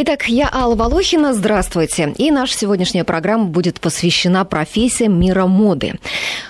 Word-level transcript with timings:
Итак, 0.00 0.28
я 0.28 0.48
Алла 0.52 0.76
Волохина, 0.76 1.34
здравствуйте. 1.34 2.14
И 2.18 2.30
наша 2.30 2.56
сегодняшняя 2.56 3.02
программа 3.02 3.46
будет 3.46 3.80
посвящена 3.80 4.44
профессиям 4.44 5.18
мира 5.18 5.46
моды. 5.46 5.94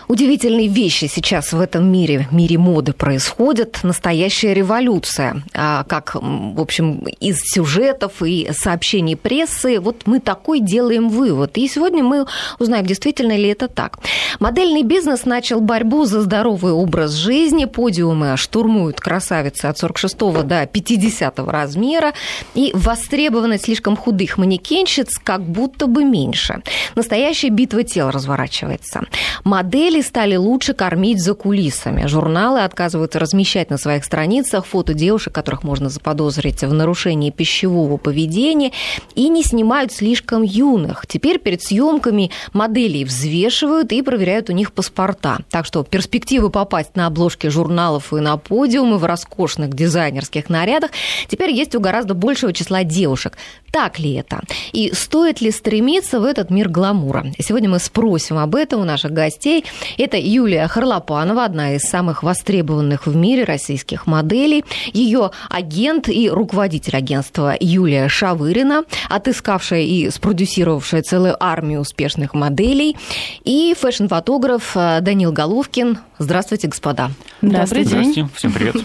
Удивительные 0.08 0.68
вещи 0.68 1.04
сейчас 1.04 1.52
в 1.52 1.60
этом 1.60 1.92
мире, 1.92 2.26
мире 2.30 2.56
моды 2.56 2.94
происходят. 2.94 3.80
Настоящая 3.82 4.54
революция. 4.54 5.42
А 5.52 5.84
как, 5.84 6.14
в 6.14 6.60
общем, 6.60 7.06
из 7.20 7.40
сюжетов 7.42 8.22
и 8.22 8.48
сообщений 8.52 9.16
прессы, 9.16 9.78
вот 9.78 10.06
мы 10.06 10.20
такой 10.20 10.60
делаем 10.60 11.10
вывод. 11.10 11.58
И 11.58 11.68
сегодня 11.68 12.02
мы 12.02 12.24
узнаем, 12.58 12.86
действительно 12.86 13.36
ли 13.36 13.50
это 13.50 13.68
так. 13.68 13.98
Модельный 14.40 14.82
бизнес 14.82 15.26
начал 15.26 15.60
борьбу 15.60 16.06
за 16.06 16.22
здоровый 16.22 16.72
образ 16.72 17.12
жизни. 17.12 17.66
Подиумы 17.66 18.38
штурмуют 18.38 19.00
красавицы 19.00 19.66
от 19.66 19.76
46 19.76 20.18
до 20.18 20.66
50 20.66 21.38
размера. 21.40 22.14
И 22.54 22.70
востребованность 22.72 23.66
слишком 23.66 23.94
худых 23.94 24.38
манекенщиц 24.38 25.18
как 25.22 25.42
будто 25.42 25.86
бы 25.86 26.02
меньше. 26.02 26.62
Настоящая 26.94 27.50
битва 27.50 27.82
тел 27.82 28.08
разворачивается. 28.10 29.02
Модели 29.44 29.97
стали 30.02 30.36
лучше 30.36 30.74
кормить 30.74 31.22
за 31.22 31.34
кулисами. 31.34 32.06
Журналы 32.06 32.62
отказываются 32.62 33.18
размещать 33.18 33.70
на 33.70 33.78
своих 33.78 34.04
страницах 34.04 34.66
фото 34.66 34.94
девушек, 34.94 35.32
которых 35.32 35.62
можно 35.62 35.88
заподозрить 35.88 36.62
в 36.62 36.72
нарушении 36.72 37.30
пищевого 37.30 37.96
поведения, 37.96 38.72
и 39.14 39.28
не 39.28 39.42
снимают 39.42 39.92
слишком 39.92 40.42
юных. 40.42 41.06
Теперь 41.06 41.38
перед 41.38 41.62
съемками 41.62 42.30
моделей 42.52 43.04
взвешивают 43.04 43.92
и 43.92 44.02
проверяют 44.02 44.50
у 44.50 44.52
них 44.52 44.72
паспорта. 44.72 45.38
Так 45.50 45.66
что 45.66 45.82
перспективы 45.84 46.50
попасть 46.50 46.96
на 46.96 47.06
обложки 47.06 47.48
журналов 47.48 48.12
и 48.12 48.16
на 48.16 48.36
подиумы 48.36 48.98
в 48.98 49.04
роскошных 49.04 49.74
дизайнерских 49.74 50.48
нарядах 50.48 50.90
теперь 51.28 51.50
есть 51.50 51.74
у 51.74 51.80
гораздо 51.80 52.14
большего 52.14 52.52
числа 52.52 52.84
девушек. 52.84 53.36
Так 53.70 53.98
ли 53.98 54.14
это? 54.14 54.40
И 54.72 54.92
стоит 54.94 55.40
ли 55.40 55.50
стремиться 55.50 56.20
в 56.20 56.24
этот 56.24 56.50
мир 56.50 56.68
гламура? 56.68 57.26
Сегодня 57.38 57.68
мы 57.68 57.78
спросим 57.78 58.38
об 58.38 58.54
этом 58.54 58.80
у 58.80 58.84
наших 58.84 59.12
гостей. 59.12 59.64
Это 59.96 60.16
Юлия 60.18 60.68
Харлопанова, 60.68 61.44
одна 61.44 61.74
из 61.74 61.82
самых 61.82 62.22
востребованных 62.22 63.06
в 63.06 63.16
мире 63.16 63.44
российских 63.44 64.06
моделей. 64.06 64.64
Ее 64.92 65.30
агент 65.48 66.08
и 66.08 66.28
руководитель 66.28 66.96
агентства 66.96 67.54
Юлия 67.58 68.08
Шавырина, 68.08 68.84
отыскавшая 69.08 69.82
и 69.82 70.10
спродюсировавшая 70.10 71.02
целую 71.02 71.36
армию 71.42 71.80
успешных 71.80 72.34
моделей. 72.34 72.96
И 73.44 73.74
фэшн-фотограф 73.78 74.72
э, 74.74 75.00
Данил 75.00 75.32
Головкин. 75.32 75.98
Здравствуйте, 76.18 76.68
господа. 76.68 77.10
Здравствуйте. 77.40 77.88
Здравствуйте. 77.88 78.28
Всем 78.34 78.52
привет. 78.52 78.76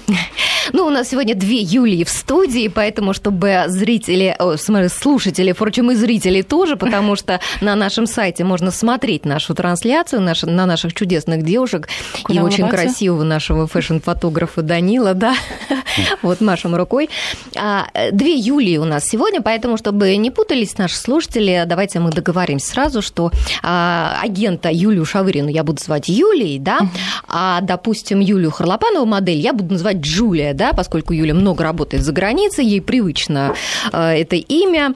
Ну, 0.71 0.85
у 0.85 0.89
нас 0.89 1.09
сегодня 1.09 1.35
две 1.35 1.59
Юлии 1.59 2.03
в 2.03 2.09
студии, 2.09 2.69
поэтому, 2.69 3.13
чтобы 3.13 3.65
зрители, 3.67 4.33
о, 4.39 4.55
слушатели, 4.57 5.51
впрочем, 5.51 5.91
и 5.91 5.95
зрители 5.95 6.41
тоже, 6.41 6.77
потому 6.77 7.15
что 7.15 7.41
на 7.59 7.75
нашем 7.75 8.05
сайте 8.05 8.43
можно 8.43 8.71
смотреть 8.71 9.25
нашу 9.25 9.55
трансляцию 9.55 10.21
наш, 10.21 10.43
на 10.43 10.65
наших 10.65 10.92
чудесных 10.93 11.43
девушек 11.43 11.87
Куда 12.23 12.39
и 12.39 12.43
очень 12.43 12.67
красивого 12.69 13.23
нашего 13.23 13.67
фэшн-фотографа 13.67 14.61
Данила, 14.61 15.13
да, 15.13 15.35
вот 16.21 16.41
машем 16.41 16.75
рукой. 16.75 17.09
А, 17.55 17.87
две 18.11 18.35
Юлии 18.35 18.77
у 18.77 18.85
нас 18.85 19.05
сегодня, 19.05 19.41
поэтому, 19.41 19.77
чтобы 19.77 20.15
не 20.17 20.31
путались 20.31 20.77
наши 20.77 20.95
слушатели, 20.95 21.63
давайте 21.65 21.99
мы 21.99 22.11
договоримся 22.11 22.67
сразу, 22.67 23.01
что 23.01 23.31
а, 23.61 24.19
агента 24.21 24.69
Юлию 24.71 25.05
Шавырину 25.05 25.49
я 25.49 25.63
буду 25.63 25.81
звать 25.81 26.09
Юлией, 26.09 26.59
да, 26.59 26.79
а, 27.27 27.61
допустим, 27.61 28.19
Юлию 28.19 28.51
Харлопанову 28.51 29.05
модель 29.05 29.39
я 29.39 29.53
буду 29.53 29.73
называть 29.73 29.97
Джулия, 29.97 30.53
да, 30.53 30.73
поскольку 30.73 31.13
Юля 31.13 31.33
много 31.33 31.63
работает 31.63 32.03
за 32.03 32.11
границей, 32.11 32.65
ей 32.65 32.81
привычно 32.81 33.55
э, 33.91 34.21
это 34.21 34.35
имя. 34.35 34.93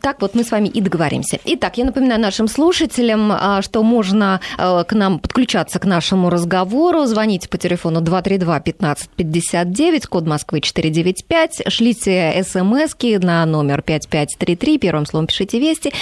Так 0.00 0.20
вот 0.20 0.34
мы 0.34 0.44
с 0.44 0.50
вами 0.50 0.68
и 0.68 0.80
договоримся. 0.80 1.38
Итак, 1.44 1.78
я 1.78 1.84
напоминаю 1.84 2.20
нашим 2.20 2.48
слушателям, 2.48 3.32
э, 3.32 3.62
что 3.62 3.82
можно 3.82 4.40
э, 4.58 4.84
к 4.86 4.92
нам 4.92 5.13
подключаться 5.18 5.78
к 5.78 5.84
нашему 5.84 6.30
разговору. 6.30 7.06
Звоните 7.06 7.48
по 7.48 7.58
телефону 7.58 8.00
232 8.00 8.60
15 8.60 9.10
59, 9.10 10.06
код 10.06 10.26
Москвы 10.26 10.60
495, 10.60 11.62
шлите 11.68 12.44
смс 12.44 12.94
на 13.22 13.44
номер 13.46 13.82
5533, 13.82 14.78
первым 14.78 15.06
словом 15.06 15.26
пишите 15.26 15.58
«Вести», 15.58 15.92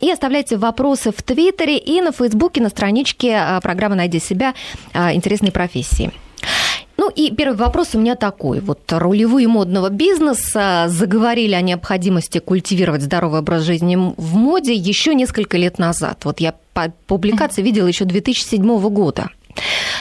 и 0.00 0.10
оставляйте 0.10 0.56
вопросы 0.56 1.12
в 1.12 1.22
Твиттере 1.22 1.78
и 1.78 2.00
на 2.00 2.12
Фейсбуке 2.12 2.62
на 2.62 2.68
страничке 2.68 3.60
программы 3.62 3.96
«Найди 3.96 4.20
себя. 4.20 4.54
Интересные 4.94 5.52
профессии». 5.52 6.12
Ну 7.02 7.10
и 7.10 7.32
первый 7.32 7.56
вопрос 7.56 7.96
у 7.96 7.98
меня 7.98 8.14
такой. 8.14 8.60
Вот 8.60 8.78
рулевые 8.92 9.48
модного 9.48 9.88
бизнеса 9.88 10.84
заговорили 10.86 11.52
о 11.52 11.60
необходимости 11.60 12.38
культивировать 12.38 13.02
здоровый 13.02 13.40
образ 13.40 13.62
жизни 13.64 13.96
в 13.96 14.36
моде 14.36 14.72
еще 14.72 15.12
несколько 15.12 15.56
лет 15.56 15.80
назад. 15.80 16.20
Вот 16.22 16.38
я 16.38 16.54
по 16.72 16.92
публикации 17.08 17.60
видела 17.60 17.88
еще 17.88 18.04
2007 18.04 18.88
года. 18.90 19.30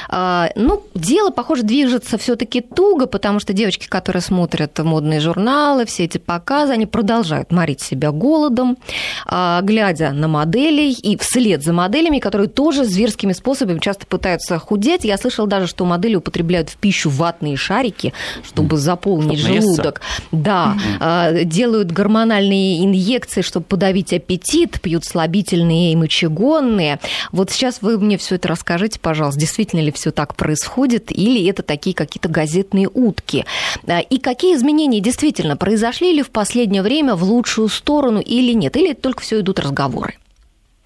А, 0.10 0.50
ну, 0.56 0.84
дело, 0.96 1.30
похоже, 1.30 1.64
движется 1.64 2.18
все-таки 2.18 2.62
туго, 2.62 3.06
потому 3.06 3.40
что 3.40 3.54
девочки, 3.54 3.88
которые 3.88 4.22
смотрят 4.22 4.78
модные 4.80 5.20
журналы, 5.20 5.86
все 5.86 6.06
эти 6.06 6.18
показы, 6.18 6.74
они 6.74 6.86
продолжают 6.86 7.52
морить 7.52 7.82
себя 7.82 8.12
голодом, 8.12 8.78
а, 9.26 9.62
глядя 9.62 10.12
на 10.12 10.28
моделей 10.28 10.92
и 10.92 11.18
вслед 11.18 11.64
за 11.64 11.74
моделями, 11.74 12.20
которые 12.20 12.48
тоже 12.48 12.86
зверскими 12.86 13.34
способами 13.34 13.80
часто 13.80 14.06
пытаются 14.06 14.58
худеть. 14.60 15.04
Я 15.04 15.18
слышала 15.18 15.48
даже, 15.48 15.68
что 15.68 15.86
модели 15.86 16.16
употребляют 16.16 16.70
в 16.70 16.78
пищу 16.78 17.10
ватные 17.10 17.58
шарики, 17.58 18.14
чтобы 18.44 18.78
заполнить 18.78 19.40
чтобы 19.40 19.62
желудок. 19.62 20.02
Да, 20.32 20.76
mm 21.00 21.42
делают 21.52 21.92
гормональные 21.92 22.84
инъекции, 22.86 23.42
чтобы 23.42 23.66
подавить 23.66 24.14
аппетит, 24.14 24.82
пьют 24.82 25.06
слабительные 25.06 25.94
и 25.94 25.96
мочегонные. 25.96 27.00
Вот 27.32 27.52
сейчас 27.52 27.82
вы 27.82 27.98
мне 27.98 28.18
все 28.18 28.36
это 28.36 28.48
расскажите, 28.48 29.00
пожалуйста, 29.00 29.40
действительно 29.52 29.82
ли 29.82 29.92
все 29.92 30.12
так 30.12 30.36
происходит, 30.36 31.12
или 31.12 31.46
это 31.50 31.62
такие 31.62 31.94
какие-то 31.94 32.30
газетные 32.30 32.88
утки. 32.88 33.46
А, 33.86 34.00
и 34.00 34.18
какие 34.18 34.56
изменения 34.56 35.02
действительно 35.02 35.58
произошли 35.58 36.14
ли 36.14 36.24
в 36.24 36.30
последнее 36.30 36.82
время 36.82 37.16
в 37.16 37.24
лучшую 37.24 37.68
сторону 37.68 38.22
или 38.22 38.54
нет? 38.54 38.78
Или 38.78 38.94
только 38.94 39.22
все 39.22 39.42
идут 39.42 39.60
разговоры? 39.60 40.16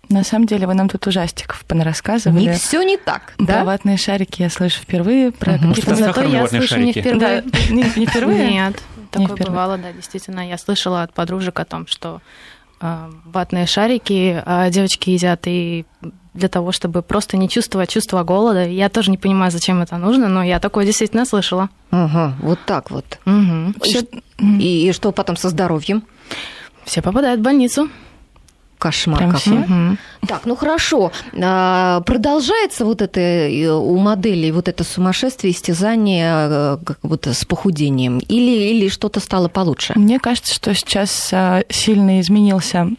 На 0.09 0.23
самом 0.23 0.47
деле, 0.47 0.65
вы 0.65 0.73
нам 0.73 0.89
тут 0.89 1.05
ужастиков 1.05 1.63
понарассказывали. 1.65 2.41
Не 2.41 2.53
все 2.53 2.81
не 2.81 2.97
так, 2.97 3.33
да? 3.37 3.57
Про 3.57 3.65
ватные 3.65 3.97
шарики 3.97 4.41
я 4.41 4.49
слышу 4.49 4.81
впервые. 4.81 5.31
Про 5.31 5.53
угу. 5.53 5.69
какие-то... 5.69 5.95
Зато 5.95 6.23
я 6.23 6.47
слышу 6.47 6.67
шарики. 6.67 6.85
не 6.85 7.01
впервые. 7.03 7.41
Да, 7.41 7.59
не, 7.69 7.83
не 7.95 8.05
впервые? 8.07 8.51
Нет, 8.51 8.81
такое 9.11 9.27
впервые. 9.27 9.49
бывало, 9.49 9.77
да, 9.77 9.91
действительно. 9.91 10.47
Я 10.47 10.57
слышала 10.57 11.03
от 11.03 11.13
подружек 11.13 11.59
о 11.59 11.65
том, 11.65 11.85
что 11.85 12.21
э, 12.81 13.09
ватные 13.25 13.67
шарики 13.67 14.43
э, 14.43 14.69
девочки 14.71 15.11
едят 15.11 15.41
и 15.45 15.85
для 16.35 16.50
того, 16.50 16.72
чтобы 16.72 17.01
просто 17.01 17.38
не 17.38 17.50
чувствовать 17.50 17.90
чувство 17.90 18.23
голода. 18.23 18.66
Я 18.68 18.90
тоже 18.90 19.09
не 19.09 19.18
понимаю, 19.18 19.51
зачем 19.51 19.81
это 19.81 19.97
нужно, 19.97 20.28
но 20.28 20.44
я 20.44 20.59
такое 20.59 20.85
действительно 20.85 21.25
слышала. 21.25 21.69
Ага, 21.91 22.35
вот 22.41 22.59
так 22.66 22.91
вот. 22.91 23.06
Угу. 23.25 23.73
И, 24.59 24.90
и 24.90 24.91
что 24.91 25.12
потом 25.12 25.38
со 25.38 25.50
здоровьем? 25.50 26.03
Все 26.84 27.01
попадают 27.01 27.40
в 27.40 27.44
больницу. 27.44 27.90
Кошмар 28.78 29.19
Прям 29.19 29.31
какой. 29.31 29.59
Угу. 29.59 29.97
Так, 30.28 30.46
ну 30.46 30.56
хорошо. 30.56 31.12
А, 31.41 32.01
продолжается 32.01 32.84
вот 32.85 33.02
это 33.02 33.19
э, 33.22 33.69
у 33.69 33.97
моделей 33.97 34.52
вот 34.52 34.67
это 34.67 34.84
сумасшествие, 34.84 35.53
истязание 35.53 36.31
э, 36.50 36.78
вот 37.02 37.25
с 37.25 37.46
похудением? 37.46 38.19
Или, 38.19 38.73
или 38.73 38.90
что-то 38.90 39.22
стало 39.22 39.47
получше? 39.47 39.94
Мне 39.96 40.19
кажется, 40.19 40.53
что 40.53 40.73
сейчас 40.75 41.29
а, 41.31 41.63
сильно 41.69 42.19
изменился 42.19 42.90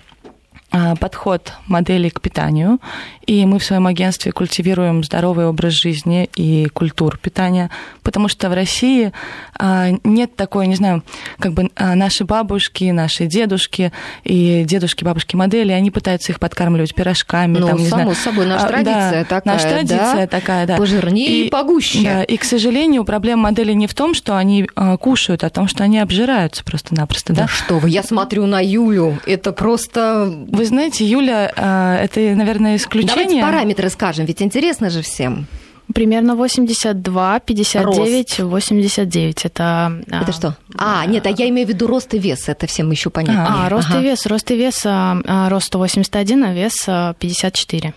подход 1.01 1.53
моделей 1.67 2.11
к 2.11 2.21
питанию, 2.21 2.79
и 3.27 3.45
мы 3.45 3.59
в 3.59 3.65
своем 3.65 3.87
агентстве 3.87 4.33
культивируем 4.33 5.03
здоровый 5.03 5.47
образ 5.47 5.73
жизни 5.73 6.31
и 6.37 6.67
культуру 6.67 7.19
питания, 7.19 7.71
потому 8.03 8.29
что 8.29 8.49
в 8.49 8.55
России 8.55 9.13
а, 9.59 9.89
нет 10.05 10.37
такой, 10.37 10.67
не 10.67 10.77
знаю, 10.77 11.03
как 11.39 11.53
бы 11.53 11.71
а, 11.75 11.95
наши 11.95 12.25
бабушки, 12.25 12.85
наши 12.85 13.27
дедушки 13.27 13.93
и 14.25 14.65
дедушки, 14.65 15.05
бабушки 15.05 15.35
модели, 15.35 15.73
они 15.73 15.91
пытаются 15.91 16.33
их 16.33 16.41
подкармливать 16.41 16.95
пирожками. 16.95 17.59
Ну, 17.59 17.69
там, 17.69 17.79
не 17.79 17.89
само 17.89 18.03
знаю. 18.03 18.17
собой, 18.17 18.47
наша 18.47 18.67
традиция 18.69 19.11
да, 19.11 19.25
такая, 19.25 19.55
Наша 19.55 19.69
традиция 19.69 20.15
да? 20.15 20.27
такая, 20.27 20.67
да. 20.67 20.77
Пожирнее 20.77 21.29
и, 21.29 21.47
и 21.47 21.51
погуще. 21.51 22.03
Да, 22.03 22.23
и, 22.23 22.37
к 22.37 22.45
сожалению, 22.45 23.05
проблема 23.05 23.45
модели 23.45 23.73
не 23.73 23.87
в 23.87 23.95
том, 23.95 24.15
что 24.15 24.37
они 24.37 24.69
кушают, 25.01 25.43
а 25.43 25.49
в 25.49 25.53
том, 25.53 25.69
что 25.69 25.85
они 25.85 25.99
обжираются 25.99 26.65
просто-напросто. 26.65 27.33
Да, 27.33 27.43
да 27.43 27.49
что 27.49 27.79
вы, 27.79 27.91
я 27.91 28.03
смотрю 28.03 28.47
на 28.47 28.61
Юлю, 28.63 29.19
это 29.27 29.53
просто 29.53 30.33
вы 30.49 30.66
знаете, 30.67 31.05
Юля, 31.05 31.53
а, 31.57 31.97
это, 31.97 32.21
наверное, 32.21 32.77
исключение. 32.77 33.27
Давайте 33.27 33.43
параметры 33.43 33.91
скажем, 33.91 34.27
ведь 34.27 34.43
интересно 34.43 34.91
же 34.91 35.03
всем. 35.03 35.47
Примерно 35.95 36.35
82, 36.35 37.41
59, 37.41 38.39
рост. 38.41 38.51
89. 38.51 39.45
Это, 39.45 39.65
а, 40.11 40.23
это 40.23 40.33
что? 40.33 40.57
А, 40.77 41.07
нет, 41.07 41.27
а 41.27 41.31
я 41.31 41.49
имею 41.49 41.67
в 41.67 41.71
виду 41.71 41.87
рост 41.87 42.13
и 42.15 42.19
вес. 42.19 42.49
Это 42.49 42.67
всем 42.67 42.91
еще 42.91 43.11
понятно. 43.11 43.67
А, 43.67 43.69
рост 43.69 43.89
ага. 43.91 44.01
и 44.01 44.03
вес. 44.03 44.27
Рост 44.27 44.51
и 44.51 44.57
вес, 44.57 44.85
рост 44.85 45.67
181, 45.67 46.45
а 46.45 46.53
вес 46.53 46.77
54. 47.19 47.95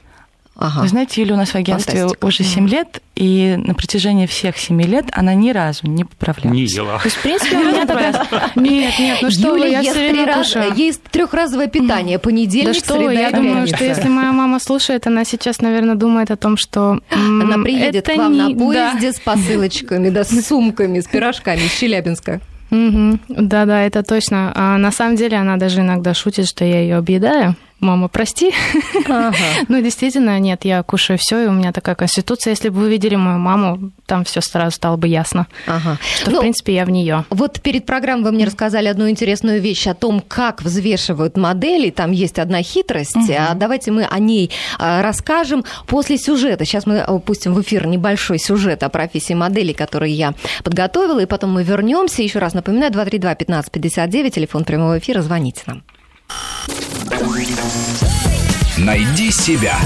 Ага. 0.61 0.81
Вы 0.81 0.89
знаете, 0.89 1.21
Юля 1.21 1.35
у 1.35 1.37
нас 1.37 1.51
в 1.51 1.55
агентстве 1.55 2.01
Фантастика. 2.01 2.25
уже 2.25 2.43
7 2.43 2.67
лет, 2.67 3.01
и 3.15 3.55
на 3.57 3.73
протяжении 3.75 4.25
всех 4.25 4.57
7 4.57 4.81
лет 4.81 5.05
она 5.13 5.33
ни 5.33 5.51
разу 5.51 5.87
не 5.87 6.03
поправлялась. 6.03 6.53
Не 6.53 6.65
ела. 6.65 6.97
То 6.97 7.05
есть, 7.05 7.15
в 7.15 7.21
принципе, 7.21 7.55
у 7.55 7.63
меня 7.63 7.85
такая... 7.85 8.27
Нет, 8.55 8.99
нет, 8.99 9.19
ну 9.21 9.31
что 9.31 9.51
вы, 9.53 9.69
я 9.69 9.81
все 9.81 9.93
время 9.93 10.33
кушаю. 10.33 10.73
Есть 10.75 11.01
трехразовое 11.03 11.67
питание, 11.67 12.19
понедельник, 12.19 12.73
Да 12.73 12.79
что 12.79 13.09
я 13.09 13.31
думаю, 13.31 13.67
что 13.67 13.85
если 13.85 14.09
моя 14.09 14.33
мама 14.33 14.59
слушает, 14.59 15.07
она 15.07 15.23
сейчас, 15.23 15.61
наверное, 15.61 15.95
думает 15.95 16.29
о 16.29 16.35
том, 16.35 16.57
что... 16.57 16.99
Она 17.09 17.63
приедет 17.63 18.05
к 18.05 18.17
вам 18.17 18.35
на 18.35 18.53
поезде 18.53 19.13
с 19.13 19.19
посылочками, 19.23 20.09
да, 20.09 20.25
с 20.25 20.41
сумками, 20.45 20.99
с 20.99 21.07
пирожками 21.07 21.61
из 21.61 21.71
Челябинска. 21.71 22.41
Угу. 22.71 23.19
Да-да, 23.29 23.83
это 23.83 24.03
точно. 24.03 24.51
А 24.55 24.77
на 24.77 24.91
самом 24.91 25.15
деле 25.15 25.37
она 25.37 25.55
даже 25.55 25.79
иногда 25.79 26.13
шутит, 26.13 26.47
что 26.47 26.65
я 26.65 26.81
ее 26.81 26.97
объедаю 26.97 27.55
мама, 27.79 28.07
прости. 28.07 28.53
Ага. 29.07 29.35
ну, 29.67 29.81
действительно, 29.81 30.39
нет, 30.39 30.65
я 30.65 30.83
кушаю 30.83 31.17
все, 31.19 31.43
и 31.43 31.47
у 31.47 31.51
меня 31.51 31.71
такая 31.71 31.95
конституция. 31.95 32.51
Если 32.51 32.69
бы 32.69 32.81
вы 32.81 32.89
видели 32.89 33.15
мою 33.15 33.39
маму, 33.39 33.91
там 34.05 34.23
все 34.23 34.41
сразу 34.41 34.75
стало 34.75 34.97
бы 34.97 35.07
ясно, 35.07 35.47
ага. 35.67 35.97
что, 36.15 36.31
ну, 36.31 36.37
в 36.37 36.39
принципе, 36.41 36.75
я 36.75 36.85
в 36.85 36.89
нее. 36.89 37.25
Вот 37.29 37.61
перед 37.61 37.85
программой 37.85 38.25
вы 38.25 38.31
мне 38.31 38.45
рассказали 38.45 38.87
одну 38.87 39.09
интересную 39.09 39.61
вещь 39.61 39.87
о 39.87 39.93
том, 39.93 40.21
как 40.21 40.61
взвешивают 40.61 41.37
модели. 41.37 41.89
Там 41.89 42.11
есть 42.11 42.39
одна 42.39 42.61
хитрость. 42.61 43.15
Угу. 43.15 43.33
А 43.37 43.53
давайте 43.53 43.91
мы 43.91 44.05
о 44.05 44.19
ней 44.19 44.51
а, 44.77 45.01
расскажем 45.01 45.63
после 45.87 46.17
сюжета. 46.17 46.65
Сейчас 46.65 46.85
мы 46.85 47.03
пустим 47.21 47.53
в 47.53 47.61
эфир 47.61 47.87
небольшой 47.87 48.39
сюжет 48.39 48.83
о 48.83 48.89
профессии 48.89 49.33
модели, 49.33 49.73
который 49.73 50.11
я 50.11 50.33
подготовила, 50.63 51.19
и 51.19 51.25
потом 51.25 51.51
мы 51.51 51.63
вернемся. 51.63 52.21
Еще 52.21 52.39
раз 52.39 52.53
напоминаю, 52.53 52.91
232 52.91 53.35
15 53.35 53.71
59, 53.71 54.35
телефон 54.35 54.63
прямого 54.63 54.97
эфира, 54.97 55.21
звоните 55.21 55.63
нам. 55.65 55.83
Найди 58.79 59.29
себя. 59.31 59.77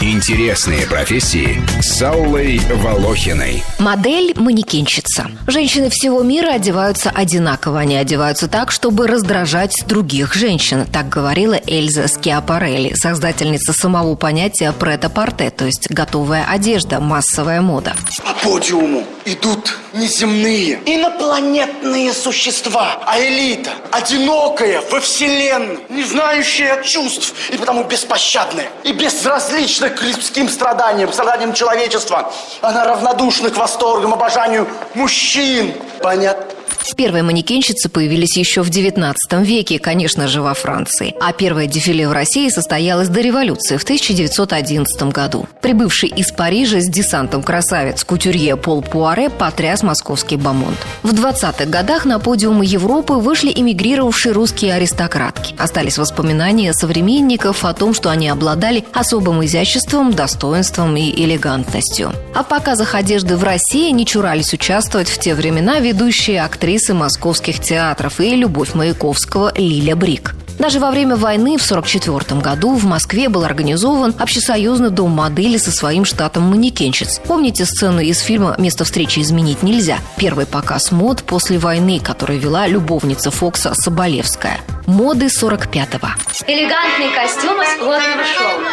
Интересные 0.00 0.86
профессии 0.86 1.60
с 1.82 2.00
Аллой 2.00 2.60
Волохиной. 2.76 3.62
Модель-манекенщица. 3.78 5.30
Женщины 5.46 5.90
всего 5.90 6.22
мира 6.22 6.52
одеваются 6.52 7.10
одинаково. 7.10 7.80
Они 7.80 7.96
одеваются 7.96 8.48
так, 8.48 8.70
чтобы 8.70 9.06
раздражать 9.06 9.84
других 9.86 10.34
женщин. 10.34 10.86
Так 10.90 11.10
говорила 11.10 11.60
Эльза 11.66 12.08
Скиапарелли, 12.08 12.94
создательница 12.94 13.74
самого 13.74 14.14
понятия 14.14 14.72
прета-порте, 14.72 15.50
то 15.50 15.66
есть 15.66 15.90
готовая 15.90 16.46
одежда, 16.48 17.00
массовая 17.00 17.60
мода. 17.60 17.94
По 18.24 18.48
подиуму 18.48 19.04
идут 19.32 19.76
неземные, 19.92 20.80
инопланетные 20.84 22.12
существа, 22.12 23.02
а 23.06 23.18
элита 23.20 23.70
одинокая 23.90 24.82
во 24.90 25.00
вселенной, 25.00 25.78
не 25.88 26.02
знающая 26.02 26.82
чувств 26.82 27.34
и 27.50 27.56
потому 27.56 27.84
беспощадная 27.84 28.68
и 28.84 28.92
безразличная 28.92 29.90
к 29.90 30.02
людским 30.02 30.48
страданиям, 30.48 31.12
страданиям 31.12 31.52
человечества. 31.52 32.32
Она 32.60 32.84
равнодушна 32.84 33.50
к 33.50 33.56
восторгам, 33.56 34.14
обожанию 34.14 34.66
мужчин. 34.94 35.74
Понятно? 36.02 36.57
Первые 36.96 37.22
манекенщицы 37.22 37.88
появились 37.88 38.36
еще 38.36 38.62
в 38.62 38.70
XIX 38.70 39.14
веке, 39.42 39.78
конечно 39.78 40.26
же, 40.28 40.42
во 40.42 40.54
Франции. 40.54 41.14
А 41.20 41.32
первое 41.32 41.66
дефиле 41.66 42.08
в 42.08 42.12
России 42.12 42.48
состоялось 42.48 43.08
до 43.08 43.20
революции 43.20 43.76
в 43.76 43.82
1911 43.82 45.02
году. 45.04 45.46
Прибывший 45.60 46.08
из 46.08 46.32
Парижа 46.32 46.80
с 46.80 46.88
десантом 46.88 47.42
красавец 47.42 48.04
кутюрье 48.04 48.56
Пол 48.56 48.82
Пуаре 48.82 49.30
потряс 49.30 49.82
московский 49.82 50.36
бомонд. 50.36 50.78
В 51.02 51.12
20-х 51.12 51.66
годах 51.66 52.04
на 52.04 52.18
подиумы 52.18 52.64
Европы 52.64 53.14
вышли 53.14 53.52
эмигрировавшие 53.54 54.32
русские 54.32 54.74
аристократки. 54.74 55.54
Остались 55.58 55.98
воспоминания 55.98 56.72
современников 56.72 57.64
о 57.64 57.74
том, 57.74 57.94
что 57.94 58.10
они 58.10 58.28
обладали 58.28 58.84
особым 58.92 59.44
изяществом, 59.44 60.12
достоинством 60.12 60.96
и 60.96 61.10
элегантностью. 61.10 62.12
А 62.34 62.42
в 62.42 62.48
показах 62.48 62.94
одежды 62.94 63.36
в 63.36 63.44
России 63.44 63.90
не 63.90 64.06
чурались 64.06 64.52
участвовать 64.52 65.08
в 65.08 65.18
те 65.18 65.34
времена 65.34 65.80
ведущие 65.80 66.42
актрисы 66.42 66.77
актрисы 66.78 66.94
московских 66.94 67.58
театров 67.60 68.20
и 68.20 68.36
любовь 68.36 68.74
Маяковского 68.74 69.52
Лиля 69.56 69.96
Брик. 69.96 70.36
Даже 70.60 70.78
во 70.78 70.92
время 70.92 71.16
войны 71.16 71.56
в 71.58 71.64
1944 71.64 72.40
году 72.40 72.74
в 72.76 72.84
Москве 72.84 73.28
был 73.28 73.42
организован 73.42 74.14
общесоюзный 74.16 74.90
дом 74.90 75.10
модели 75.10 75.56
со 75.56 75.72
своим 75.72 76.04
штатом 76.04 76.44
манекенщиц. 76.44 77.20
Помните 77.26 77.64
сцену 77.64 78.00
из 78.00 78.20
фильма 78.20 78.54
«Место 78.58 78.84
встречи 78.84 79.18
изменить 79.18 79.64
нельзя»? 79.64 79.98
Первый 80.18 80.46
показ 80.46 80.92
мод 80.92 81.24
после 81.24 81.58
войны, 81.58 81.98
который 81.98 82.38
вела 82.38 82.68
любовница 82.68 83.32
Фокса 83.32 83.72
Соболевская. 83.74 84.60
Моды 84.86 85.26
45-го. 85.26 86.08
Элегантный 86.46 87.10
костюм 87.12 87.60
из 87.60 87.74
плотного 87.78 88.24
шелка. 88.24 88.70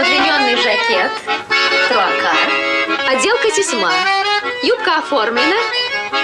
Удлиненный 0.00 0.56
жакет. 0.56 1.12
Труакар. 1.88 2.36
Отделка 3.10 3.50
тесьма. 3.54 3.92
Юбка 4.62 4.98
оформлена 4.98 5.56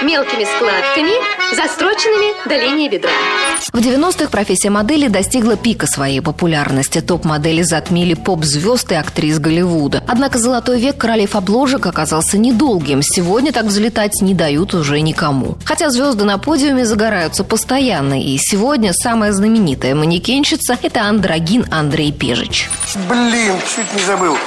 мелкими 0.03 0.45
складками, 0.45 1.55
застроченными 1.55 2.47
до 2.47 2.57
линии 2.57 2.89
бедра. 2.89 3.11
В 3.73 3.77
90-х 3.77 4.29
профессия 4.29 4.69
модели 4.69 5.07
достигла 5.07 5.55
пика 5.57 5.87
своей 5.87 6.21
популярности. 6.21 7.01
Топ-модели 7.01 7.61
затмили 7.61 8.13
поп-звезд 8.13 8.91
и 8.91 8.95
актрис 8.95 9.39
Голливуда. 9.39 10.03
Однако 10.07 10.37
золотой 10.37 10.79
век 10.79 10.97
королев 10.97 11.35
обложек 11.35 11.85
оказался 11.85 12.37
недолгим. 12.37 13.01
Сегодня 13.01 13.51
так 13.51 13.65
взлетать 13.65 14.21
не 14.21 14.33
дают 14.33 14.73
уже 14.73 15.01
никому. 15.01 15.57
Хотя 15.65 15.89
звезды 15.89 16.23
на 16.23 16.37
подиуме 16.37 16.85
загораются 16.85 17.43
постоянно. 17.43 18.21
И 18.21 18.37
сегодня 18.39 18.93
самая 18.93 19.31
знаменитая 19.31 19.95
манекенщица– 19.95 20.77
это 20.81 21.03
андрогин 21.03 21.65
Андрей 21.71 22.11
Пежич. 22.11 22.69
Блин, 23.09 23.55
чуть 23.75 23.93
не 23.93 24.05
забыл. 24.05 24.37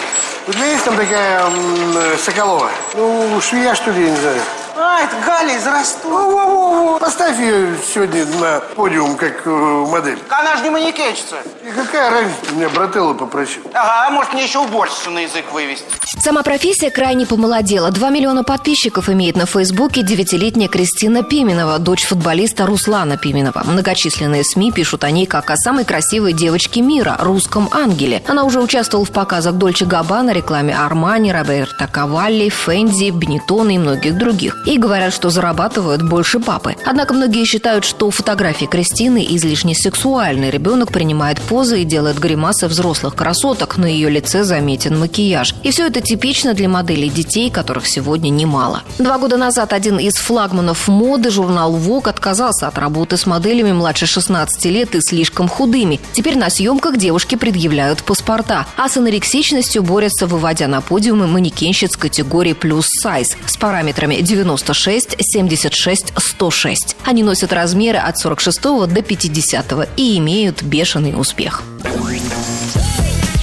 У 0.46 0.52
тебя 0.52 0.64
есть 0.64 0.84
там 0.84 0.96
такая 0.96 1.42
э, 1.44 2.16
Соколова? 2.24 2.70
Ну, 2.94 3.38
швея, 3.42 3.74
что 3.74 3.90
ли, 3.90 4.04
я 4.04 4.10
не 4.10 4.16
знаю. 4.16 4.40
А, 4.80 5.00
это 5.00 5.16
Галя 5.26 5.56
из 5.56 5.66
Ростова. 5.66 6.24
Во, 6.24 6.46
во, 6.46 6.92
во. 6.92 6.98
Поставь 7.00 7.40
ее 7.40 7.74
сегодня 7.92 8.24
на 8.40 8.60
подиум 8.76 9.16
как 9.16 9.44
э, 9.44 9.50
модель. 9.50 10.18
Она 10.28 10.56
же 10.56 10.62
не 10.62 10.70
манекенщица. 10.70 11.34
И 11.66 11.70
какая 11.72 12.10
разница? 12.10 12.54
Меня 12.54 12.68
брателло 12.68 13.12
попросил. 13.12 13.62
Ага, 13.74 14.06
а 14.06 14.10
может 14.10 14.32
мне 14.34 14.44
еще 14.44 14.60
уборщицу 14.60 15.10
на 15.10 15.20
язык 15.20 15.52
вывести? 15.52 15.84
Сама 16.20 16.44
профессия 16.44 16.90
крайне 16.90 17.26
помолодела. 17.26 17.90
Два 17.90 18.10
миллиона 18.10 18.44
подписчиков 18.44 19.08
имеет 19.08 19.36
на 19.36 19.46
Фейсбуке 19.46 20.02
девятилетняя 20.02 20.68
Кристина 20.68 21.24
Пименова, 21.24 21.80
дочь 21.80 22.04
футболиста 22.04 22.64
Руслана 22.64 23.16
Пименова. 23.16 23.64
Многочисленные 23.64 24.44
СМИ 24.44 24.70
пишут 24.70 25.02
о 25.02 25.10
ней 25.10 25.26
как 25.26 25.50
о 25.50 25.56
самой 25.56 25.84
красивой 25.84 26.34
девочке 26.34 26.82
мира, 26.82 27.16
русском 27.18 27.68
ангеле. 27.72 28.22
Она 28.28 28.44
уже 28.44 28.60
участвовала 28.60 29.04
в 29.04 29.10
показах 29.10 29.54
Дольче 29.54 29.86
Габбана, 29.86 30.30
рекламе 30.30 30.76
Армани, 30.76 31.32
Роберта 31.32 31.88
Кавалли, 31.88 32.48
Фенди, 32.48 33.10
Бенетона 33.10 33.70
и 33.70 33.78
многих 33.78 34.16
других 34.16 34.56
и 34.68 34.76
говорят, 34.76 35.14
что 35.14 35.30
зарабатывают 35.30 36.02
больше 36.02 36.40
папы. 36.40 36.76
Однако 36.84 37.14
многие 37.14 37.46
считают, 37.46 37.86
что 37.86 38.10
фотографии 38.10 38.66
Кристины 38.66 39.26
излишне 39.30 39.74
сексуальны. 39.74 40.50
Ребенок 40.50 40.92
принимает 40.92 41.40
позы 41.40 41.80
и 41.80 41.84
делает 41.84 42.18
гримасы 42.18 42.68
взрослых 42.68 43.14
красоток, 43.14 43.78
на 43.78 43.86
ее 43.86 44.10
лице 44.10 44.44
заметен 44.44 44.98
макияж. 44.98 45.54
И 45.62 45.70
все 45.70 45.86
это 45.86 46.02
типично 46.02 46.52
для 46.52 46.68
моделей 46.68 47.08
детей, 47.08 47.50
которых 47.50 47.86
сегодня 47.86 48.28
немало. 48.28 48.82
Два 48.98 49.16
года 49.16 49.38
назад 49.38 49.72
один 49.72 49.98
из 49.98 50.16
флагманов 50.16 50.86
моды, 50.86 51.30
журнал 51.30 51.74
Vogue, 51.74 52.10
отказался 52.10 52.68
от 52.68 52.76
работы 52.76 53.16
с 53.16 53.24
моделями 53.24 53.72
младше 53.72 54.04
16 54.04 54.66
лет 54.66 54.94
и 54.94 55.00
слишком 55.00 55.48
худыми. 55.48 55.98
Теперь 56.12 56.36
на 56.36 56.50
съемках 56.50 56.98
девушки 56.98 57.36
предъявляют 57.36 58.02
паспорта, 58.02 58.66
а 58.76 58.90
с 58.90 58.98
анорексичностью 58.98 59.82
борются, 59.82 60.26
выводя 60.26 60.68
на 60.68 60.82
подиумы 60.82 61.26
манекенщиц 61.26 61.96
категории 61.96 62.52
плюс 62.52 62.86
сайз 63.00 63.34
с 63.46 63.56
параметрами 63.56 64.16
90 64.16 64.57
96 64.58 65.16
76 65.18 66.12
106. 66.16 66.96
Они 67.04 67.22
носят 67.22 67.52
размеры 67.52 67.98
от 67.98 68.18
46 68.18 68.60
до 68.62 69.02
50 69.02 69.88
и 69.96 70.18
имеют 70.18 70.62
бешеный 70.62 71.18
успех. 71.18 71.62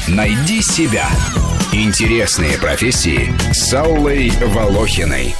Найди 0.07 0.61
себя. 0.61 1.09
Интересные 1.71 2.57
профессии 2.57 3.33
с 3.51 3.73
Аллой 3.73 4.29
Волохиной. 4.29 5.35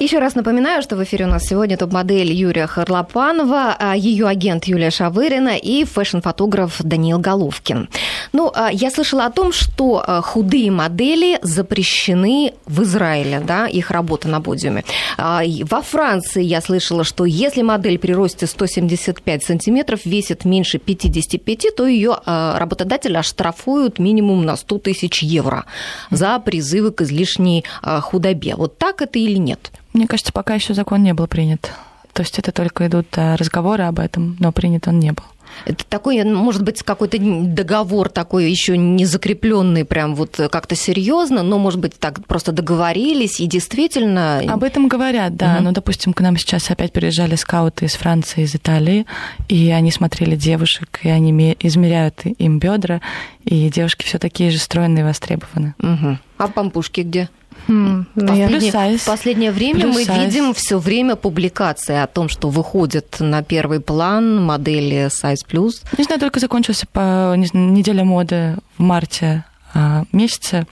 Еще 0.00 0.18
раз 0.18 0.34
напоминаю, 0.34 0.82
что 0.82 0.96
в 0.96 1.04
эфире 1.04 1.26
у 1.26 1.28
нас 1.28 1.44
сегодня 1.44 1.76
топ-модель 1.76 2.32
Юрия 2.32 2.66
Харлопанова, 2.66 3.76
а 3.78 3.94
ее 3.94 4.26
агент 4.26 4.64
Юлия 4.64 4.90
Шавырина 4.90 5.58
и 5.58 5.84
фэшн-фотограф 5.84 6.76
Даниил 6.82 7.18
Головкин. 7.18 7.88
Ну, 8.32 8.50
а, 8.54 8.70
я 8.72 8.90
слышала 8.90 9.26
о 9.26 9.30
том, 9.30 9.52
что 9.52 10.02
а, 10.06 10.22
худые 10.22 10.70
модели 10.70 11.38
запрещены 11.42 12.54
в 12.64 12.82
Израиле, 12.82 13.40
да, 13.40 13.66
их 13.66 13.90
работа 13.90 14.28
на 14.28 14.40
подиуме. 14.40 14.84
Во 15.18 15.82
Франции 15.82 16.42
я 16.42 16.62
слышала, 16.62 17.04
что 17.04 17.26
если 17.26 17.60
модель 17.60 17.98
при 17.98 18.12
росте 18.12 18.46
175 18.46 19.44
сантиметров 19.44 20.06
весит 20.06 20.46
меньше 20.46 20.78
55, 20.78 21.76
то 21.76 21.86
ее 21.86 22.16
работодатель 22.24 23.16
оштрафуют 23.18 23.98
минимум 23.98 24.46
на 24.46 24.56
100 24.56 24.78
тысяч 24.78 25.22
евро 25.22 25.66
за 26.10 26.38
призывы 26.38 26.90
к 26.90 27.02
излишней 27.02 27.64
худобе. 27.82 28.54
Вот 28.56 28.78
так 28.78 29.02
это 29.02 29.18
или 29.18 29.36
нет? 29.36 29.59
Мне 29.92 30.06
кажется, 30.06 30.32
пока 30.32 30.54
еще 30.54 30.74
закон 30.74 31.02
не 31.02 31.14
был 31.14 31.26
принят. 31.26 31.72
То 32.12 32.22
есть 32.22 32.38
это 32.38 32.52
только 32.52 32.86
идут 32.86 33.06
разговоры 33.16 33.84
об 33.84 33.98
этом, 33.98 34.36
но 34.40 34.52
принят 34.52 34.88
он 34.88 34.98
не 34.98 35.12
был. 35.12 35.24
Это 35.66 35.84
такой, 35.84 36.22
может 36.22 36.62
быть, 36.62 36.82
какой-то 36.84 37.18
договор 37.18 38.08
такой 38.08 38.48
еще 38.48 38.78
не 38.78 39.04
закрепленный 39.04 39.84
прям 39.84 40.14
вот 40.14 40.40
как-то 40.50 40.76
серьезно, 40.76 41.42
но, 41.42 41.58
может 41.58 41.80
быть, 41.80 41.98
так 41.98 42.24
просто 42.26 42.52
договорились 42.52 43.40
и 43.40 43.46
действительно... 43.46 44.40
Об 44.48 44.62
этом 44.62 44.86
говорят, 44.86 45.36
да. 45.36 45.56
Угу. 45.56 45.64
Ну, 45.64 45.72
допустим, 45.72 46.12
к 46.12 46.20
нам 46.20 46.36
сейчас 46.36 46.70
опять 46.70 46.92
приезжали 46.92 47.34
скауты 47.34 47.86
из 47.86 47.94
Франции, 47.94 48.42
из 48.42 48.54
Италии, 48.54 49.06
и 49.48 49.70
они 49.70 49.90
смотрели 49.90 50.36
девушек, 50.36 51.00
и 51.02 51.08
они 51.08 51.56
измеряют 51.58 52.20
им 52.24 52.60
бедра, 52.60 53.00
и 53.44 53.68
девушки 53.70 54.04
все 54.04 54.18
такие 54.18 54.52
же 54.52 54.58
стройные 54.58 55.02
и 55.02 55.04
востребованы. 55.04 55.74
Угу. 55.80 56.18
А 56.38 56.48
пампушки 56.48 57.00
где? 57.00 57.28
Mm, 57.68 58.04
последнее, 58.14 58.98
в 58.98 59.04
последнее 59.04 59.52
время 59.52 59.80
Плюс 59.80 59.94
мы 59.94 60.02
size. 60.02 60.24
видим 60.24 60.54
все 60.54 60.78
время 60.78 61.16
публикации 61.16 61.96
о 61.96 62.06
том, 62.06 62.28
что 62.28 62.48
выходят 62.48 63.16
на 63.20 63.42
первый 63.42 63.80
план 63.80 64.42
модели 64.42 65.06
Size 65.06 65.46
Plus. 65.48 65.82
Не 65.96 66.04
знаю, 66.04 66.20
только 66.20 66.40
закончился 66.40 66.86
по 66.86 67.34
неделя 67.36 68.04
моды 68.04 68.56
в 68.76 68.82
марте 68.82 69.44
а, 69.74 70.04
месяце. 70.12 70.66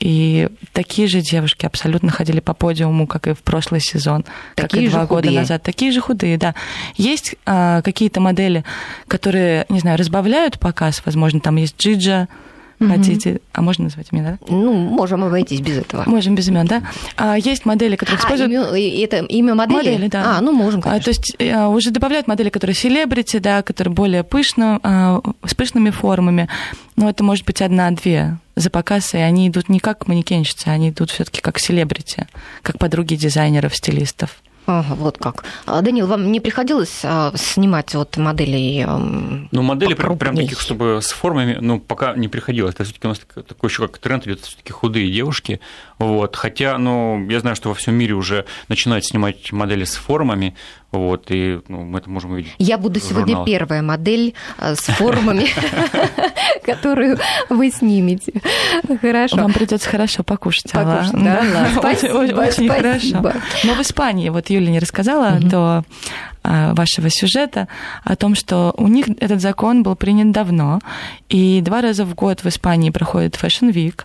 И 0.00 0.48
такие 0.72 1.08
же 1.08 1.20
девушки 1.20 1.66
абсолютно 1.66 2.10
ходили 2.10 2.38
по 2.38 2.54
подиуму, 2.54 3.08
как 3.08 3.26
и 3.26 3.34
в 3.34 3.42
прошлый 3.42 3.80
сезон, 3.80 4.24
такие 4.54 4.84
как 4.84 4.88
и 4.88 4.92
два 4.92 5.06
года 5.06 5.30
назад. 5.30 5.64
Такие 5.64 5.90
же 5.90 6.00
худые, 6.00 6.38
да. 6.38 6.54
Есть 6.96 7.34
а, 7.46 7.82
какие-то 7.82 8.20
модели, 8.20 8.64
которые, 9.08 9.66
не 9.68 9.80
знаю, 9.80 9.98
разбавляют 9.98 10.60
показ, 10.60 11.02
возможно, 11.04 11.40
там 11.40 11.56
есть 11.56 11.76
Джиджа, 11.80 12.28
угу. 12.80 12.90
хотите. 12.90 13.40
А 13.52 13.62
можно 13.62 13.84
назвать 13.84 14.08
имена, 14.12 14.38
да? 14.40 14.46
Ну, 14.48 14.72
можем 14.72 15.24
обойтись 15.24 15.60
без 15.60 15.78
этого. 15.78 16.04
Можем 16.06 16.34
без 16.34 16.48
имен, 16.48 16.66
да. 16.66 16.82
А, 17.16 17.36
есть 17.36 17.64
модели, 17.64 17.96
которые 17.96 18.18
а, 18.18 18.24
используют... 18.24 18.52
Имя, 18.52 19.04
это 19.04 19.16
имя 19.18 19.54
модели? 19.54 19.76
Модели, 19.76 20.08
да. 20.08 20.38
А, 20.38 20.40
ну, 20.40 20.52
можем, 20.52 20.82
конечно. 20.82 21.00
А, 21.00 21.04
то 21.04 21.10
есть 21.10 21.36
а, 21.40 21.68
уже 21.68 21.90
добавляют 21.90 22.28
модели, 22.28 22.50
которые 22.50 22.74
селебрити, 22.74 23.38
да, 23.38 23.62
которые 23.62 23.92
более 23.94 24.24
пышно, 24.24 24.80
а, 24.82 25.20
с 25.44 25.54
пышными 25.54 25.90
формами. 25.90 26.48
Но 26.96 27.08
это 27.08 27.22
может 27.22 27.44
быть 27.44 27.62
одна-две 27.62 28.38
за 28.56 28.70
показ, 28.70 29.14
и 29.14 29.18
они 29.18 29.48
идут 29.48 29.68
не 29.68 29.78
как 29.78 30.08
манекенщицы, 30.08 30.68
они 30.68 30.90
идут 30.90 31.10
все 31.10 31.24
таки 31.24 31.40
как 31.40 31.58
селебрити, 31.58 32.26
как 32.62 32.78
подруги 32.78 33.14
дизайнеров, 33.14 33.74
стилистов. 33.76 34.42
Ага, 34.68 34.96
вот 34.96 35.16
как. 35.16 35.44
А, 35.64 35.80
Данил, 35.80 36.06
вам 36.06 36.30
не 36.30 36.40
приходилось 36.40 37.00
а, 37.02 37.32
снимать 37.34 37.94
вот 37.94 38.18
моделей? 38.18 38.84
Ну, 39.50 39.62
модели 39.62 39.94
прям, 39.94 40.18
прям 40.18 40.36
таких, 40.36 40.60
чтобы 40.60 41.00
с 41.00 41.10
формами, 41.10 41.56
ну, 41.58 41.80
пока 41.80 42.14
не 42.14 42.28
приходилось. 42.28 42.74
Это 42.74 42.84
все-таки 42.84 43.06
у 43.06 43.08
нас 43.08 43.18
такой 43.18 43.70
еще 43.70 43.88
как 43.88 43.96
тренд 43.96 44.26
идет, 44.26 44.40
все-таки 44.40 44.70
худые 44.70 45.10
девушки. 45.10 45.60
Вот. 45.98 46.36
Хотя, 46.36 46.76
ну, 46.76 47.26
я 47.30 47.40
знаю, 47.40 47.56
что 47.56 47.70
во 47.70 47.74
всем 47.74 47.94
мире 47.94 48.12
уже 48.12 48.44
начинают 48.68 49.06
снимать 49.06 49.52
модели 49.52 49.84
с 49.84 49.94
формами. 49.94 50.54
Вот, 50.90 51.26
и 51.30 51.60
ну, 51.68 51.84
мы 51.84 51.98
это 51.98 52.08
можем 52.08 52.32
увидеть. 52.32 52.54
Я 52.58 52.78
буду 52.78 52.98
сегодня 52.98 53.44
первая 53.44 53.82
модель 53.82 54.34
а, 54.56 54.74
с 54.74 54.80
формами, 54.80 55.46
которую 56.64 57.18
вы 57.50 57.70
снимете. 57.70 58.32
Хорошо. 59.00 59.36
Вам 59.36 59.52
придется 59.52 59.88
хорошо 59.88 60.22
покушать. 60.22 60.72
Покушать, 60.72 61.12
да? 61.12 61.42
Очень 61.82 62.68
хорошо. 62.70 63.32
Но 63.64 63.74
в 63.74 63.80
Испании, 63.80 64.30
вот 64.30 64.48
Юля 64.48 64.70
не 64.70 64.78
рассказала 64.78 65.38
до 65.40 65.84
а, 66.42 66.72
вашего 66.74 67.10
сюжета 67.10 67.68
о 68.02 68.16
том, 68.16 68.34
что 68.34 68.72
у 68.78 68.88
них 68.88 69.08
этот 69.20 69.42
закон 69.42 69.82
был 69.82 69.94
принят 69.94 70.30
давно, 70.30 70.80
и 71.28 71.60
два 71.60 71.82
раза 71.82 72.06
в 72.06 72.14
год 72.14 72.40
в 72.40 72.46
Испании 72.46 72.88
проходит 72.88 73.34
Fashion 73.34 73.72
Week, 73.72 74.04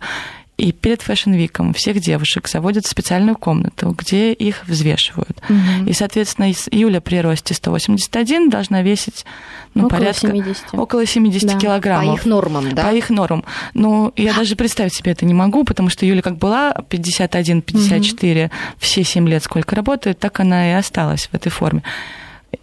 и 0.57 0.71
перед 0.71 1.01
fashion 1.01 1.40
week 1.40 1.62
ом 1.62 1.73
всех 1.73 1.99
девушек 1.99 2.47
заводят 2.47 2.85
в 2.85 2.89
специальную 2.89 3.35
комнату, 3.35 3.89
где 3.97 4.33
их 4.33 4.67
взвешивают. 4.67 5.41
Угу. 5.49 5.89
И, 5.89 5.93
соответственно, 5.93 6.51
Юля 6.71 7.01
при 7.01 7.17
росте 7.17 7.55
181 7.55 8.49
должна 8.49 8.83
весить 8.83 9.25
ну, 9.73 9.85
около 9.85 9.97
порядка 9.97 10.27
70. 10.27 10.73
около 10.73 11.05
70 11.05 11.53
да. 11.53 11.59
килограммов. 11.59 12.15
По 12.15 12.19
их 12.19 12.25
нормам, 12.25 12.73
да? 12.73 12.83
По 12.83 12.93
их 12.93 13.09
нормам. 13.09 13.43
Ну, 13.73 14.13
я 14.15 14.33
даже 14.33 14.55
представить 14.55 14.93
себе 14.93 15.13
это 15.13 15.25
не 15.25 15.33
могу, 15.33 15.63
потому 15.63 15.89
что 15.89 16.05
Юля 16.05 16.21
как 16.21 16.37
была 16.37 16.71
51-54 16.71 18.45
угу. 18.45 18.51
все 18.77 19.03
7 19.03 19.27
лет, 19.27 19.43
сколько 19.43 19.75
работает, 19.75 20.19
так 20.19 20.39
она 20.39 20.69
и 20.69 20.73
осталась 20.73 21.27
в 21.31 21.33
этой 21.33 21.49
форме. 21.49 21.81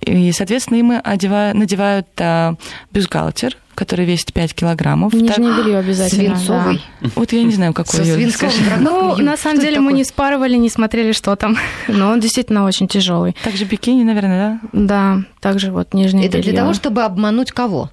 И, 0.02 0.30
соответственно, 0.30 0.78
им 0.78 1.00
одевают, 1.02 1.56
надевают 1.56 2.06
а, 2.18 2.54
бюстгальтер, 2.92 3.56
который 3.80 4.04
весит 4.04 4.34
5 4.34 4.54
килограммов. 4.54 5.14
Нижнее 5.14 5.54
так... 5.54 5.64
белье 5.64 5.78
обязательно. 5.78 6.36
Свинцовый. 6.36 6.82
Да. 7.00 7.08
Вот 7.16 7.32
я 7.32 7.42
не 7.42 7.52
знаю, 7.52 7.72
какой 7.72 8.04
Со 8.04 8.50
Ну, 8.78 9.16
на 9.16 9.38
самом 9.38 9.58
деле 9.58 9.80
мы 9.80 9.94
не 9.94 10.04
спарывали, 10.04 10.56
не 10.56 10.68
смотрели, 10.68 11.12
что 11.12 11.34
там. 11.34 11.56
Но 11.88 12.10
он 12.10 12.20
действительно 12.20 12.66
очень 12.66 12.88
тяжелый. 12.88 13.34
Также 13.42 13.64
бикини, 13.64 14.04
наверное, 14.04 14.60
да? 14.72 14.80
Да, 15.22 15.22
также 15.40 15.72
вот 15.72 15.94
нижнее 15.94 16.26
Это 16.26 16.36
белье. 16.36 16.52
для 16.52 16.60
того, 16.60 16.74
чтобы 16.74 17.04
обмануть 17.04 17.52
кого? 17.52 17.90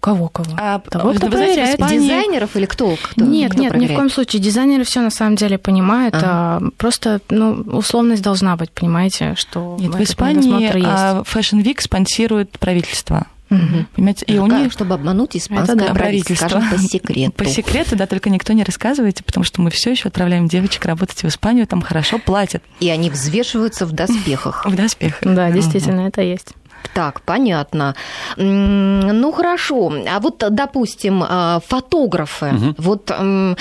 Кого, 0.00 0.30
кого? 0.30 0.56
А, 0.58 0.78
Того, 0.80 1.12
кто 1.12 1.26
проверяет. 1.28 1.74
Испании... 1.74 1.98
Дизайнеров 1.98 2.56
или 2.56 2.64
кто? 2.64 2.96
кто 2.96 3.24
нет, 3.24 3.52
кто 3.52 3.60
нет, 3.60 3.70
проверяет? 3.72 3.90
ни 3.90 3.94
в 3.94 3.96
коем 3.98 4.10
случае. 4.10 4.40
Дизайнеры 4.40 4.84
все 4.84 5.00
на 5.02 5.10
самом 5.10 5.36
деле 5.36 5.58
понимают. 5.58 6.14
Ага. 6.14 6.26
А, 6.26 6.62
просто 6.78 7.20
ну, 7.28 7.52
условность 7.72 8.22
должна 8.22 8.56
быть, 8.56 8.70
понимаете, 8.70 9.34
что 9.36 9.76
нет, 9.78 9.94
в 9.94 10.02
Испании 10.02 10.70
а, 10.86 11.22
Fashion 11.22 11.62
Week 11.62 11.80
спонсирует 11.80 12.58
правительство. 12.58 13.26
Угу. 13.54 13.86
Понимаете, 13.96 14.24
и 14.26 14.38
у 14.38 14.46
них... 14.46 14.72
Чтобы 14.72 14.94
обмануть 14.94 15.36
испанское 15.36 15.76
Это, 15.76 15.86
да, 15.86 15.94
правительство, 15.94 16.48
скажем, 16.48 16.70
по 16.70 16.78
секрету. 16.78 17.32
По 17.32 17.46
секрету, 17.46 17.96
да, 17.96 18.06
только 18.06 18.30
никто 18.30 18.52
не 18.52 18.64
рассказывайте, 18.64 19.22
потому 19.22 19.44
что 19.44 19.60
мы 19.60 19.70
все 19.70 19.90
еще 19.90 20.08
отправляем 20.08 20.48
девочек 20.48 20.84
работать 20.84 21.22
в 21.22 21.26
Испанию, 21.26 21.66
там 21.66 21.82
хорошо 21.82 22.18
платят. 22.18 22.62
И 22.80 22.88
они 22.88 23.10
взвешиваются 23.10 23.86
в 23.86 23.92
доспехах. 23.92 24.66
В 24.66 24.74
доспехах. 24.74 25.20
Да, 25.22 25.50
действительно, 25.50 26.08
это 26.08 26.22
есть. 26.22 26.54
Так, 26.92 27.22
понятно. 27.22 27.94
Ну 28.36 29.32
хорошо. 29.32 29.92
А 30.08 30.20
вот, 30.20 30.44
допустим, 30.50 31.24
а, 31.26 31.60
фотографы, 31.66 32.52
угу. 32.54 32.74
вот, 32.78 33.10
э, 33.10 33.54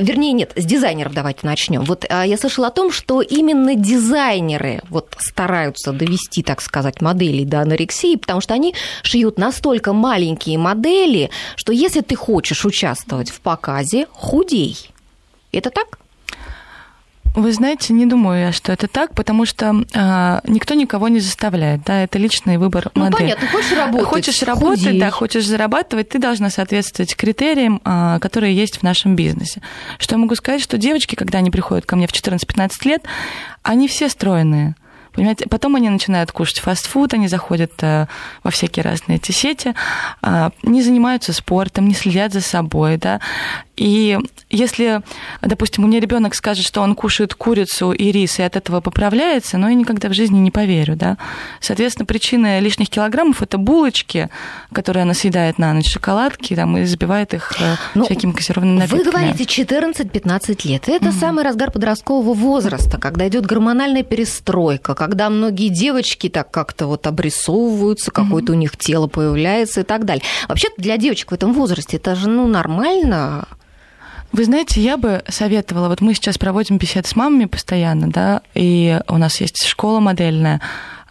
вернее, 0.00 0.32
нет, 0.32 0.52
с 0.56 0.64
дизайнеров 0.64 1.12
давайте 1.12 1.46
начнем. 1.46 1.82
Вот 1.82 2.06
а, 2.08 2.24
я 2.24 2.36
слышала 2.36 2.68
о 2.68 2.70
том, 2.70 2.92
что 2.92 3.20
именно 3.20 3.74
дизайнеры 3.74 4.80
вот 4.90 5.14
стараются 5.18 5.92
довести, 5.92 6.42
так 6.42 6.60
сказать, 6.60 7.00
модели 7.00 7.44
до 7.44 7.60
анорексии, 7.60 8.16
потому 8.16 8.40
что 8.40 8.54
они 8.54 8.74
шьют 9.02 9.38
настолько 9.38 9.92
маленькие 9.92 10.58
модели, 10.58 11.30
что 11.56 11.72
если 11.72 12.00
ты 12.00 12.14
хочешь 12.14 12.64
участвовать 12.64 13.30
в 13.30 13.40
показе, 13.40 14.06
худей. 14.12 14.90
Это 15.52 15.70
так? 15.70 15.98
Вы 17.38 17.52
знаете, 17.52 17.92
не 17.92 18.04
думаю 18.04 18.46
я, 18.46 18.52
что 18.52 18.72
это 18.72 18.88
так, 18.88 19.14
потому 19.14 19.46
что 19.46 19.84
а, 19.94 20.40
никто 20.42 20.74
никого 20.74 21.06
не 21.06 21.20
заставляет, 21.20 21.84
да, 21.84 22.02
это 22.02 22.18
личный 22.18 22.58
выбор 22.58 22.90
ну, 22.96 23.04
модели. 23.04 23.20
понятно, 23.20 23.46
хочешь 23.46 23.76
работать, 23.76 24.06
Хочешь 24.08 24.42
работать, 24.42 24.84
худей. 24.84 25.00
да, 25.00 25.10
хочешь 25.12 25.46
зарабатывать, 25.46 26.08
ты 26.08 26.18
должна 26.18 26.50
соответствовать 26.50 27.14
критериям, 27.14 27.80
а, 27.84 28.18
которые 28.18 28.56
есть 28.56 28.78
в 28.78 28.82
нашем 28.82 29.14
бизнесе. 29.14 29.62
Что 30.00 30.16
я 30.16 30.18
могу 30.18 30.34
сказать, 30.34 30.60
что 30.60 30.78
девочки, 30.78 31.14
когда 31.14 31.38
они 31.38 31.52
приходят 31.52 31.86
ко 31.86 31.94
мне 31.94 32.08
в 32.08 32.12
14-15 32.12 32.70
лет, 32.86 33.04
они 33.62 33.86
все 33.86 34.08
стройные. 34.08 34.74
Понимаете, 35.12 35.46
потом 35.48 35.76
они 35.76 35.90
начинают 35.90 36.32
кушать 36.32 36.60
фастфуд, 36.60 37.14
они 37.14 37.28
заходят 37.28 37.72
э, 37.82 38.06
во 38.44 38.50
всякие 38.50 38.84
разные 38.84 39.16
эти 39.16 39.32
сети, 39.32 39.74
а, 40.22 40.50
не 40.62 40.82
занимаются 40.82 41.32
спортом, 41.32 41.88
не 41.88 41.94
следят 41.94 42.32
за 42.32 42.40
собой, 42.40 42.98
да. 42.98 43.20
И 43.78 44.18
если, 44.50 45.02
допустим, 45.40 45.84
меня 45.86 46.00
ребенок 46.00 46.34
скажет, 46.34 46.66
что 46.66 46.80
он 46.80 46.94
кушает 46.94 47.34
курицу 47.34 47.92
и 47.92 48.10
рис 48.10 48.38
и 48.38 48.42
от 48.42 48.56
этого 48.56 48.80
поправляется, 48.80 49.56
но 49.56 49.68
я 49.68 49.74
никогда 49.74 50.08
в 50.08 50.14
жизни 50.14 50.38
не 50.38 50.50
поверю, 50.50 50.96
да. 50.96 51.16
Соответственно, 51.60 52.06
причина 52.06 52.58
лишних 52.58 52.90
килограммов 52.90 53.40
это 53.42 53.56
булочки, 53.56 54.30
которые 54.72 55.02
она 55.02 55.14
съедает 55.14 55.58
на 55.58 55.72
ночь, 55.72 55.90
шоколадки, 55.90 56.56
там, 56.56 56.76
и 56.76 56.84
забивает 56.84 57.34
их 57.34 57.52
э, 57.60 57.76
ну, 57.94 58.04
всякими 58.04 58.32
газированными 58.32 58.78
напитками. 58.78 59.04
Вы 59.04 59.10
говорите 59.10 59.44
14-15 59.44 60.68
лет. 60.68 60.88
Это 60.88 61.08
угу. 61.08 61.18
самый 61.18 61.44
разгар 61.44 61.70
подросткового 61.70 62.34
возраста, 62.34 62.98
когда 62.98 63.28
идет 63.28 63.46
гормональная 63.46 64.02
перестройка, 64.02 64.94
когда 64.94 65.30
многие 65.30 65.68
девочки 65.68 66.28
так 66.28 66.50
как-то 66.50 66.86
вот 66.86 67.06
обрисовываются, 67.06 68.10
какое-то 68.10 68.52
угу. 68.52 68.58
у 68.58 68.60
них 68.60 68.76
тело 68.76 69.06
появляется 69.06 69.82
и 69.82 69.84
так 69.84 70.04
далее. 70.04 70.24
Вообще 70.48 70.68
для 70.78 70.96
девочек 70.96 71.30
в 71.30 71.34
этом 71.34 71.52
возрасте 71.52 71.98
это 71.98 72.16
же 72.16 72.28
ну 72.28 72.48
нормально. 72.48 73.46
Вы 74.32 74.44
знаете, 74.44 74.80
я 74.80 74.96
бы 74.96 75.22
советовала, 75.28 75.88
вот 75.88 76.00
мы 76.00 76.14
сейчас 76.14 76.36
проводим 76.36 76.76
беседы 76.76 77.08
с 77.08 77.16
мамами 77.16 77.46
постоянно, 77.46 78.08
да, 78.08 78.42
и 78.54 79.00
у 79.08 79.16
нас 79.16 79.40
есть 79.40 79.64
школа 79.64 80.00
модельная, 80.00 80.60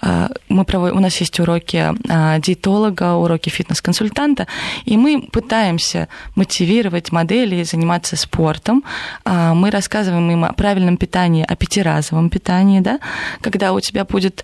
мы 0.02 0.64
проводим, 0.66 0.98
у 0.98 1.00
нас 1.00 1.16
есть 1.18 1.40
уроки 1.40 1.94
а, 2.10 2.40
диетолога, 2.40 3.14
уроки 3.16 3.50
фитнес-консультанта, 3.50 4.48
и 4.86 4.96
мы 4.98 5.28
пытаемся 5.32 6.08
мотивировать 6.36 7.12
модели 7.12 7.64
заниматься 7.64 8.16
спортом. 8.16 8.84
А, 9.26 9.54
мы 9.54 9.72
рассказываем 9.72 10.30
им 10.32 10.46
о 10.46 10.54
правильном 10.54 10.98
питании, 10.98 11.44
о 11.44 11.56
пятиразовом 11.56 12.30
питании, 12.30 12.80
да, 12.80 13.00
когда 13.42 13.74
у 13.74 13.80
тебя 13.80 14.06
будет 14.06 14.44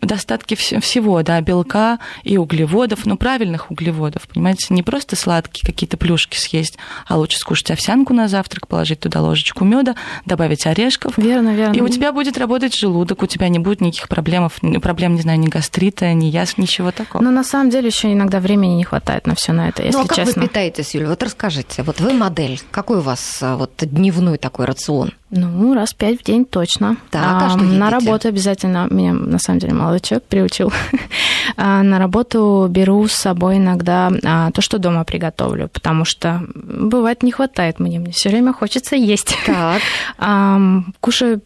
достатки 0.00 0.54
всего, 0.54 1.22
да, 1.22 1.40
белка 1.40 1.98
и 2.24 2.36
углеводов, 2.36 3.06
но 3.06 3.16
правильных 3.16 3.70
углеводов, 3.70 4.26
понимаете, 4.28 4.66
не 4.70 4.82
просто 4.82 5.16
сладкие 5.16 5.64
какие-то 5.64 5.96
плюшки 5.96 6.36
съесть, 6.36 6.76
а 7.06 7.16
лучше 7.16 7.38
скушать 7.38 7.70
овсянку 7.70 8.12
на 8.12 8.28
завтрак, 8.28 8.66
положить 8.66 9.00
туда 9.00 9.20
ложечку 9.20 9.64
меда, 9.64 9.94
добавить 10.26 10.66
орешков. 10.66 11.16
Верно, 11.16 11.54
верно. 11.54 11.74
И 11.74 11.80
у 11.80 11.88
тебя 11.88 12.12
будет 12.12 12.36
работать 12.36 12.74
желудок, 12.76 13.22
у 13.22 13.26
тебя 13.26 13.48
не 13.48 13.58
будет 13.58 13.80
никаких 13.80 14.08
проблем 14.08 14.44
проблем, 14.80 15.14
не 15.14 15.22
знаю, 15.22 15.38
ни 15.38 15.48
гастрита, 15.48 16.12
ни 16.12 16.26
язв, 16.26 16.58
ничего 16.58 16.90
такого. 16.90 17.22
Но 17.22 17.30
на 17.30 17.44
самом 17.44 17.70
деле 17.70 17.88
еще 17.88 18.12
иногда 18.12 18.40
времени 18.40 18.74
не 18.74 18.84
хватает 18.84 19.26
на 19.26 19.34
все 19.34 19.52
на 19.52 19.68
это, 19.68 19.82
если 19.82 19.98
ну, 19.98 20.04
а 20.04 20.08
как 20.08 20.16
честно. 20.16 20.42
вы 20.42 20.48
питаетесь, 20.48 20.94
Юля? 20.94 21.08
Вот 21.08 21.22
расскажите, 21.22 21.82
вот 21.82 22.00
вы 22.00 22.12
модель, 22.12 22.60
какой 22.70 22.98
у 22.98 23.00
вас 23.00 23.38
а, 23.42 23.56
вот 23.56 23.72
дневной 23.80 24.38
такой 24.38 24.66
рацион? 24.66 25.12
Ну, 25.30 25.72
раз 25.74 25.94
пять 25.94 26.20
в 26.20 26.24
день 26.24 26.44
точно. 26.44 26.98
Так, 27.10 27.22
а, 27.24 27.46
а 27.46 27.50
что 27.50 27.58
На 27.58 27.90
работу 27.90 28.28
обязательно, 28.28 28.86
меня 28.90 29.14
на 29.14 29.38
самом 29.38 29.60
деле 29.60 29.72
молодой 29.72 30.00
человек 30.00 30.24
приучил. 30.24 30.72
А, 31.56 31.82
на 31.82 31.98
работу 31.98 32.66
беру 32.70 33.06
с 33.08 33.12
собой 33.12 33.56
иногда 33.56 34.10
а, 34.24 34.52
то, 34.52 34.62
что 34.62 34.78
дома 34.78 35.04
приготовлю, 35.04 35.68
потому 35.68 36.04
что 36.04 36.40
бывает 36.54 37.22
не 37.22 37.32
хватает 37.32 37.80
мне, 37.80 37.98
мне 37.98 38.12
все 38.12 38.30
время 38.30 38.52
хочется 38.52 38.94
есть. 38.94 39.36
Так. 39.44 39.82
Кушаю 41.00 41.42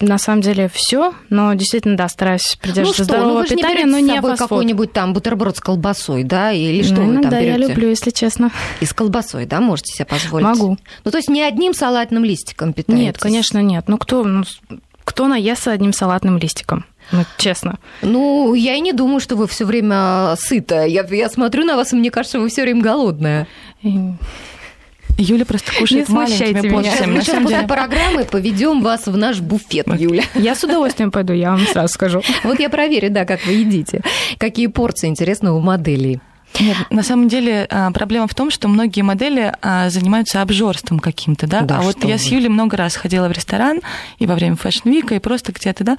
на 0.00 0.18
самом 0.18 0.42
деле 0.42 0.68
все, 0.72 1.14
но 1.30 1.54
действительно, 1.54 1.96
да, 1.96 2.08
стараюсь 2.08 2.56
Ну 2.56 2.60
придерживаться 2.62 3.04
что, 3.04 3.12
ну 3.14 3.18
здорового 3.20 3.42
не 3.42 3.48
питания, 3.56 3.86
но 3.86 3.98
не 3.98 4.14
собой 4.16 4.36
какой-нибудь 4.36 4.92
там 4.92 5.12
бутерброд 5.14 5.56
с 5.56 5.60
колбасой, 5.60 6.22
да, 6.22 6.52
или 6.52 6.82
что 6.82 6.96
Ну, 6.96 7.06
вы 7.06 7.12
там 7.14 7.20
иногда 7.22 7.38
я 7.38 7.54
берете? 7.54 7.72
люблю, 7.72 7.88
если 7.88 8.10
честно. 8.10 8.50
И 8.80 8.84
с 8.84 8.92
колбасой, 8.92 9.46
да, 9.46 9.60
можете 9.60 9.94
себе 9.94 10.04
позволить? 10.04 10.44
Могу. 10.46 10.76
Ну, 11.04 11.10
то 11.10 11.16
есть 11.16 11.28
не 11.30 11.42
одним 11.42 11.72
салатным 11.72 12.24
листиком 12.24 12.72
питаетесь? 12.74 13.04
Нет, 13.04 13.18
конечно, 13.18 13.62
нет. 13.62 13.84
Ну, 13.88 13.96
кто, 13.96 14.22
ну, 14.24 14.44
кто 15.04 15.28
наестся 15.28 15.72
одним 15.72 15.92
салатным 15.92 16.36
листиком? 16.38 16.84
Ну, 17.12 17.24
честно. 17.38 17.78
Ну, 18.02 18.52
я 18.54 18.74
и 18.74 18.80
не 18.80 18.92
думаю, 18.92 19.20
что 19.20 19.36
вы 19.36 19.46
все 19.46 19.64
время 19.64 20.34
сытая. 20.38 20.86
Я, 20.88 21.04
я 21.08 21.30
смотрю 21.30 21.64
на 21.64 21.76
вас, 21.76 21.92
и 21.92 21.96
мне 21.96 22.10
кажется, 22.10 22.40
вы 22.40 22.48
все 22.48 22.62
время 22.62 22.82
голодная. 22.82 23.46
И- 23.82 24.10
Юля 25.18 25.44
просто 25.44 25.72
кушает 25.72 26.08
маленькими 26.08 26.68
порциями. 26.68 27.12
Мы 27.12 27.22
сейчас 27.22 27.42
после 27.42 27.62
программы 27.66 28.24
поведем 28.24 28.82
вас 28.82 29.06
в 29.06 29.16
наш 29.16 29.40
буфет, 29.40 29.86
Юля. 29.98 30.24
Я 30.34 30.54
с 30.54 30.62
удовольствием 30.64 31.10
пойду, 31.10 31.32
я 31.32 31.50
вам 31.50 31.66
сразу 31.66 31.92
скажу. 31.92 32.22
Вот 32.44 32.60
я 32.60 32.68
проверю, 32.68 33.10
да, 33.10 33.24
как 33.24 33.44
вы 33.46 33.52
едите. 33.52 34.02
Какие 34.38 34.66
порции, 34.66 35.08
интересно, 35.08 35.54
у 35.54 35.60
моделей. 35.60 36.20
Нет, 36.60 36.76
на 36.90 37.02
самом 37.02 37.28
деле 37.28 37.66
а, 37.70 37.90
проблема 37.90 38.26
в 38.26 38.34
том, 38.34 38.50
что 38.50 38.68
многие 38.68 39.02
модели 39.02 39.52
а, 39.60 39.90
занимаются 39.90 40.42
обжорством 40.42 40.98
каким-то, 40.98 41.46
да. 41.46 41.62
Да 41.62 41.78
а 41.78 41.82
вот 41.82 42.02
я 42.04 42.18
с 42.18 42.24
вы. 42.24 42.36
Юлей 42.36 42.48
много 42.48 42.76
раз 42.76 42.96
ходила 42.96 43.28
в 43.28 43.32
ресторан 43.32 43.80
и 44.18 44.26
во 44.26 44.34
время 44.34 44.56
fashion 44.56 44.87
week 44.87 45.05
а, 45.05 45.14
и 45.14 45.18
просто 45.18 45.52
где-то, 45.52 45.84
да. 45.84 45.98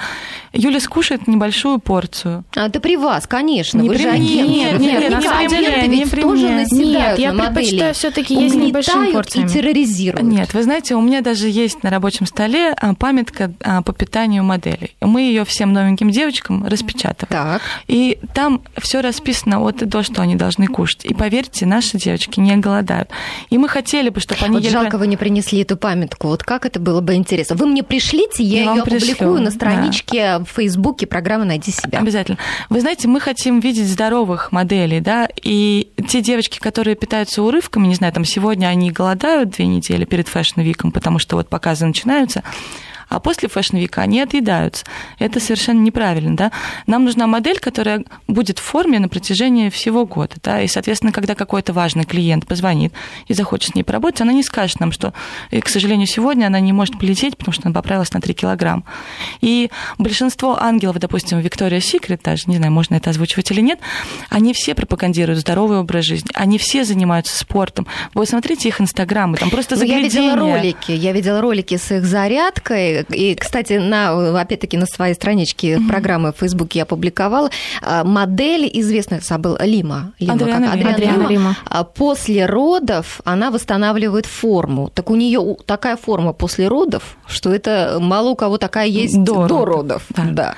Юля 0.54 0.80
скушает 0.80 1.28
небольшую 1.28 1.80
порцию. 1.80 2.44
А, 2.56 2.68
это 2.68 2.80
при 2.80 2.98
вас, 2.98 3.28
конечно. 3.28 3.80
Не 3.80 3.90
вы 3.90 3.96
при 3.96 4.02
же 4.04 4.12
мне. 4.12 4.44
агент. 4.44 4.50
Нет, 4.50 4.80
нет, 4.80 5.02
Ведь 5.02 5.12
на 5.12 5.22
самом 5.22 5.48
деле, 5.48 5.88
не 5.88 6.06
при 6.06 6.22
тоже 6.22 6.48
мне. 6.48 6.66
Нет, 6.72 7.20
я 7.20 7.34
предпочитаю 7.34 7.94
всё-таки 7.94 8.36
есть 8.36 8.56
небольшими 8.56 9.12
порциями. 9.12 9.48
и 9.48 9.50
терроризируют. 9.50 10.26
Нет, 10.26 10.54
вы 10.54 10.64
знаете, 10.64 10.96
у 10.96 11.02
меня 11.02 11.22
даже 11.22 11.50
есть 11.50 11.84
на 11.84 11.90
рабочем 11.90 12.26
столе 12.26 12.74
а, 12.74 12.94
памятка 12.96 13.52
по 13.86 13.94
питанию 13.94 14.44
моделей. 14.44 14.96
Мы 15.02 15.22
ее 15.22 15.46
всем 15.46 15.74
новеньким 15.74 16.10
девочкам 16.10 16.66
распечатываем. 16.66 17.28
Так. 17.30 17.62
И 17.88 18.18
там 18.34 18.62
все 18.78 19.02
расписано 19.02 19.62
от 19.62 19.82
и 19.82 19.86
до, 19.86 20.04
что 20.04 20.22
они 20.22 20.36
должны 20.38 20.68
кушать. 20.68 21.06
И 21.06 21.14
поверьте, 21.14 21.66
наши 21.66 21.98
девочки 21.98 22.40
не 22.40 22.56
голодают. 22.58 23.10
И 23.50 23.58
мы 23.58 23.68
хотели 23.68 24.10
бы, 24.10 24.20
чтобы 24.20 24.42
они 24.44 24.56
Вот 24.56 24.64
ели... 24.64 24.72
жалко, 24.72 24.98
вы 24.98 25.08
не 25.08 25.18
принесли 25.18 25.62
эту 25.62 25.78
памятку. 25.78 26.28
Вот 26.28 26.44
как 26.44 26.66
это 26.66 26.80
было 26.80 27.02
бы 27.02 27.16
интересно. 27.16 27.56
Вы 27.56 27.68
мне 27.68 27.84
пришлите, 27.84 28.44
я, 28.44 28.64
Я 28.64 28.74
ее 28.74 28.82
опубликую 28.82 29.34
пришлю, 29.34 29.40
на 29.40 29.52
страничке 29.52 30.40
в 30.40 30.46
Фейсбуке 30.46 31.08
программы 31.08 31.46
«Найди 31.46 31.72
себя». 31.72 32.00
Обязательно. 32.00 32.38
Вы 32.70 32.82
знаете, 32.82 33.08
мы 33.08 33.20
хотим 33.20 33.60
видеть 33.60 33.88
здоровых 33.88 34.52
моделей, 34.52 35.00
да, 35.00 35.28
и 35.42 35.92
те 36.08 36.22
девочки, 36.22 36.60
которые 36.60 36.96
питаются 36.96 37.42
урывками, 37.44 37.88
не 37.88 37.96
знаю, 37.96 38.14
там 38.14 38.26
сегодня 38.26 38.68
они 38.68 38.92
голодают 38.92 39.52
две 39.52 39.66
недели 39.66 40.06
перед 40.06 40.28
fashion 40.28 40.60
week 40.60 40.78
ом, 40.78 40.92
потому 40.92 41.20
что 41.20 41.36
вот 41.36 41.50
показы 41.50 41.86
начинаются, 41.86 42.44
а 43.10 43.20
после 43.20 43.50
fashion 43.50 43.80
week 43.80 43.98
а 43.98 44.02
они 44.02 44.22
отъедаются. 44.22 44.86
Это 45.20 45.40
совершенно 45.40 45.80
неправильно, 45.80 46.36
да. 46.36 46.52
Нам 46.88 47.06
нужна 47.06 47.28
модель, 47.28 47.60
которая 47.60 48.04
будет 48.28 48.60
в 48.60 48.64
форме 48.64 49.00
на 49.00 49.10
протяжении 49.10 49.70
всего 49.70 50.06
года, 50.06 50.36
да, 50.44 50.62
и, 50.62 50.68
соответственно, 50.68 51.12
когда 51.12 51.36
какой-то 51.36 51.74
важный 51.74 52.04
клиент 52.04 52.46
позвонит 52.46 52.94
и 53.28 53.34
захочет 53.34 53.72
с 53.72 53.76
ней 53.76 53.84
поработать, 53.84 54.22
она 54.22 54.34
не 54.34 54.44
скажет 54.44 54.80
нам, 54.80 54.92
что, 54.92 55.14
э, 55.52 55.62
к 55.62 55.70
сожалению, 55.70 56.08
сегодня 56.08 56.48
она 56.48 56.60
не 56.60 56.74
может 56.74 57.00
полететь, 57.00 57.38
потому 57.38 57.54
что 57.54 57.64
она 57.68 57.74
поправилась 57.74 58.14
на 58.14 58.22
3 58.22 58.34
килограмма. 58.34 58.84
И 59.42 59.70
большинство 59.98 60.62
ангелов, 60.62 61.00
допустим, 61.00 61.40
Виктория 61.40 61.80
Секрет, 61.80 62.22
даже, 62.24 62.44
не 62.48 62.58
знаю, 62.58 62.72
можно 62.72 62.96
это 62.96 63.10
озвучивать 63.10 63.52
или 63.52 63.62
нет, 63.62 63.80
они 64.30 64.54
все 64.54 64.76
пропагандируют 64.76 65.40
здоровый 65.40 65.80
образ 65.80 66.06
жизни, 66.06 66.30
они 66.34 66.58
все 66.58 66.84
занимаются 66.84 67.38
спортом. 67.38 67.88
Вы 68.14 68.26
смотрите 68.26 68.70
их 68.70 68.82
инстаграмы, 68.82 69.38
там 69.38 69.50
просто 69.50 69.76
Ну, 69.76 69.84
я 69.84 70.00
видела 70.00 70.36
ролики, 70.36 70.92
я 70.92 71.12
видела 71.12 71.42
ролики 71.42 71.78
с 71.78 71.92
их 71.92 72.06
зарядкой. 72.06 72.97
И, 73.10 73.36
кстати, 73.36 73.74
на, 73.74 74.40
опять-таки, 74.40 74.78
на 74.78 74.86
своей 74.86 75.14
страничке 75.14 75.80
программы 75.88 76.32
в 76.34 76.38
Фейсбуке 76.38 76.80
я 76.80 76.84
опубликовала 76.84 77.50
а, 77.82 78.04
модель 78.04 78.70
известная, 78.74 79.22
забыл, 79.22 79.58
Лима. 79.60 80.14
Лима 80.20 80.34
Адриана 80.34 80.68
как? 80.68 80.76
Лима. 80.76 80.92
Адриана 80.92 81.28
Лима. 81.28 81.58
А 81.66 81.84
После 81.84 82.46
родов 82.46 83.22
она 83.26 83.52
восстанавливает 83.52 84.26
форму. 84.26 84.90
Так 84.94 85.10
у 85.10 85.16
нее 85.16 85.58
такая 85.66 85.98
форма 85.98 86.34
после 86.34 86.68
родов, 86.68 87.18
что 87.28 87.54
это 87.54 87.98
мало 88.00 88.30
у 88.30 88.36
кого 88.36 88.58
такая 88.58 88.88
есть 88.88 89.18
До 89.24 89.48
до, 89.48 89.66
родов. 89.66 89.68
родов. 89.68 90.04
Да. 90.10 90.24
Да. 90.26 90.56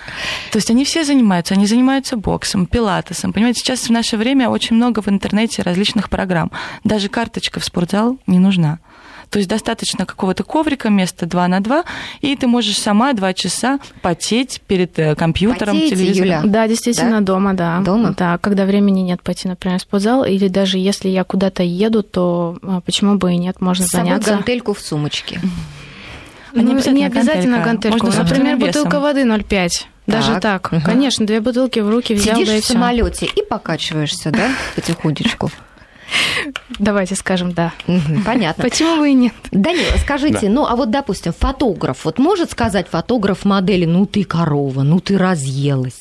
То 0.52 0.58
есть 0.58 0.69
они 0.69 0.86
все 0.86 1.04
занимаются, 1.04 1.54
они 1.54 1.65
занимаются 1.65 2.17
боксом, 2.17 2.65
пилатесом. 2.65 3.34
Понимаете, 3.34 3.62
сейчас 3.62 3.82
в 3.82 3.89
наше 3.89 4.17
время 4.17 4.49
очень 4.49 4.75
много 4.75 5.02
в 5.02 5.08
интернете 5.08 5.62
различных 5.62 6.10
программ. 6.10 6.52
Даже 6.84 7.10
карточка 7.10 7.60
в 7.60 7.65
спортзал 7.65 8.17
не 8.28 8.39
нужна. 8.39 8.80
То 9.30 9.38
есть 9.38 9.48
достаточно 9.50 10.06
какого-то 10.06 10.44
коврика, 10.44 10.89
места 10.89 11.26
2 11.26 11.48
на 11.48 11.60
2, 11.60 11.84
и 12.22 12.36
ты 12.36 12.48
можешь 12.48 12.78
сама 12.80 13.13
два 13.13 13.34
часа 13.34 13.80
потеть 14.02 14.62
перед 14.68 14.98
э, 14.98 15.15
компьютером, 15.15 15.76
Потеете, 15.76 15.96
телевизором. 15.96 16.28
Юля? 16.28 16.42
Да, 16.46 16.68
действительно, 16.68 17.22
дома, 17.22 17.54
да. 17.54 17.80
Дома? 17.82 18.15
Да, 18.18 18.38
когда 18.39 18.65
времени 18.65 19.02
нет 19.02 19.22
пойти, 19.22 19.48
например, 19.48 19.78
в 19.80 19.82
спортзал, 19.84 20.24
или 20.26 20.48
даже 20.48 20.78
если 20.80 21.10
я 21.10 21.24
куда-то 21.24 21.62
еду, 21.63 22.02
то 22.02 22.58
а, 22.63 22.82
почему 22.82 23.15
бы 23.15 23.34
и 23.34 23.38
нет, 23.38 23.62
можно 23.62 23.86
С 23.86 23.89
собой 23.89 24.08
заняться. 24.10 24.32
гантельку 24.32 24.74
в 24.74 24.80
сумочке. 24.80 25.39
А 26.54 26.58
не 26.58 26.63
Ну, 26.63 26.72
обязательно 26.72 26.98
не 26.98 27.06
обязательно 27.06 27.60
гантельку. 27.60 28.06
Можно 28.08 28.24
Например, 28.24 28.56
весом. 28.58 28.68
бутылка 28.68 29.00
воды 29.00 29.22
0,5. 29.22 29.70
Даже 30.08 30.39
так. 30.39 30.72
Мгм. 30.72 30.82
Конечно, 30.82 31.26
две 31.28 31.39
бутылки 31.39 31.80
в 31.80 31.89
руки 31.89 32.15
взял, 32.15 32.36
Сидишь 32.36 32.48
да 32.48 32.56
и 32.58 32.62
в 32.62 32.65
самолете 32.65 33.28
и 33.28 33.44
покачиваешься, 33.44 34.32
да, 34.32 34.50
потихонечку. 34.76 35.52
Давайте 36.78 37.15
скажем 37.15 37.52
да. 37.52 37.74
Понятно. 38.26 38.63
Почему 38.63 38.98
бы 38.98 39.10
и 39.10 39.13
нет? 39.13 39.34
Данила, 39.52 39.98
скажите, 40.02 40.48
Да. 40.48 40.50
ну 40.50 40.65
а 40.65 40.76
вот, 40.76 40.89
допустим, 40.91 41.34
фотограф, 41.38 42.06
вот 42.06 42.19
может 42.19 42.52
сказать 42.52 42.88
фотограф 42.89 43.45
модели, 43.45 43.86
ну 43.86 44.06
ты 44.06 44.24
корова, 44.24 44.84
ну 44.84 45.00
ты 45.00 45.17
разъелась? 45.17 46.00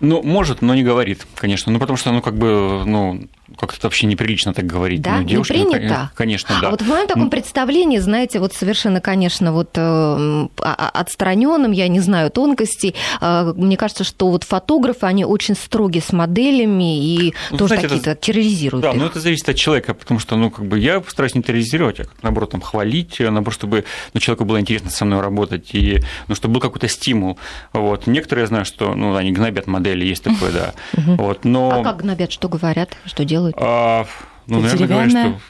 Ну, 0.00 0.22
может, 0.22 0.60
но 0.60 0.74
не 0.74 0.82
говорит, 0.82 1.26
конечно. 1.34 1.72
Ну, 1.72 1.78
потому 1.78 1.96
что, 1.96 2.12
ну, 2.12 2.20
как 2.20 2.34
бы, 2.36 2.82
ну, 2.84 3.22
как-то 3.58 3.86
вообще 3.86 4.06
неприлично 4.06 4.52
так 4.52 4.66
говорить. 4.66 5.02
Да, 5.02 5.16
ну, 5.16 5.22
не 5.22 5.26
девушке, 5.28 5.58
ну, 5.58 5.70
принято? 5.72 5.94
кон- 5.94 6.08
Конечно, 6.14 6.58
да. 6.60 6.68
А 6.68 6.70
вот 6.70 6.82
в 6.82 6.88
моем 6.88 7.06
таком 7.06 7.30
представлении, 7.30 7.98
знаете, 7.98 8.40
вот 8.40 8.52
совершенно, 8.54 9.00
конечно, 9.00 9.52
вот 9.52 9.70
э, 9.76 10.48
отстраненным, 10.60 11.72
я 11.72 11.88
не 11.88 12.00
знаю 12.00 12.30
тонкостей, 12.30 12.94
э, 13.20 13.52
мне 13.56 13.76
кажется, 13.76 14.04
что 14.04 14.30
вот 14.30 14.44
фотографы, 14.44 15.06
они 15.06 15.24
очень 15.24 15.54
строги 15.54 16.00
с 16.00 16.12
моделями 16.12 16.98
и 17.04 17.34
Ну, 17.50 17.56
тоже 17.58 17.76
какие-то 17.76 18.10
это- 18.10 18.20
терроризируют 18.20 18.82
Да, 18.82 18.90
их. 18.92 18.96
но 18.96 19.06
это 19.06 19.20
зависит 19.20 19.48
от 19.48 19.56
человека, 19.56 19.94
потому 19.94 20.18
что, 20.20 20.36
ну, 20.36 20.50
как 20.50 20.64
бы 20.66 20.78
я 20.78 21.00
постараюсь 21.00 21.34
не 21.34 21.42
терроризировать, 21.42 22.00
а 22.00 22.04
как, 22.04 22.22
наоборот, 22.22 22.50
там, 22.50 22.60
хвалить, 22.60 23.20
э, 23.20 23.30
наоборот, 23.30 23.54
чтобы 23.54 23.84
ну, 24.12 24.20
человеку 24.20 24.44
было 24.44 24.60
интересно 24.60 24.90
со 24.90 25.04
мной 25.04 25.20
работать, 25.20 25.70
и, 25.74 26.00
ну, 26.28 26.34
чтобы 26.34 26.54
был 26.54 26.60
какой-то 26.60 26.88
стимул. 26.88 27.38
Вот. 27.72 28.06
Некоторые, 28.06 28.42
я 28.44 28.46
знаю, 28.48 28.64
что, 28.64 28.94
ну, 28.94 29.14
они 29.14 29.30
гнобят 29.32 29.66
модели, 29.66 30.04
есть 30.04 30.24
такое, 30.24 30.50
да. 30.52 30.74
Вот, 30.94 31.44
но... 31.44 31.80
А 31.80 31.84
как 31.84 31.98
гнобят, 31.98 32.32
что 32.32 32.48
говорят, 32.48 32.96
что 33.04 33.24
делают? 33.24 33.35
А, 33.56 34.06
ну, 34.46 34.56
Ты 34.58 34.62
наверное, 34.62 34.88
говорят, 34.88 35.08
деревянная? 35.08 35.38
что 35.38 35.40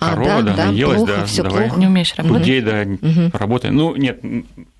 А, 0.00 0.10
корова, 0.10 0.28
да, 0.28 0.42
да, 0.42 0.56
да, 0.56 0.66
наелась, 0.66 0.96
плохо, 0.98 1.12
да, 1.18 1.24
всё 1.26 1.42
давай. 1.44 1.64
плохо. 1.66 1.80
Не 1.80 1.86
умеешь 1.86 2.14
работать. 2.16 2.38
Худей, 2.40 2.60
да, 2.60 2.84
работай. 3.38 3.70
Ну, 3.70 3.96
нет, 3.96 4.20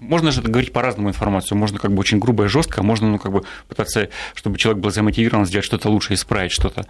можно 0.00 0.30
же 0.32 0.42
говорить 0.42 0.72
по-разному 0.72 1.08
информацию. 1.08 1.56
Можно 1.56 1.78
как 1.78 1.92
бы 1.92 2.00
очень 2.00 2.18
грубо 2.18 2.44
и 2.44 2.48
жестко, 2.48 2.80
а 2.80 2.84
можно, 2.84 3.08
ну, 3.08 3.18
как 3.18 3.32
бы 3.32 3.42
пытаться, 3.68 4.08
чтобы 4.34 4.58
человек 4.58 4.82
был 4.82 4.90
замотивирован 4.90 5.46
сделать 5.46 5.64
что-то 5.64 5.88
лучше, 5.88 6.14
исправить 6.14 6.52
что-то. 6.52 6.86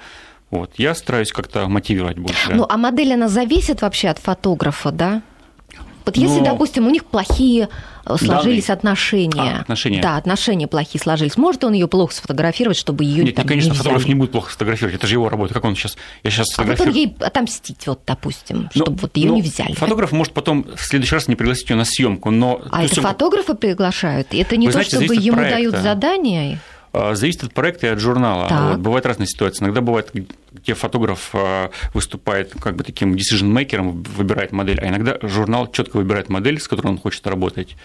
Вот. 0.50 0.72
Я 0.78 0.94
стараюсь 0.94 1.32
как-то 1.32 1.68
мотивировать 1.68 2.18
больше. 2.18 2.48
да. 2.50 2.54
Ну, 2.56 2.66
а 2.68 2.76
модель, 2.76 3.14
она 3.14 3.28
зависит 3.28 3.82
вообще 3.82 4.08
от 4.08 4.18
фотографа, 4.18 4.90
да? 4.90 5.22
Вот 6.04 6.16
если, 6.16 6.38
Ну, 6.40 6.44
допустим, 6.44 6.86
у 6.86 6.90
них 6.90 7.04
плохие 7.06 7.68
э, 8.04 8.16
сложились 8.18 8.68
отношения. 8.68 9.56
А, 9.56 9.60
отношения. 9.62 10.02
Да, 10.02 10.16
отношения 10.16 10.66
плохие 10.66 11.00
сложились. 11.00 11.36
Может 11.38 11.64
он 11.64 11.72
ее 11.72 11.88
плохо 11.88 12.12
сфотографировать, 12.14 12.76
чтобы 12.76 13.04
ее 13.04 13.24
Нет, 13.24 13.34
там, 13.36 13.46
конечно, 13.46 13.70
не 13.70 13.76
фотограф 13.76 14.06
не 14.06 14.14
будет 14.14 14.32
плохо 14.32 14.50
фотографировать, 14.50 14.96
это 14.96 15.06
же 15.06 15.14
его 15.14 15.28
работа. 15.30 15.54
Как 15.54 15.64
он 15.64 15.74
сейчас... 15.76 15.96
Я 16.22 16.30
сейчас 16.30 16.48
А 16.58 16.62
потом 16.62 16.76
фотографирую. 16.76 16.94
ей 16.94 17.16
отомстить, 17.20 17.86
вот, 17.86 18.00
допустим, 18.06 18.68
Ну, 18.74 18.84
чтобы 18.84 18.98
вот 18.98 19.16
ее 19.16 19.28
ну, 19.30 19.36
не 19.36 19.42
взяли. 19.42 19.72
Фотограф 19.72 20.12
может 20.12 20.34
потом 20.34 20.66
в 20.76 20.80
следующий 20.84 21.14
раз 21.14 21.26
не 21.28 21.36
пригласить 21.36 21.70
ее 21.70 21.76
на 21.76 21.84
съемку, 21.86 22.30
но 22.30 22.60
А 22.70 22.84
это 22.84 22.94
съёмку- 22.96 23.02
фотографы 23.08 23.54
приглашают? 23.54 24.28
Это 24.34 24.56
не 24.58 24.66
Вы 24.66 24.72
то, 24.72 24.78
знаете, 24.82 24.96
чтобы 24.96 25.14
ему 25.16 25.36
проекта. 25.38 25.56
дают 25.56 25.76
задание? 25.76 26.58
А, 26.94 27.14
Зависит 27.14 27.42
от 27.42 27.52
проекта 27.52 27.88
и 27.88 27.90
от 27.90 27.98
журнала. 27.98 28.48
Так. 28.48 28.70
Вот, 28.70 28.78
бывают 28.78 29.04
разные 29.04 29.26
ситуации. 29.26 29.64
Иногда 29.64 29.80
бывает, 29.80 30.12
где 30.52 30.74
фотограф 30.74 31.30
а, 31.32 31.70
выступает 31.92 32.52
как 32.60 32.76
бы 32.76 32.84
таким 32.84 33.14
decision-мейкером, 33.14 34.04
выбирает 34.16 34.52
модель, 34.52 34.78
а 34.80 34.88
иногда 34.88 35.18
журнал 35.22 35.70
четко 35.70 35.96
выбирает 35.96 36.28
модель, 36.28 36.60
с 36.60 36.68
которой 36.68 36.88
он 36.88 36.98
хочет 36.98 37.26
работать. 37.26 37.76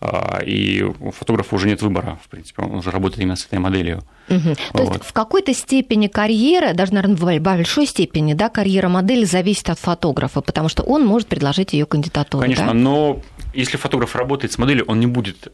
а, 0.00 0.40
и 0.44 0.82
у 0.82 1.10
фотографа 1.10 1.54
уже 1.56 1.66
нет 1.66 1.82
выбора, 1.82 2.18
в 2.22 2.28
принципе, 2.28 2.62
он 2.62 2.76
уже 2.76 2.90
работает 2.90 3.22
именно 3.22 3.36
с 3.36 3.46
этой 3.46 3.58
моделью. 3.58 4.02
Угу. 4.28 4.38
Вот. 4.48 4.56
То 4.72 4.82
есть 4.82 5.04
в 5.04 5.12
какой-то 5.12 5.54
степени 5.54 6.08
карьера, 6.08 6.74
даже, 6.74 6.94
наверное, 6.94 7.16
в 7.16 7.40
большой 7.40 7.86
степени, 7.86 8.34
да, 8.34 8.50
карьера 8.50 8.88
модели 8.88 9.24
зависит 9.24 9.70
от 9.70 9.78
фотографа, 9.78 10.42
потому 10.42 10.68
что 10.68 10.82
он 10.82 11.04
может 11.04 11.28
предложить 11.28 11.72
ее 11.72 11.86
кандидатуру. 11.86 12.42
Конечно, 12.42 12.66
да? 12.66 12.74
но 12.74 13.20
если 13.54 13.76
фотограф 13.76 14.16
работает 14.16 14.52
с 14.52 14.58
моделью, 14.58 14.84
он 14.86 15.00
не 15.00 15.06
будет 15.06 15.48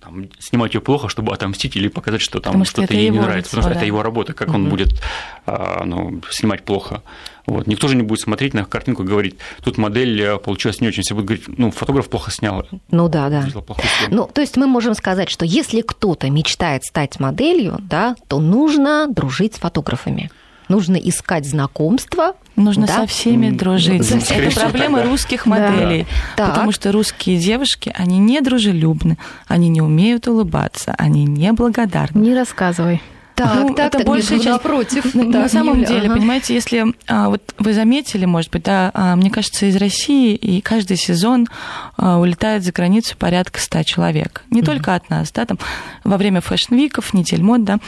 там, 0.00 0.28
снимать 0.38 0.74
ее 0.74 0.80
плохо, 0.80 1.08
чтобы 1.08 1.32
отомстить 1.32 1.76
или 1.76 1.88
показать, 1.88 2.20
что 2.20 2.40
там 2.40 2.64
что-то 2.64 2.94
ей 2.94 3.10
не 3.10 3.18
нравится, 3.18 3.50
потому 3.50 3.62
что 3.62 3.70
да. 3.70 3.76
это 3.76 3.86
его 3.86 4.02
работа, 4.02 4.32
как 4.32 4.48
угу. 4.48 4.56
он 4.56 4.68
будет 4.68 5.00
а, 5.46 5.84
ну, 5.84 6.20
снимать 6.30 6.64
плохо. 6.64 7.02
Вот. 7.46 7.66
Никто 7.66 7.86
же 7.86 7.94
не 7.94 8.02
будет 8.02 8.20
смотреть 8.20 8.54
на 8.54 8.64
картинку 8.64 9.04
и 9.04 9.06
говорить, 9.06 9.36
тут 9.62 9.78
модель 9.78 10.20
э, 10.20 10.38
получилась 10.38 10.80
не 10.80 10.88
очень. 10.88 11.02
Все 11.02 11.14
будут 11.14 11.28
говорить, 11.28 11.58
ну, 11.58 11.70
фотограф 11.70 12.08
плохо 12.08 12.30
снял. 12.32 12.66
Ну 12.90 13.08
да, 13.08 13.28
да. 13.28 13.46
Ну, 14.10 14.28
то 14.32 14.40
есть 14.40 14.56
мы 14.56 14.66
можем 14.66 14.94
сказать, 14.94 15.30
что 15.30 15.44
если 15.44 15.80
кто-то 15.80 16.28
мечтает 16.28 16.84
стать 16.84 17.20
моделью, 17.20 17.78
да, 17.80 18.16
то 18.26 18.40
нужно 18.40 19.06
дружить 19.08 19.54
с 19.54 19.58
фотографами. 19.58 20.30
Нужно 20.68 20.96
искать 20.96 21.46
знакомства, 21.46 22.34
Нужно 22.56 22.86
да? 22.86 23.00
со 23.00 23.06
всеми 23.06 23.50
дружить. 23.50 24.02
За 24.02 24.16
Это 24.16 24.60
проблема 24.60 25.02
русских 25.02 25.46
моделей. 25.46 26.06
Да. 26.36 26.48
Потому 26.48 26.72
что 26.72 26.90
русские 26.90 27.38
девушки, 27.38 27.92
они 27.94 28.18
не 28.18 28.40
дружелюбны, 28.40 29.18
они 29.46 29.68
не 29.68 29.82
умеют 29.82 30.26
улыбаться, 30.26 30.94
они 30.96 31.24
не 31.24 31.52
благодарны. 31.52 32.18
Не 32.18 32.34
рассказывай. 32.34 33.02
Так, 33.36 33.54
ну, 33.54 33.74
так, 33.74 33.88
это 33.88 33.98
так, 33.98 34.06
больше 34.06 34.36
часть... 34.36 34.46
напротив. 34.46 35.14
На, 35.14 35.24
на 35.24 35.48
самом 35.50 35.76
Юля, 35.76 35.88
деле, 35.88 36.06
ага. 36.06 36.14
понимаете, 36.14 36.54
если 36.54 36.86
а, 37.06 37.28
вот 37.28 37.42
вы 37.58 37.74
заметили, 37.74 38.24
может 38.24 38.50
быть, 38.50 38.62
да, 38.62 38.90
а, 38.94 39.14
мне 39.14 39.30
кажется, 39.30 39.66
из 39.66 39.76
России 39.76 40.34
и 40.34 40.62
каждый 40.62 40.96
сезон 40.96 41.46
а, 41.98 42.18
улетает 42.18 42.64
за 42.64 42.72
границу 42.72 43.14
порядка 43.18 43.60
ста 43.60 43.84
человек. 43.84 44.42
Не 44.50 44.62
mm-hmm. 44.62 44.64
только 44.64 44.94
от 44.94 45.10
нас, 45.10 45.30
да, 45.32 45.44
там 45.44 45.58
во 46.02 46.16
время 46.16 46.40
fashion 46.40 46.76
week 46.76 46.97
ов, 46.97 47.12
недель 47.12 47.42
мод, 47.42 47.62
да, 47.64 47.78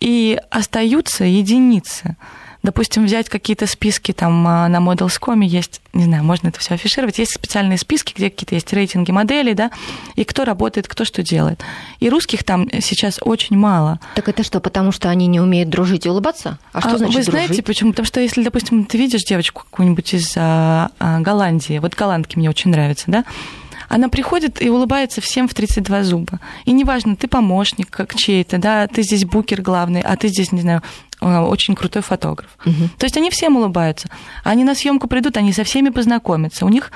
и 0.00 0.40
остаются 0.48 1.24
единицы 1.24 2.16
допустим, 2.62 3.04
взять 3.04 3.28
какие-то 3.28 3.66
списки 3.66 4.12
там 4.12 4.46
а, 4.46 4.68
на 4.68 4.78
Models.com 4.78 5.40
есть, 5.40 5.80
не 5.92 6.04
знаю, 6.04 6.24
можно 6.24 6.48
это 6.48 6.60
все 6.60 6.74
афишировать, 6.74 7.18
есть 7.18 7.34
специальные 7.34 7.78
списки, 7.78 8.14
где 8.16 8.30
какие-то 8.30 8.54
есть 8.54 8.72
рейтинги 8.72 9.10
моделей, 9.10 9.54
да, 9.54 9.70
и 10.14 10.24
кто 10.24 10.44
работает, 10.44 10.88
кто 10.88 11.04
что 11.04 11.22
делает. 11.22 11.62
И 12.00 12.08
русских 12.08 12.44
там 12.44 12.68
сейчас 12.80 13.18
очень 13.20 13.56
мало. 13.56 14.00
Так 14.14 14.28
это 14.28 14.42
что, 14.42 14.60
потому 14.60 14.92
что 14.92 15.10
они 15.10 15.26
не 15.26 15.40
умеют 15.40 15.68
дружить 15.68 16.06
и 16.06 16.08
улыбаться? 16.08 16.58
А 16.72 16.80
что 16.80 16.94
а, 16.94 16.98
значит 16.98 17.16
Вы 17.16 17.22
знаете 17.22 17.48
дружить? 17.48 17.66
почему? 17.66 17.90
Потому 17.90 18.06
что 18.06 18.20
если, 18.20 18.42
допустим, 18.42 18.84
ты 18.84 18.98
видишь 18.98 19.24
девочку 19.24 19.64
какую-нибудь 19.70 20.14
из 20.14 20.34
а, 20.36 20.90
а, 20.98 21.20
Голландии, 21.20 21.78
вот 21.78 21.94
голландки 21.94 22.38
мне 22.38 22.48
очень 22.48 22.70
нравятся, 22.70 23.04
да, 23.08 23.24
она 23.88 24.08
приходит 24.08 24.62
и 24.62 24.70
улыбается 24.70 25.20
всем 25.20 25.48
в 25.48 25.54
32 25.54 26.04
зуба. 26.04 26.40
И 26.64 26.72
неважно, 26.72 27.14
ты 27.14 27.28
помощник 27.28 27.90
как 27.90 28.14
чей-то, 28.14 28.56
да, 28.56 28.86
ты 28.86 29.02
здесь 29.02 29.26
букер 29.26 29.60
главный, 29.60 30.00
а 30.00 30.16
ты 30.16 30.28
здесь, 30.28 30.50
не 30.50 30.62
знаю, 30.62 30.82
очень 31.22 31.74
крутой 31.74 32.02
фотограф. 32.02 32.50
Угу. 32.64 32.88
То 32.98 33.06
есть 33.06 33.16
они 33.16 33.30
всем 33.30 33.56
улыбаются. 33.56 34.08
Они 34.44 34.64
на 34.64 34.74
съемку 34.74 35.08
придут, 35.08 35.36
они 35.36 35.52
со 35.52 35.64
всеми 35.64 35.90
познакомятся. 35.90 36.66
У 36.66 36.68
них 36.68 36.90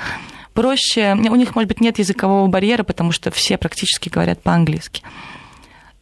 проще, 0.53 1.15
у 1.15 1.37
них, 1.37 1.55
может 1.55 1.69
быть, 1.69 1.81
нет 1.81 1.99
языкового 1.99 2.47
барьера, 2.49 2.83
потому 2.83 3.13
что 3.13 3.31
все 3.31 3.57
практически 3.59 4.09
говорят 4.09 4.43
по-английски. 4.43 5.03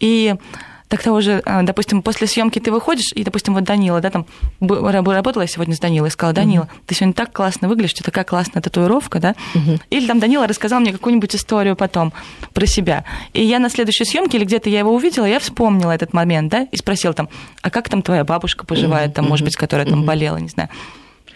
И 0.00 0.34
так 0.94 1.02
того 1.02 1.20
же, 1.20 1.42
а, 1.44 1.62
допустим, 1.62 2.02
после 2.02 2.28
съемки 2.28 2.60
ты 2.60 2.70
выходишь, 2.70 3.10
и, 3.16 3.24
допустим, 3.24 3.52
вот 3.54 3.64
Данила, 3.64 4.00
да, 4.00 4.10
там 4.10 4.26
работала 4.60 5.42
я 5.42 5.48
сегодня 5.48 5.74
с 5.74 5.80
Данилой, 5.80 6.06
и 6.06 6.12
сказала, 6.12 6.32
Данила, 6.32 6.66
mm-hmm. 6.66 6.82
ты 6.86 6.94
сегодня 6.94 7.14
так 7.14 7.32
классно 7.32 7.66
выглядишь, 7.66 7.94
у 7.94 7.96
тебя 7.96 8.04
такая 8.04 8.22
классная 8.22 8.62
татуировка, 8.62 9.18
да? 9.18 9.34
Mm-hmm. 9.54 9.80
Или 9.90 10.06
там 10.06 10.20
Данила 10.20 10.46
рассказал 10.46 10.78
мне 10.78 10.92
какую-нибудь 10.92 11.34
историю 11.34 11.74
потом 11.74 12.12
про 12.52 12.64
себя. 12.66 13.02
И 13.32 13.42
я 13.42 13.58
на 13.58 13.70
следующей 13.70 14.04
съемке 14.04 14.38
или 14.38 14.44
где-то 14.44 14.70
я 14.70 14.78
его 14.78 14.94
увидела, 14.94 15.24
я 15.24 15.40
вспомнила 15.40 15.90
этот 15.90 16.12
момент, 16.12 16.52
да, 16.52 16.68
и 16.70 16.76
спросила 16.76 17.12
там, 17.12 17.28
а 17.60 17.70
как 17.70 17.88
там 17.88 18.00
твоя 18.00 18.22
бабушка 18.22 18.64
поживает, 18.64 19.10
mm-hmm. 19.10 19.14
там, 19.14 19.28
может 19.28 19.44
быть, 19.44 19.56
которая 19.56 19.88
там 19.88 20.04
болела, 20.04 20.36
не 20.36 20.48
знаю 20.48 20.68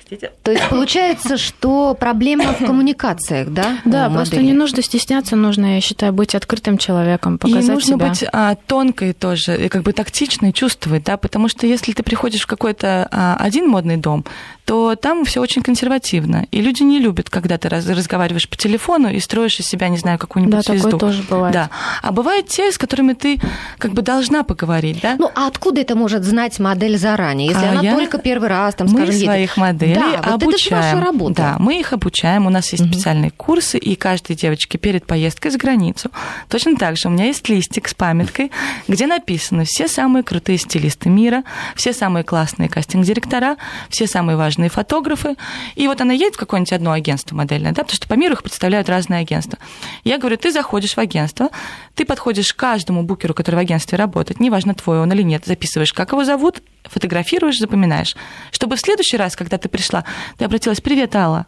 простите. 0.08 0.32
То 0.42 0.52
есть 0.52 0.68
получается, 0.68 1.36
что 1.36 1.94
проблема 1.94 2.52
в 2.54 2.64
коммуникациях, 2.64 3.48
да? 3.48 3.78
Да, 3.84 4.10
просто 4.10 4.40
не 4.40 4.52
нужно 4.52 4.82
стесняться, 4.82 5.36
нужно, 5.36 5.76
я 5.76 5.80
считаю, 5.80 6.12
быть 6.12 6.34
открытым 6.34 6.78
человеком, 6.78 7.38
показать 7.38 7.64
и 7.64 7.70
нужно 7.70 7.96
себя. 7.96 8.08
быть 8.08 8.24
а, 8.32 8.54
тонкой 8.54 9.12
тоже, 9.12 9.66
и 9.66 9.68
как 9.68 9.82
бы 9.82 9.92
тактичной, 9.92 10.52
чувствовать, 10.52 11.04
да, 11.04 11.16
потому 11.16 11.48
что 11.48 11.66
если 11.66 11.92
ты 11.92 12.02
приходишь 12.02 12.42
в 12.42 12.46
какой-то 12.46 13.08
а, 13.10 13.36
один 13.38 13.68
модный 13.68 13.96
дом, 13.96 14.24
то 14.64 14.96
там 14.96 15.24
все 15.24 15.40
очень 15.40 15.62
консервативно. 15.62 16.46
И 16.50 16.60
люди 16.60 16.82
не 16.82 16.98
любят, 16.98 17.30
когда 17.30 17.56
ты 17.56 17.70
раз, 17.70 17.88
разговариваешь 17.88 18.48
по 18.48 18.56
телефону 18.56 19.08
и 19.08 19.18
строишь 19.18 19.58
из 19.60 19.66
себя, 19.66 19.88
не 19.88 19.96
знаю, 19.96 20.18
какую-нибудь 20.18 20.66
да, 20.66 20.72
звезду. 20.72 20.90
Да, 20.90 20.98
тоже 20.98 21.22
бывает. 21.22 21.54
Да. 21.54 21.70
А 22.02 22.12
бывают 22.12 22.48
те, 22.48 22.70
с 22.70 22.76
которыми 22.76 23.14
ты 23.14 23.40
как 23.78 23.92
бы 23.92 24.02
должна 24.02 24.42
поговорить, 24.42 25.00
да? 25.00 25.16
Ну, 25.18 25.30
а 25.34 25.46
откуда 25.46 25.80
это 25.80 25.94
может 25.94 26.24
знать 26.24 26.58
модель 26.58 26.98
заранее? 26.98 27.48
Если 27.48 27.64
а 27.64 27.70
она 27.70 27.80
я... 27.80 27.94
только 27.94 28.18
первый 28.18 28.50
раз, 28.50 28.74
там, 28.74 28.88
мы 28.88 29.04
скажем, 29.04 29.14
своих 29.14 29.40
едет... 29.40 29.56
моделей 29.56 29.97
да, 30.00 30.34
обучаем. 30.34 30.38
Вот 30.40 30.54
это 30.54 30.74
ваша 30.74 31.06
работа. 31.06 31.34
Да, 31.34 31.56
мы 31.58 31.80
их 31.80 31.92
обучаем. 31.92 32.46
У 32.46 32.50
нас 32.50 32.72
есть 32.72 32.84
угу. 32.84 32.92
специальные 32.92 33.30
курсы, 33.30 33.78
и 33.78 33.94
каждой 33.94 34.37
девочке 34.37 34.78
перед 34.78 35.06
поездкой 35.06 35.50
за 35.50 35.58
границу 35.58 36.11
точно 36.48 36.76
так 36.76 36.96
же 36.96 37.08
у 37.08 37.11
меня 37.11 37.26
есть 37.26 37.48
листик 37.48 37.88
с 37.88 37.94
памяткой, 37.94 38.50
где 38.87 39.06
написано 39.06 39.64
все 39.64 39.88
самые 39.88 40.22
крутые 40.22 40.58
стилисты 40.58 41.08
мира, 41.08 41.44
все 41.74 41.92
самые 41.92 42.24
классные 42.24 42.68
кастинг-директора, 42.68 43.56
все 43.88 44.06
самые 44.06 44.37
важные 44.37 44.70
фотографы, 44.70 45.37
и 45.74 45.87
вот 45.88 46.00
она 46.00 46.12
едет 46.12 46.34
в 46.34 46.38
какое-нибудь 46.38 46.72
одно 46.72 46.92
агентство 46.92 47.34
модельное, 47.34 47.72
да, 47.72 47.82
потому 47.82 47.96
что 47.96 48.08
по 48.08 48.14
миру 48.14 48.34
их 48.34 48.42
представляют 48.42 48.88
разные 48.88 49.20
агентства. 49.20 49.58
Я 50.04 50.18
говорю, 50.18 50.37
ты 50.37 50.52
заходишь 50.52 50.94
в 50.94 50.98
агентство, 50.98 51.50
ты 51.94 52.04
подходишь 52.04 52.52
к 52.52 52.56
каждому 52.56 53.02
букеру, 53.02 53.34
который 53.34 53.56
в 53.56 53.61
агентстве 53.61 53.98
работает, 53.98 54.40
неважно, 54.40 54.74
твой 54.74 55.00
он 55.00 55.12
или 55.12 55.22
нет, 55.22 55.44
записываешь, 55.46 55.92
как 55.92 56.12
его 56.12 56.24
зовут, 56.24 56.62
фотографируешь, 56.90 57.59
запоминаешь. 57.59 58.16
Чтобы 58.51 58.77
в 58.77 58.81
следующий 58.81 59.16
раз, 59.16 59.37
когда 59.37 59.59
ты 59.59 59.68
пришла, 59.68 60.05
ты 60.37 60.44
обратилась, 60.44 60.81
привет, 60.81 61.14
Алла, 61.16 61.46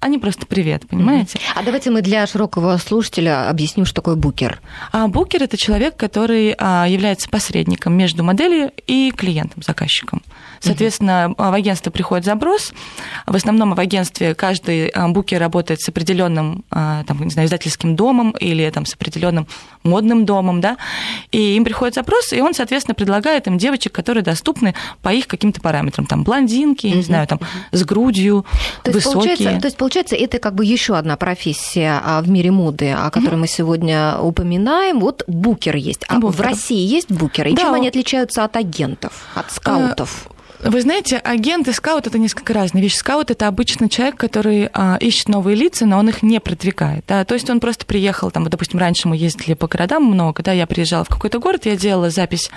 а 0.00 0.08
не 0.08 0.18
просто 0.18 0.46
привет, 0.46 0.86
понимаете? 0.88 1.38
А 1.54 1.62
давайте 1.62 1.90
мы 1.90 2.02
для 2.02 2.26
широкого 2.26 2.76
слушателя 2.76 3.48
объясним, 3.48 3.86
что 3.86 3.96
такое 3.96 4.14
букер. 4.14 4.60
А 4.92 5.08
букер 5.08 5.42
это 5.42 5.56
человек, 5.56 5.96
который 5.96 6.54
а, 6.58 6.86
является 6.86 7.28
посредником 7.28 7.94
между 7.94 8.22
моделью 8.22 8.70
и 8.86 9.10
клиентом, 9.10 9.62
заказчиком. 9.62 10.22
Соответственно, 10.60 11.34
в 11.36 11.52
агентство 11.52 11.90
приходит 11.90 12.24
запрос. 12.24 12.72
В 13.26 13.34
основном 13.34 13.74
в 13.74 13.80
агентстве 13.80 14.34
каждый 14.34 14.88
а, 14.88 15.08
букер 15.08 15.40
работает 15.40 15.80
с 15.80 15.88
определенным 15.88 16.64
а, 16.70 17.04
там, 17.04 17.22
не 17.22 17.30
знаю, 17.30 17.46
издательским 17.46 17.96
домом 17.96 18.32
или 18.32 18.68
там, 18.70 18.86
с 18.86 18.94
определенным 18.94 19.46
модным 19.82 20.26
домом, 20.26 20.60
да, 20.60 20.76
и 21.30 21.56
им 21.56 21.64
приходит 21.64 21.94
запрос, 21.94 22.32
и 22.32 22.40
он, 22.40 22.54
соответственно, 22.54 22.94
предлагает 22.94 23.46
им 23.46 23.56
девочек, 23.56 23.92
которые 23.92 24.22
доступны 24.22 24.74
по 25.02 25.12
их 25.12 25.26
каким-то 25.26 25.60
параметрам, 25.60 26.06
там, 26.06 26.24
блондинки, 26.24 26.86
не 26.86 27.02
знаю, 27.02 27.26
там, 27.26 27.40
с 27.70 27.84
грудью, 27.84 28.44
то 28.82 28.90
высокие. 28.90 29.30
Есть, 29.30 29.38
получается, 29.38 29.60
то 29.60 29.66
есть, 29.66 29.76
получается, 29.76 29.95
это 30.00 30.38
как 30.38 30.54
бы 30.54 30.64
еще 30.64 30.96
одна 30.96 31.16
профессия 31.16 32.00
а, 32.04 32.20
в 32.20 32.28
мире 32.28 32.50
моды, 32.50 32.92
о 32.92 33.10
которой 33.10 33.34
mm-hmm. 33.34 33.38
мы 33.38 33.46
сегодня 33.46 34.18
упоминаем. 34.18 35.00
Вот 35.00 35.24
букер 35.26 35.76
есть. 35.76 36.04
А 36.08 36.18
букер. 36.18 36.36
в 36.36 36.40
России 36.40 36.86
есть 36.86 37.10
букеры? 37.10 37.50
И 37.50 37.54
да. 37.54 37.62
чем 37.62 37.74
они 37.74 37.88
отличаются 37.88 38.44
от 38.44 38.56
агентов, 38.56 39.26
от 39.34 39.50
скаутов? 39.50 40.28
Вы 40.60 40.80
знаете, 40.80 41.18
агент 41.18 41.68
и 41.68 41.72
скаут 41.72 42.06
это 42.06 42.18
несколько 42.18 42.54
разные 42.54 42.82
вещи. 42.82 42.96
Скаут 42.96 43.30
это 43.30 43.46
обычно 43.46 43.88
человек, 43.90 44.16
который 44.16 44.70
а, 44.72 44.96
ищет 45.00 45.28
новые 45.28 45.54
лица, 45.54 45.84
но 45.84 45.98
он 45.98 46.08
их 46.08 46.22
не 46.22 46.40
продвигает. 46.40 47.04
Да? 47.06 47.24
То 47.24 47.34
есть 47.34 47.50
он 47.50 47.60
просто 47.60 47.84
приехал, 47.84 48.30
там, 48.30 48.42
вот, 48.42 48.50
допустим, 48.50 48.78
раньше 48.78 49.06
мы 49.06 49.16
ездили 49.16 49.54
по 49.54 49.68
городам 49.68 50.04
много, 50.04 50.42
да, 50.42 50.52
я 50.52 50.66
приезжала 50.66 51.04
в 51.04 51.08
какой-то 51.08 51.38
город, 51.40 51.66
я 51.66 51.76
делала 51.76 52.08
запись 52.08 52.50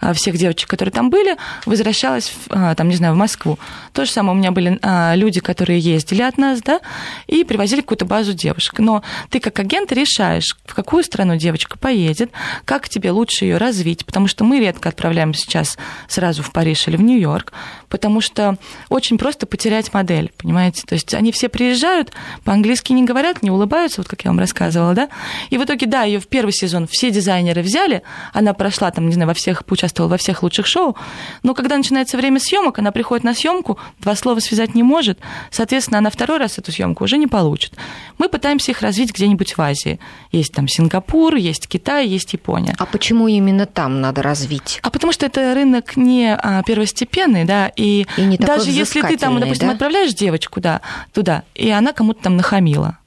а, 0.00 0.12
всех 0.12 0.36
девочек, 0.36 0.68
которые 0.68 0.92
там 0.92 1.08
были, 1.08 1.36
возвращалась, 1.64 2.28
в, 2.28 2.48
а, 2.50 2.74
там, 2.74 2.88
не 2.88 2.96
знаю, 2.96 3.14
в 3.14 3.16
Москву. 3.16 3.58
То 3.92 4.04
же 4.04 4.10
самое 4.10 4.36
у 4.36 4.38
меня 4.38 4.52
были 4.52 4.78
а, 4.82 5.14
люди, 5.14 5.40
которые 5.40 5.78
ездили 5.78 6.22
от 6.22 6.36
нас, 6.36 6.60
да, 6.60 6.80
и 7.26 7.42
привозили 7.42 7.80
какую-то 7.80 8.04
базу 8.04 8.34
девушек. 8.34 8.78
Но 8.80 9.02
ты 9.30 9.40
как 9.40 9.58
агент 9.58 9.92
решаешь, 9.92 10.56
в 10.66 10.74
какую 10.74 11.04
страну 11.04 11.36
девочка 11.36 11.78
поедет, 11.78 12.30
как 12.66 12.88
тебе 12.90 13.10
лучше 13.12 13.46
ее 13.46 13.56
развить, 13.56 14.04
потому 14.04 14.26
что 14.26 14.44
мы 14.44 14.60
редко 14.60 14.90
отправляем 14.90 15.32
сейчас 15.32 15.78
сразу 16.06 16.42
в 16.42 16.52
Париж 16.52 16.86
или 16.88 16.96
в 16.96 17.02
Нью-Йорк 17.02 17.45
так 17.46 17.85
потому 17.88 18.20
что 18.20 18.56
очень 18.88 19.18
просто 19.18 19.46
потерять 19.46 19.92
модель, 19.92 20.32
понимаете? 20.36 20.82
То 20.86 20.94
есть 20.94 21.14
они 21.14 21.32
все 21.32 21.48
приезжают, 21.48 22.12
по-английски 22.44 22.92
не 22.92 23.04
говорят, 23.04 23.42
не 23.42 23.50
улыбаются, 23.50 24.00
вот 24.00 24.08
как 24.08 24.24
я 24.24 24.30
вам 24.30 24.38
рассказывала, 24.38 24.94
да? 24.94 25.08
И 25.50 25.58
в 25.58 25.64
итоге, 25.64 25.86
да, 25.86 26.02
ее 26.02 26.20
в 26.20 26.28
первый 26.28 26.52
сезон 26.52 26.86
все 26.86 27.10
дизайнеры 27.10 27.62
взяли, 27.62 28.02
она 28.32 28.54
прошла 28.54 28.90
там, 28.90 29.08
не 29.08 29.14
знаю, 29.14 29.28
во 29.28 29.34
всех, 29.34 29.64
поучаствовала 29.64 30.10
во 30.10 30.16
всех 30.16 30.42
лучших 30.42 30.66
шоу, 30.66 30.96
но 31.42 31.54
когда 31.54 31.76
начинается 31.76 32.16
время 32.16 32.40
съемок, 32.40 32.78
она 32.78 32.92
приходит 32.92 33.24
на 33.24 33.34
съемку, 33.34 33.78
два 34.00 34.14
слова 34.14 34.40
связать 34.40 34.74
не 34.74 34.82
может, 34.82 35.18
соответственно, 35.50 35.98
она 35.98 36.10
второй 36.10 36.38
раз 36.38 36.58
эту 36.58 36.72
съемку 36.72 37.04
уже 37.04 37.18
не 37.18 37.26
получит. 37.26 37.72
Мы 38.18 38.28
пытаемся 38.28 38.72
их 38.72 38.80
развить 38.82 39.12
где-нибудь 39.12 39.56
в 39.56 39.60
Азии. 39.60 39.98
Есть 40.32 40.52
там 40.52 40.68
Сингапур, 40.68 41.34
есть 41.34 41.68
Китай, 41.68 42.06
есть 42.06 42.32
Япония. 42.32 42.74
А 42.78 42.86
почему 42.86 43.28
именно 43.28 43.66
там 43.66 44.00
надо 44.00 44.22
развить? 44.22 44.80
А 44.82 44.90
потому 44.90 45.12
что 45.12 45.26
это 45.26 45.54
рынок 45.54 45.96
не 45.96 46.34
а, 46.34 46.62
первостепенный, 46.62 47.44
да, 47.44 47.68
и, 47.76 48.06
и 48.16 48.38
даже 48.38 48.70
если 48.70 49.02
ты 49.02 49.16
там, 49.16 49.38
допустим, 49.38 49.68
да? 49.68 49.74
отправляешь 49.74 50.14
девочку 50.14 50.60
да, 50.60 50.80
туда, 51.12 51.44
и 51.54 51.70
она 51.70 51.92
кому-то 51.92 52.22
там 52.22 52.36
нахамила, 52.36 52.98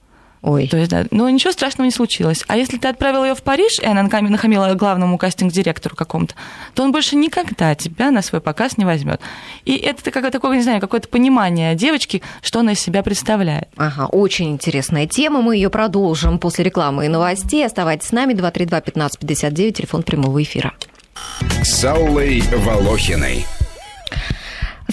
Ой. 0.41 0.67
То 0.67 0.77
есть, 0.77 0.89
да, 0.89 1.05
но 1.11 1.29
ничего 1.29 1.51
страшного 1.51 1.85
не 1.85 1.91
случилось. 1.91 2.45
А 2.47 2.55
если 2.55 2.77
ты 2.77 2.87
отправил 2.87 3.25
ее 3.25 3.35
в 3.35 3.43
Париж, 3.43 3.79
и 3.81 3.85
она 3.85 4.03
нахамила 4.03 4.73
главному 4.73 5.17
кастинг-директору 5.17 5.95
какому-то, 5.95 6.33
то 6.73 6.83
он 6.83 6.91
больше 6.93 7.17
никогда 7.17 7.75
тебя 7.75 8.09
на 8.09 8.21
свой 8.21 8.39
показ 8.39 8.77
не 8.77 8.85
возьмет. 8.85 9.19
И 9.65 9.75
это 9.75 10.11
как 10.11 10.31
такое, 10.31 10.55
не 10.55 10.63
знаю, 10.63 10.79
какое-то 10.79 11.09
понимание 11.09 11.75
девочки, 11.75 12.21
что 12.41 12.59
она 12.59 12.71
из 12.71 12.79
себя 12.79 13.03
представляет. 13.03 13.67
Ага, 13.75 14.05
очень 14.05 14.51
интересная 14.51 15.07
тема. 15.07 15.41
Мы 15.41 15.57
ее 15.57 15.69
продолжим 15.69 16.39
после 16.39 16.63
рекламы 16.63 17.05
и 17.05 17.09
новостей. 17.09 17.65
Оставайтесь 17.65 18.07
с 18.07 18.11
нами. 18.13 18.33
232-1559, 18.33 19.71
телефон 19.71 20.03
прямого 20.03 20.41
эфира. 20.41 20.73
С 21.63 21.83
Аллой 21.83 22.41
Волохиной. 22.55 23.45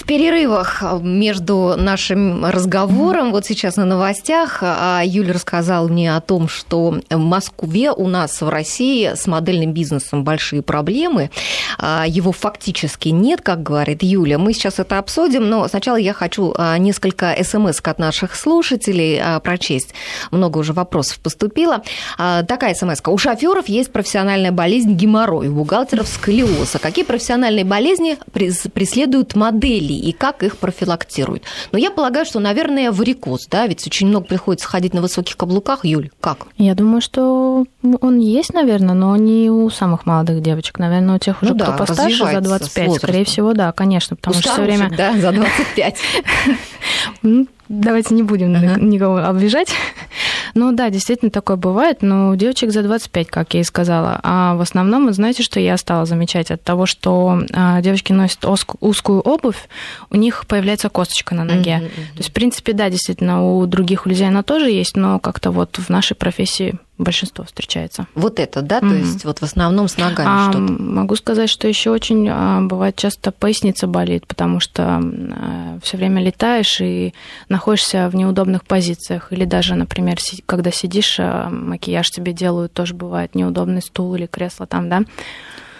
Перерывах 0.07 0.83
между 1.01 1.75
нашим 1.75 2.45
разговором, 2.45 3.31
вот 3.31 3.45
сейчас 3.45 3.75
на 3.75 3.83
новостях, 3.83 4.59
а, 4.61 5.01
Юля 5.03 5.33
рассказала 5.33 5.85
мне 5.89 6.15
о 6.15 6.21
том, 6.21 6.47
что 6.47 7.01
в 7.09 7.17
Москве 7.17 7.91
у 7.91 8.07
нас 8.07 8.39
в 8.39 8.47
России 8.47 9.11
с 9.13 9.27
модельным 9.27 9.73
бизнесом 9.73 10.23
большие 10.23 10.61
проблемы. 10.61 11.29
А, 11.77 12.05
его 12.07 12.31
фактически 12.31 13.09
нет, 13.09 13.41
как 13.41 13.61
говорит 13.63 14.01
Юля. 14.01 14.39
Мы 14.39 14.53
сейчас 14.53 14.79
это 14.79 14.97
обсудим, 14.97 15.49
но 15.49 15.67
сначала 15.67 15.97
я 15.97 16.13
хочу 16.13 16.53
а, 16.57 16.77
несколько 16.77 17.35
смс 17.43 17.81
от 17.83 17.99
наших 17.99 18.33
слушателей 18.33 19.21
прочесть. 19.43 19.93
Много 20.31 20.59
уже 20.59 20.71
вопросов 20.71 21.19
поступило. 21.19 21.83
Такая 22.17 22.75
смс 22.75 23.01
-ка. 23.01 23.11
У 23.11 23.17
шоферов 23.17 23.67
есть 23.67 23.91
профессиональная 23.91 24.53
болезнь 24.53 24.93
геморрой, 24.93 25.49
у 25.49 25.55
бухгалтеров 25.55 26.07
сколиоз. 26.07 26.77
Какие 26.81 27.03
профессиональные 27.03 27.65
болезни 27.65 28.17
преследуют 28.73 29.35
модели? 29.35 29.96
И 29.97 30.11
как 30.11 30.43
их 30.43 30.57
профилактируют. 30.57 31.43
Но 31.71 31.77
я 31.77 31.91
полагаю, 31.91 32.25
что, 32.25 32.39
наверное, 32.39 32.91
варикоз, 32.91 33.47
да, 33.47 33.67
ведь 33.67 33.85
очень 33.85 34.07
много 34.07 34.25
приходится 34.25 34.67
ходить 34.67 34.93
на 34.93 35.01
высоких 35.01 35.37
каблуках. 35.37 35.85
Юль, 35.85 36.09
как? 36.21 36.47
Я 36.57 36.75
думаю, 36.75 37.01
что 37.01 37.65
он 38.01 38.19
есть, 38.19 38.53
наверное, 38.53 38.95
но 38.95 39.15
не 39.15 39.49
у 39.49 39.69
самых 39.69 40.05
молодых 40.05 40.41
девочек. 40.41 40.79
Наверное, 40.79 41.15
у 41.15 41.19
тех 41.19 41.41
уже, 41.41 41.53
ну, 41.53 41.59
кто 41.59 41.71
да, 41.71 41.77
постарше, 41.77 42.25
за 42.25 42.41
25, 42.41 42.93
скорее 42.95 43.25
всего, 43.25 43.53
да, 43.53 43.71
конечно, 43.71 44.15
потому 44.15 44.37
у 44.37 44.41
что 44.41 44.53
все 44.53 44.61
время... 44.61 44.91
да, 44.95 45.13
за 45.17 45.31
25. 45.73 45.99
Давайте 47.69 48.15
не 48.15 48.23
будем 48.23 48.53
никого 48.89 49.17
обижать. 49.17 49.73
Ну 50.57 50.71
да, 50.71 50.89
действительно 50.89 51.29
такое 51.29 51.55
бывает, 51.55 52.01
но 52.01 52.31
у 52.31 52.35
девочек 52.35 52.71
за 52.71 52.81
25, 52.81 53.27
как 53.27 53.53
я 53.53 53.61
и 53.61 53.63
сказала. 53.63 54.19
А 54.23 54.55
в 54.55 54.61
основном, 54.61 55.13
знаете, 55.13 55.43
что 55.43 55.59
я 55.59 55.77
стала 55.77 56.07
замечать 56.07 56.49
от 56.49 56.63
того, 56.63 56.87
что 56.87 57.43
а, 57.53 57.79
девочки 57.81 58.11
носят 58.11 58.43
узкую 58.79 59.21
обувь, 59.21 59.69
у 60.09 60.17
них 60.17 60.47
появляется 60.47 60.89
косточка 60.89 61.35
на 61.35 61.43
ноге. 61.43 61.73
Uh-huh, 61.73 61.85
uh-huh. 61.85 62.13
То 62.13 62.17
есть, 62.17 62.29
в 62.29 62.33
принципе, 62.33 62.73
да, 62.73 62.89
действительно, 62.89 63.45
у 63.45 63.67
других 63.67 64.07
людей 64.07 64.27
она 64.27 64.41
тоже 64.41 64.71
есть, 64.71 64.97
но 64.97 65.19
как-то 65.19 65.51
вот 65.51 65.77
в 65.77 65.89
нашей 65.89 66.15
профессии 66.15 66.79
большинство 66.97 67.45
встречается. 67.45 68.07
Вот 68.15 68.39
это, 68.39 68.61
да, 68.61 68.79
то 68.79 68.87
mm-hmm. 68.87 68.99
есть 68.99 69.25
вот 69.25 69.39
в 69.39 69.43
основном 69.43 69.87
с 69.87 69.97
ногами 69.97 70.29
а, 70.29 70.51
что-то. 70.51 70.73
Могу 70.81 71.15
сказать, 71.15 71.49
что 71.49 71.67
еще 71.67 71.91
очень 71.91 72.27
а, 72.29 72.61
бывает 72.61 72.95
часто 72.95 73.31
поясница 73.31 73.87
болит, 73.87 74.25
потому 74.25 74.59
что 74.59 74.83
а, 74.83 75.79
все 75.83 75.97
время 75.97 76.23
летаешь 76.23 76.81
и 76.81 77.13
находишься 77.49 78.09
в 78.09 78.15
неудобных 78.15 78.65
позициях, 78.65 79.31
или 79.31 79.45
даже, 79.45 79.75
например, 79.75 80.19
си- 80.19 80.43
когда 80.47 80.71
сидишь, 80.71 81.17
а, 81.19 81.49
макияж 81.49 82.09
тебе 82.09 82.33
делают, 82.33 82.73
тоже 82.73 82.95
бывает 82.95 83.35
неудобный 83.35 83.81
стул 83.83 84.15
или 84.15 84.25
кресло 84.25 84.65
там, 84.65 84.89
да. 84.89 85.03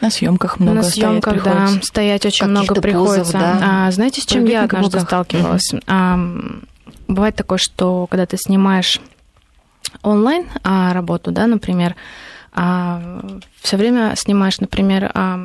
На 0.01 0.11
съемках 0.11 0.59
много 0.59 0.75
На 0.75 0.83
съемках, 0.83 1.43
да, 1.43 1.69
стоять 1.81 2.25
очень 2.25 2.45
много 2.45 2.75
приходится. 2.75 3.31
Позов, 3.33 3.41
да. 3.41 3.87
а, 3.87 3.91
знаете, 3.91 4.21
с 4.21 4.25
чем 4.25 4.45
я 4.45 4.65
однажды 4.65 4.99
сталкивалась? 4.99 5.73
Mm-hmm. 5.73 5.83
А, 5.87 6.19
бывает 7.07 7.35
такое, 7.35 7.57
что 7.57 8.05
когда 8.05 8.27
ты 8.27 8.37
снимаешь 8.37 9.01
онлайн 10.03 10.45
а, 10.63 10.93
работу, 10.93 11.31
да, 11.31 11.47
например, 11.47 11.95
а, 12.53 13.21
все 13.61 13.77
время 13.77 14.13
снимаешь, 14.15 14.59
например, 14.59 15.09
а, 15.13 15.39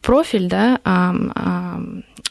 профиль, 0.00 0.48
да, 0.48 0.78
а, 0.84 1.14
а, 1.34 1.80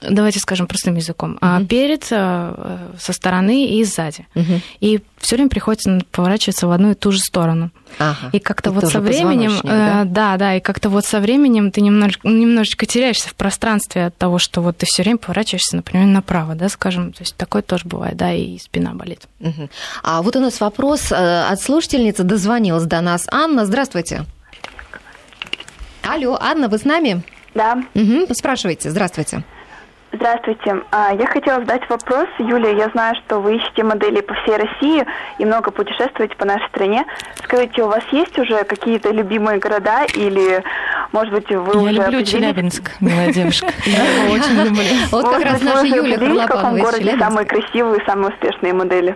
давайте 0.01 0.39
скажем 0.39 0.67
простым 0.67 0.95
языком, 0.95 1.37
mm-hmm. 1.41 1.65
перед, 1.65 2.07
а, 2.11 2.91
со 2.99 3.13
стороны 3.13 3.67
и 3.67 3.83
сзади. 3.83 4.27
Mm-hmm. 4.35 4.61
И 4.79 5.01
все 5.19 5.35
время 5.35 5.49
приходится 5.49 6.01
поворачиваться 6.11 6.67
в 6.67 6.71
одну 6.71 6.91
и 6.91 6.93
ту 6.93 7.11
же 7.11 7.19
сторону. 7.19 7.71
Ага. 7.97 8.29
И 8.31 8.39
как-то 8.39 8.69
и 8.69 8.73
вот 8.73 8.87
со 8.87 8.99
временем, 8.99 9.59
да? 9.63 10.01
Э, 10.01 10.05
да, 10.05 10.37
да, 10.37 10.55
и 10.55 10.59
как-то 10.59 10.89
вот 10.89 11.05
со 11.05 11.19
временем 11.19 11.71
ты 11.71 11.81
немножечко, 11.81 12.27
немножечко 12.27 12.85
теряешься 12.85 13.29
в 13.29 13.35
пространстве 13.35 14.05
от 14.05 14.17
того, 14.17 14.37
что 14.37 14.61
вот 14.61 14.77
ты 14.77 14.85
все 14.85 15.03
время 15.03 15.17
поворачиваешься, 15.17 15.75
например, 15.75 16.07
направо, 16.07 16.55
да, 16.55 16.69
скажем, 16.69 17.13
то 17.13 17.23
есть 17.23 17.35
такое 17.35 17.61
тоже 17.61 17.85
бывает, 17.85 18.17
да, 18.17 18.33
и 18.33 18.57
спина 18.59 18.93
болит. 18.93 19.27
Угу. 19.39 19.69
А 20.03 20.21
вот 20.21 20.35
у 20.35 20.39
нас 20.39 20.59
вопрос 20.59 21.11
э, 21.11 21.15
от 21.15 21.61
слушательницы 21.61 22.23
дозвонилась 22.23 22.85
до 22.85 23.01
нас. 23.01 23.27
Анна, 23.31 23.65
здравствуйте. 23.65 24.25
Алло, 26.03 26.37
Анна, 26.39 26.67
вы 26.67 26.77
с 26.77 26.83
нами? 26.83 27.23
Да. 27.55 27.83
Угу, 27.95 28.33
спрашивайте, 28.33 28.91
здравствуйте. 28.91 29.43
Здравствуйте. 30.15 30.81
А, 30.91 31.13
я 31.13 31.27
хотела 31.27 31.59
задать 31.59 31.87
вопрос. 31.89 32.27
Юлия, 32.39 32.77
я 32.77 32.89
знаю, 32.89 33.15
что 33.25 33.39
вы 33.39 33.57
ищете 33.57 33.83
модели 33.83 34.21
по 34.21 34.33
всей 34.35 34.55
России 34.55 35.05
и 35.39 35.45
много 35.45 35.71
путешествуете 35.71 36.35
по 36.37 36.45
нашей 36.45 36.67
стране. 36.69 37.05
Скажите, 37.43 37.83
у 37.83 37.87
вас 37.87 38.03
есть 38.11 38.37
уже 38.39 38.63
какие-то 38.63 39.11
любимые 39.11 39.59
города 39.59 40.05
или, 40.15 40.63
может 41.11 41.33
быть, 41.33 41.49
вы 41.49 41.55
я 41.55 41.79
уже 41.79 41.91
Я 41.91 42.03
люблю 42.03 42.23
Челябинск, 42.23 42.91
милая 43.01 43.31
девушка. 43.33 43.67
Я 43.85 44.31
очень 44.31 44.63
люблю. 44.63 44.83
Вот 45.11 45.29
как 45.29 45.43
раз 45.43 45.61
наша 45.61 45.85
Юлия 45.85 46.17
В 46.17 46.47
каком 46.47 46.79
городе 46.79 47.17
самые 47.19 47.45
красивые, 47.45 48.01
самые 48.05 48.31
успешные 48.31 48.73
модели? 48.73 49.15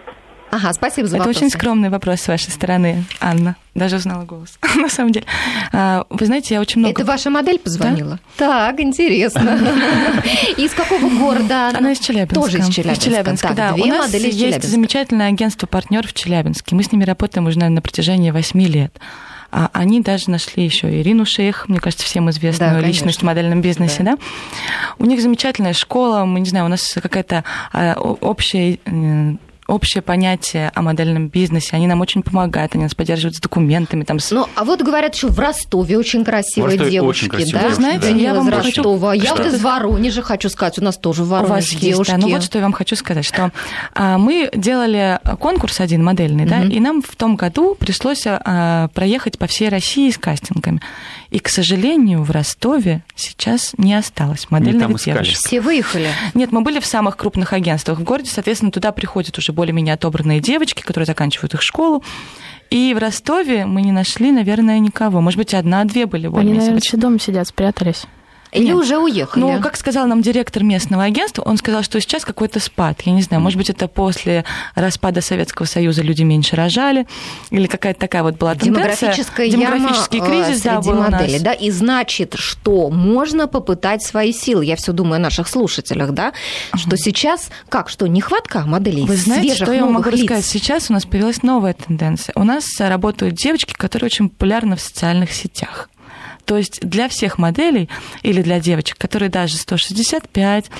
Ага, 0.51 0.73
спасибо 0.73 1.07
за 1.07 1.17
Это 1.17 1.29
очень 1.29 1.49
скромный 1.49 1.89
вопрос 1.89 2.21
с 2.21 2.27
вашей 2.27 2.51
стороны, 2.51 3.03
Анна. 3.19 3.55
Даже 3.75 3.97
узнала 3.97 4.23
голос, 4.23 4.57
на 4.75 4.89
самом 4.89 5.12
деле. 5.12 5.25
А, 5.71 6.05
вы 6.09 6.25
знаете, 6.25 6.55
я 6.55 6.62
очень 6.62 6.79
много... 6.79 7.01
Это 7.01 7.05
ваша 7.05 7.29
модель 7.29 7.59
позвонила? 7.59 8.19
Да? 8.38 8.69
Так, 8.69 8.79
интересно. 8.79 9.59
Из 10.57 10.71
какого 10.71 11.09
города 11.09 11.69
она? 11.69 11.91
из 11.91 11.99
Челябинска. 11.99 12.35
Тоже 12.35 12.57
из 12.59 12.69
Челябинска. 12.69 12.91
Из 12.91 12.99
Челябинска, 12.99 13.53
да. 13.53 13.73
У 13.75 13.85
нас 13.85 14.13
есть 14.13 14.63
замечательное 14.63 15.27
агентство 15.27 15.67
партнер 15.67 16.05
в 16.07 16.13
Челябинске. 16.13 16.75
Мы 16.75 16.83
с 16.83 16.91
ними 16.91 17.03
работаем 17.03 17.47
уже, 17.47 17.57
наверное, 17.57 17.75
на 17.75 17.81
протяжении 17.81 18.31
восьми 18.31 18.65
лет. 18.65 18.99
А 19.51 19.69
они 19.73 20.01
даже 20.01 20.29
нашли 20.29 20.63
еще 20.63 21.01
Ирину 21.01 21.25
Шейх, 21.25 21.67
мне 21.69 21.79
кажется, 21.79 22.05
всем 22.05 22.29
известную 22.29 22.81
да, 22.81 22.88
личность 22.88 23.21
в 23.21 23.23
модельном 23.23 23.62
бизнесе, 23.62 24.03
да. 24.03 24.15
да. 24.15 24.17
У 24.99 25.05
них 25.05 25.21
замечательная 25.21 25.73
школа, 25.73 26.23
мы 26.25 26.39
не 26.39 26.49
знаю, 26.49 26.65
у 26.65 26.69
нас 26.69 26.97
какая-то 27.01 27.43
а, 27.73 27.95
общая 27.95 28.77
общее 29.69 30.01
понятие 30.01 30.71
о 30.73 30.82
модельном 30.82 31.27
бизнесе. 31.27 31.75
Они 31.75 31.88
нам 31.88 32.01
очень 32.01 32.23
помогают, 32.23 32.75
они 32.75 32.84
нас 32.84 32.95
поддерживают 32.95 33.36
с 33.36 33.39
документами. 33.39 34.03
Там, 34.03 34.19
с... 34.19 34.32
Ну, 34.32 34.47
а 34.55 34.63
вот 34.63 34.82
говорят, 34.82 35.15
что 35.15 35.27
в 35.27 35.39
Ростове 35.39 35.97
очень 35.97 36.25
красивые 36.25 36.71
Ростове 36.71 36.91
девушки, 36.91 37.25
очень 37.25 37.29
красивые 37.29 37.62
да? 37.62 37.69
Вы 37.69 37.75
знаете, 37.75 38.12
да. 38.12 38.15
я 38.15 38.34
вам 38.34 38.49
Ростова. 38.49 39.13
Я 39.13 39.36
вот 39.36 39.45
из 39.45 39.62
Воронежа 39.62 40.21
хочу 40.21 40.49
сказать, 40.49 40.79
у 40.79 40.84
нас 40.84 40.97
тоже 40.97 41.23
в 41.23 41.29
Воронеже 41.29 41.51
у 41.51 41.55
вас 41.55 41.69
девушки. 41.69 42.12
Есть, 42.12 42.21
да. 42.21 42.27
Ну 42.27 42.34
вот 42.34 42.43
что 42.43 42.58
я 42.58 42.63
вам 42.63 42.73
хочу 42.73 42.95
сказать, 42.95 43.25
что 43.25 43.51
а, 43.93 44.17
мы 44.17 44.49
делали 44.53 45.19
конкурс 45.39 45.79
один 45.79 46.03
модельный, 46.03 46.43
угу. 46.43 46.49
да, 46.49 46.63
и 46.63 46.79
нам 46.79 47.01
в 47.01 47.15
том 47.15 47.36
году 47.36 47.75
пришлось 47.75 48.23
а, 48.25 48.88
проехать 48.89 49.38
по 49.38 49.47
всей 49.47 49.69
России 49.69 50.10
с 50.10 50.17
кастингами. 50.17 50.82
И, 51.31 51.39
к 51.39 51.47
сожалению, 51.47 52.23
в 52.23 52.31
Ростове 52.31 53.03
сейчас 53.15 53.73
не 53.77 53.93
осталось 53.93 54.47
модельных 54.49 54.87
девушек. 55.03 55.37
Все 55.37 55.61
выехали? 55.61 56.09
Нет, 56.33 56.51
мы 56.51 56.61
были 56.61 56.79
в 56.79 56.85
самых 56.85 57.17
крупных 57.17 57.53
агентствах 57.53 57.99
в 57.99 58.03
городе, 58.03 58.31
соответственно, 58.31 58.71
туда 58.71 58.91
приходят 58.91 59.37
уже 59.37 59.51
более-менее 59.53 59.93
отобранные 59.93 60.39
девочки, 60.39 60.81
которые 60.81 61.05
заканчивают 61.05 61.53
их 61.53 61.61
школу. 61.61 62.03
И 62.71 62.93
в 62.93 62.97
Ростове 62.99 63.65
мы 63.65 63.81
не 63.81 63.91
нашли, 63.91 64.31
наверное, 64.31 64.79
никого. 64.79 65.21
Может 65.21 65.37
быть, 65.37 65.53
одна-две 65.53 66.05
были 66.05 66.27
более 66.27 66.49
Они, 66.49 66.57
наверное, 66.57 66.81
все 66.81 66.97
дома 66.97 67.19
сидят, 67.19 67.47
спрятались. 67.47 68.05
Или 68.51 68.67
Нет. 68.67 68.75
уже 68.75 68.97
уехали? 68.97 69.41
Ну, 69.41 69.62
как 69.62 69.77
сказал 69.77 70.07
нам 70.07 70.21
директор 70.21 70.63
местного 70.63 71.03
агентства, 71.03 71.43
он 71.43 71.57
сказал, 71.57 71.83
что 71.83 72.01
сейчас 72.01 72.25
какой-то 72.25 72.59
спад. 72.59 73.01
Я 73.05 73.12
не 73.12 73.21
знаю, 73.21 73.41
может 73.43 73.57
быть, 73.57 73.69
это 73.69 73.88
после 73.88 74.43
распада 74.73 75.21
Советского 75.21 75.67
Союза 75.67 76.01
люди 76.01 76.23
меньше 76.23 76.55
рожали, 76.55 77.05
или 77.51 77.67
какая-то 77.67 77.99
такая 77.99 78.23
вот 78.23 78.38
была 78.38 78.55
тенденция. 78.55 79.12
Демографическая 79.12 79.49
Демографический 79.49 80.17
яма 80.17 80.27
э, 80.27 80.31
кризис, 80.31 80.62
среди 80.63 80.89
да, 80.89 81.09
модели, 81.09 81.38
да, 81.39 81.53
и 81.53 81.69
значит, 81.69 82.35
что 82.38 82.89
можно 82.89 83.47
попытать 83.47 84.01
свои 84.01 84.33
силы. 84.33 84.65
Я 84.65 84.75
все 84.75 84.93
думаю 84.93 85.17
о 85.17 85.19
наших 85.19 85.47
слушателях, 85.47 86.12
да, 86.12 86.33
uh 86.73 86.77
что 86.77 86.97
сейчас, 86.97 87.49
как, 87.67 87.89
что, 87.89 88.07
нехватка 88.07 88.62
моделей 88.62 89.05
Вы 89.05 89.15
знаете, 89.15 89.49
свежих, 89.49 89.67
что 89.67 89.73
я 89.73 89.85
могу 89.85 90.09
лиц? 90.09 90.21
рассказать? 90.21 90.45
Сейчас 90.45 90.89
у 90.89 90.93
нас 90.93 91.05
появилась 91.05 91.43
новая 91.43 91.73
тенденция. 91.73 92.33
У 92.35 92.43
нас 92.43 92.65
работают 92.79 93.35
девочки, 93.35 93.73
которые 93.73 94.07
очень 94.07 94.29
популярны 94.29 94.75
в 94.75 94.81
социальных 94.81 95.31
сетях. 95.31 95.89
То 96.49 96.57
есть 96.57 96.79
для 96.81 97.07
всех 97.09 97.38
моделей 97.38 97.89
или 98.23 98.41
для 98.41 98.59
девочек, 98.59 98.97
которые 98.97 99.29
даже 99.29 99.55
165, 99.55 100.71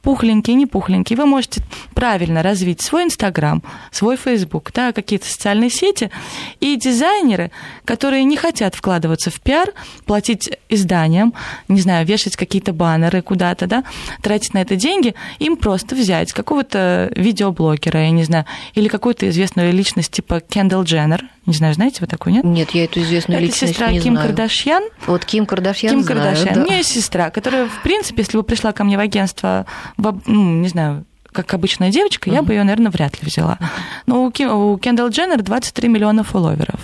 пухленькие, 0.00 0.54
не 0.54 0.66
пухленькие, 0.66 1.16
вы 1.16 1.26
можете 1.26 1.64
правильно 1.94 2.44
развить 2.44 2.80
свой 2.80 3.02
Инстаграм, 3.02 3.60
свой 3.90 4.16
Фейсбук, 4.16 4.70
да, 4.72 4.92
какие-то 4.92 5.26
социальные 5.26 5.70
сети. 5.70 6.12
И 6.60 6.76
дизайнеры, 6.76 7.50
которые 7.84 8.22
не 8.22 8.36
хотят 8.36 8.76
вкладываться 8.76 9.32
в 9.32 9.40
пиар, 9.40 9.72
платить 10.04 10.48
изданиям, 10.68 11.34
не 11.66 11.80
знаю, 11.80 12.06
вешать 12.06 12.36
какие-то 12.36 12.72
баннеры 12.72 13.20
куда-то, 13.20 13.66
да, 13.66 13.82
тратить 14.22 14.54
на 14.54 14.58
это 14.58 14.76
деньги, 14.76 15.16
им 15.40 15.56
просто 15.56 15.96
взять 15.96 16.32
какого-то 16.32 17.10
видеоблогера, 17.16 17.98
я 17.98 18.10
не 18.10 18.22
знаю, 18.22 18.44
или 18.74 18.86
какую-то 18.86 19.28
известную 19.28 19.72
личность 19.72 20.12
типа 20.12 20.38
Кендалл 20.38 20.84
Дженнер, 20.84 21.24
не 21.46 21.54
знаю, 21.54 21.74
знаете 21.74 21.98
вы 22.00 22.06
такую, 22.06 22.34
нет? 22.34 22.44
Нет, 22.44 22.70
я 22.72 22.84
эту 22.84 23.00
известную 23.00 23.38
это 23.38 23.46
личность 23.46 23.72
сестра 23.72 23.90
не 23.90 24.00
Ким 24.00 24.14
знаю. 24.14 24.28
Кардашьян. 24.28 24.82
Вот 25.06 25.24
Ким 25.24 25.46
Кардашьян 25.46 25.90
Ким 25.90 26.02
знаю, 26.02 26.22
Кардашьян. 26.22 26.54
да. 26.54 26.60
У 26.62 26.64
меня 26.64 26.78
есть 26.78 26.90
сестра, 26.90 27.30
которая, 27.30 27.66
в 27.68 27.82
принципе, 27.82 28.22
если 28.22 28.36
бы 28.36 28.42
пришла 28.42 28.72
ко 28.72 28.84
мне 28.84 28.96
в 28.96 29.00
агентство, 29.00 29.66
ну, 29.96 30.60
не 30.60 30.68
знаю, 30.68 31.04
как 31.32 31.52
обычная 31.54 31.90
девочка, 31.90 32.30
я 32.30 32.42
бы 32.42 32.54
ее, 32.54 32.64
наверное, 32.64 32.90
вряд 32.90 33.20
ли 33.20 33.28
взяла. 33.28 33.58
Но 34.06 34.24
у, 34.24 34.30
Ким, 34.30 34.52
у 34.52 34.78
Кендалл 34.78 35.08
Дженнер 35.08 35.42
23 35.42 35.88
миллиона 35.88 36.24
фолловеров 36.24 36.80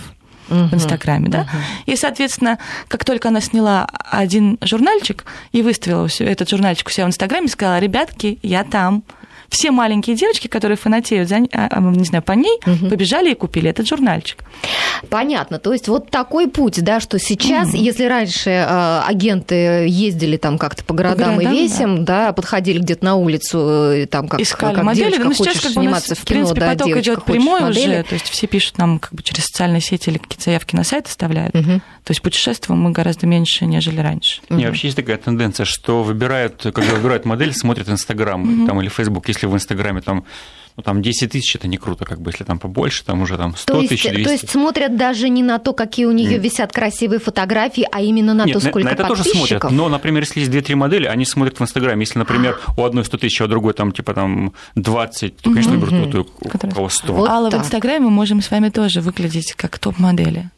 в 0.47 0.73
Инстаграме, 0.73 1.29
да? 1.29 1.47
И, 1.85 1.95
соответственно, 1.95 2.59
как 2.87 3.03
только 3.05 3.29
она 3.29 3.41
сняла 3.41 3.89
один 4.11 4.59
журнальчик 4.61 5.25
и 5.51 5.61
выставила 5.61 6.07
этот 6.19 6.49
журнальчик 6.49 6.87
у 6.87 6.91
себя 6.91 7.05
в 7.05 7.09
Инстаграме, 7.09 7.47
сказала, 7.47 7.79
ребятки, 7.79 8.39
я 8.43 8.63
там. 8.63 9.03
Все 9.49 9.71
маленькие 9.71 10.15
девочки, 10.15 10.47
которые 10.47 10.77
фанатеют, 10.77 11.29
за, 11.29 11.37
а, 11.53 11.67
а, 11.69 11.79
не 11.79 12.05
знаю, 12.05 12.23
по 12.23 12.33
ней, 12.33 12.59
побежали 12.89 13.31
и 13.31 13.35
купили 13.35 13.69
этот 13.69 13.87
журнальчик. 13.87 14.43
Понятно. 15.09 15.59
То 15.59 15.73
есть 15.73 15.87
вот 15.87 16.09
такой 16.09 16.47
путь, 16.47 16.83
да, 16.83 16.99
что 16.99 17.19
сейчас, 17.19 17.73
если 17.73 18.05
раньше 18.05 18.49
э, 18.49 19.01
агенты 19.05 19.85
ездили 19.87 20.37
там 20.37 20.57
как-то 20.57 20.83
по 20.83 20.93
городам 20.93 21.35
и 21.39 21.43
городам, 21.43 21.53
весям, 21.53 22.05
да. 22.05 22.33
подходили 22.33 22.79
где-то 22.79 23.05
на 23.05 23.15
улицу, 23.15 23.59
э, 23.59 24.05
там 24.07 24.27
как, 24.27 24.39
искали 24.39 24.75
как 24.75 24.83
модели. 24.83 25.11
девочка, 25.11 25.23
Ну, 25.25 25.33
сейчас 25.33 25.47
хочешь 25.47 25.61
как 25.61 25.73
бы 25.73 25.81
у 25.81 25.83
нас, 25.83 26.03
сниматься 26.05 26.15
в 26.15 26.19
в 26.19 26.25
кино, 26.25 26.35
принципе, 26.39 26.59
да, 26.59 26.69
поток 26.69 26.87
девочка, 26.87 27.11
идет 27.11 27.23
прямой 27.25 27.61
модели. 27.61 27.93
уже, 27.93 28.03
то 28.03 28.13
есть 28.13 28.29
все 28.29 28.47
пишут 28.47 28.77
нам 28.77 28.99
как 28.99 29.13
бы 29.13 29.23
через 29.23 29.45
социальные 29.45 29.81
сети 29.81 30.09
или 30.09 30.17
какие-то 30.17 30.43
заявки 30.43 30.75
на 30.75 30.83
сайт 30.83 31.07
оставляют. 31.07 31.53
Мгм. 31.53 31.81
То 32.03 32.11
есть 32.11 32.21
путешествуем 32.21 32.81
мы 32.81 32.91
гораздо 32.91 33.27
меньше, 33.27 33.65
нежели 33.65 33.99
раньше. 33.99 34.41
Не, 34.49 34.65
вообще 34.65 34.87
есть 34.87 34.97
такая 34.97 35.17
тенденция, 35.17 35.65
что 35.65 36.03
выбирают, 36.03 36.61
когда 36.73 36.93
выбирают 36.93 37.25
модель, 37.25 37.53
смотрят 37.53 37.89
Инстаграм 37.89 38.65
там, 38.67 38.81
или 38.81 38.89
Фейсбук. 38.89 39.27
Если 39.29 39.45
в 39.47 39.53
Инстаграме 39.53 40.01
там, 40.01 40.25
ну, 40.75 40.83
там 40.83 41.01
10 41.01 41.31
тысяч, 41.31 41.55
это 41.55 41.67
не 41.67 41.77
круто, 41.77 42.03
как 42.05 42.19
бы, 42.21 42.31
если 42.31 42.43
там 42.43 42.57
побольше, 42.59 43.03
там 43.05 43.21
уже 43.21 43.37
там 43.37 43.55
100 43.55 43.73
То 43.73 43.79
есть, 43.81 43.89
тысяч, 43.89 44.09
200. 44.09 44.23
то 44.23 44.31
есть 44.31 44.49
смотрят 44.49 44.97
даже 44.97 45.29
не 45.29 45.43
на 45.43 45.59
то, 45.59 45.73
какие 45.73 46.05
у 46.05 46.11
нее 46.11 46.37
висят 46.39 46.71
красивые 46.71 47.19
фотографии, 47.19 47.87
а 47.91 48.01
именно 48.01 48.33
на 48.33 48.45
Нет, 48.45 48.53
то, 48.53 48.59
сколько 48.59 48.79
на 48.87 48.89
это 48.93 49.03
тоже 49.05 49.23
смотрят. 49.23 49.69
Но, 49.71 49.87
например, 49.89 50.23
если 50.23 50.39
есть 50.39 50.51
2-3 50.51 50.75
модели, 50.75 51.05
они 51.05 51.25
смотрят 51.25 51.59
в 51.59 51.61
Инстаграме. 51.61 52.01
Если, 52.01 52.17
например, 52.17 52.59
у 52.77 52.83
одной 52.83 53.05
100 53.05 53.17
тысяч, 53.17 53.39
а 53.41 53.45
у 53.45 53.47
другой 53.47 53.73
там 53.73 53.91
типа 53.91 54.13
там 54.13 54.53
20, 54.75 55.37
то, 55.37 55.49
конечно, 55.49 55.73
выберут 55.73 56.11
ту, 56.11 56.27
у 56.41 56.49
Которая- 56.49 56.75
кого 56.75 56.89
100. 56.89 57.13
Вот 57.13 57.29
Алла, 57.29 57.51
так. 57.51 57.61
в 57.61 57.63
Инстаграме 57.65 57.99
мы 58.05 58.09
можем 58.09 58.41
с 58.41 58.49
вами 58.49 58.69
тоже 58.69 59.01
выглядеть 59.01 59.53
как 59.53 59.77
топ-модели. 59.77 60.49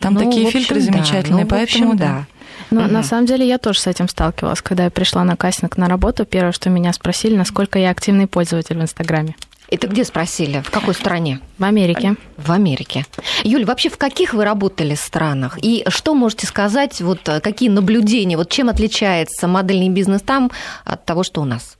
Там 0.00 0.14
Ну, 0.14 0.20
такие 0.20 0.46
общем, 0.46 0.58
фильтры 0.60 0.80
да. 0.80 0.86
замечательные, 0.86 1.44
Ну, 1.44 1.50
в 1.56 1.62
общем, 1.62 1.86
поэтому 1.86 1.96
да. 1.96 2.26
Но 2.70 2.82
Мгм. 2.82 2.92
на 2.92 3.02
самом 3.02 3.26
деле 3.26 3.46
я 3.46 3.58
тоже 3.58 3.80
с 3.80 3.86
этим 3.86 4.08
сталкивалась. 4.08 4.60
Когда 4.62 4.84
я 4.84 4.90
пришла 4.90 5.22
на 5.24 5.36
кастинг 5.36 5.76
на 5.76 5.88
работу, 5.88 6.24
первое, 6.24 6.52
что 6.52 6.70
меня 6.70 6.92
спросили, 6.92 7.36
насколько 7.36 7.78
я 7.78 7.90
активный 7.90 8.26
пользователь 8.26 8.76
в 8.76 8.82
Инстаграме. 8.82 9.36
Это 9.72 9.88
где 9.88 10.04
спросили? 10.04 10.60
В 10.60 10.70
какой 10.70 10.92
стране? 10.92 11.40
В 11.56 11.64
Америке. 11.64 12.16
В 12.36 12.52
Америке. 12.52 13.06
Юль, 13.42 13.64
вообще 13.64 13.88
в 13.88 13.96
каких 13.96 14.34
вы 14.34 14.44
работали 14.44 14.94
странах? 14.94 15.58
И 15.62 15.82
что 15.88 16.14
можете 16.14 16.46
сказать, 16.46 17.00
вот 17.00 17.26
э, 17.26 17.40
какие 17.40 17.70
наблюдения, 17.70 18.36
вот 18.36 18.50
чем 18.50 18.68
отличается 18.68 19.48
модельный 19.48 19.88
бизнес 19.88 20.20
там 20.20 20.50
от 20.84 21.06
того, 21.06 21.22
что 21.22 21.40
у 21.40 21.46
нас? 21.46 21.78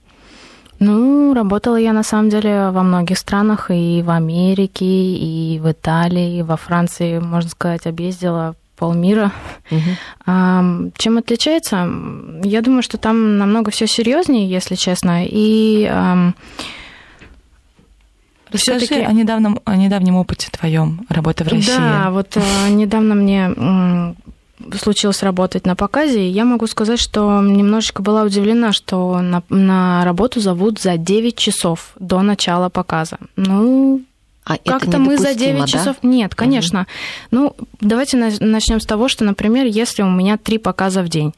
Ну, 0.78 1.35
работала 1.35 1.76
я 1.76 1.92
на 1.92 2.02
самом 2.02 2.31
деле 2.31 2.70
во 2.70 2.83
многих 2.83 3.18
странах, 3.18 3.70
и 3.70 4.02
в 4.02 4.09
Америке, 4.09 4.87
и 4.87 5.61
в 5.62 5.70
Италии, 5.70 6.38
и 6.38 6.42
во 6.42 6.57
Франции, 6.57 7.18
можно 7.18 7.50
сказать, 7.50 7.87
объездила 7.87 8.55
полмира. 8.74 9.33
Ам, 10.24 10.92
Чем 10.96 11.18
отличается? 11.18 11.87
Я 12.42 12.62
думаю, 12.62 12.83
что 12.83 12.96
там 12.96 13.37
намного 13.37 13.70
все 13.70 13.87
серьезнее, 13.87 14.48
если 14.48 14.76
честно. 14.76 15.26
И 15.26 15.87
Расскажи 18.53 18.87
всё-таки- 18.87 19.07
о 19.07 19.12
недавнем, 19.12 19.61
о 19.65 19.77
недавнем 19.77 20.17
опыте 20.17 20.49
твоем 20.51 21.05
работы 21.09 21.45
в 21.45 21.49
России. 21.49 21.67
Да, 21.77 22.11
вот 22.11 22.37
э, 22.37 22.69
недавно 22.71 23.15
мне 23.15 24.15
случилось 24.81 25.23
работать 25.23 25.67
на 25.67 25.75
показе, 25.77 26.27
и 26.27 26.31
я 26.31 26.45
могу 26.45 26.67
сказать, 26.67 27.01
что 27.01 27.41
немножечко 27.41 28.03
была 28.03 28.23
удивлена, 28.23 28.73
что 28.73 29.21
на, 29.21 29.43
на 29.49 30.05
работу 30.05 30.41
зовут 30.41 30.81
за 30.81 30.97
9 30.97 31.37
часов 31.37 31.93
до 31.99 32.23
начала 32.23 32.69
показа. 32.69 33.19
Ну, 33.37 34.03
А 34.45 34.57
как-то 34.59 34.99
мы 34.99 35.19
за 35.19 35.31
недопустимо, 35.31 35.35
9 35.35 35.61
да? 35.61 35.67
часов... 35.67 35.97
Нет, 36.03 36.35
конечно. 36.35 36.87
Ну, 37.31 37.57
давайте 37.81 38.17
начнем 38.17 38.81
с 38.81 38.87
того, 38.87 39.09
что, 39.09 39.25
например, 39.25 39.67
если 39.67 40.03
у 40.03 40.11
меня 40.11 40.37
три 40.37 40.59
показа 40.59 41.03
в 41.03 41.09
день, 41.09 41.35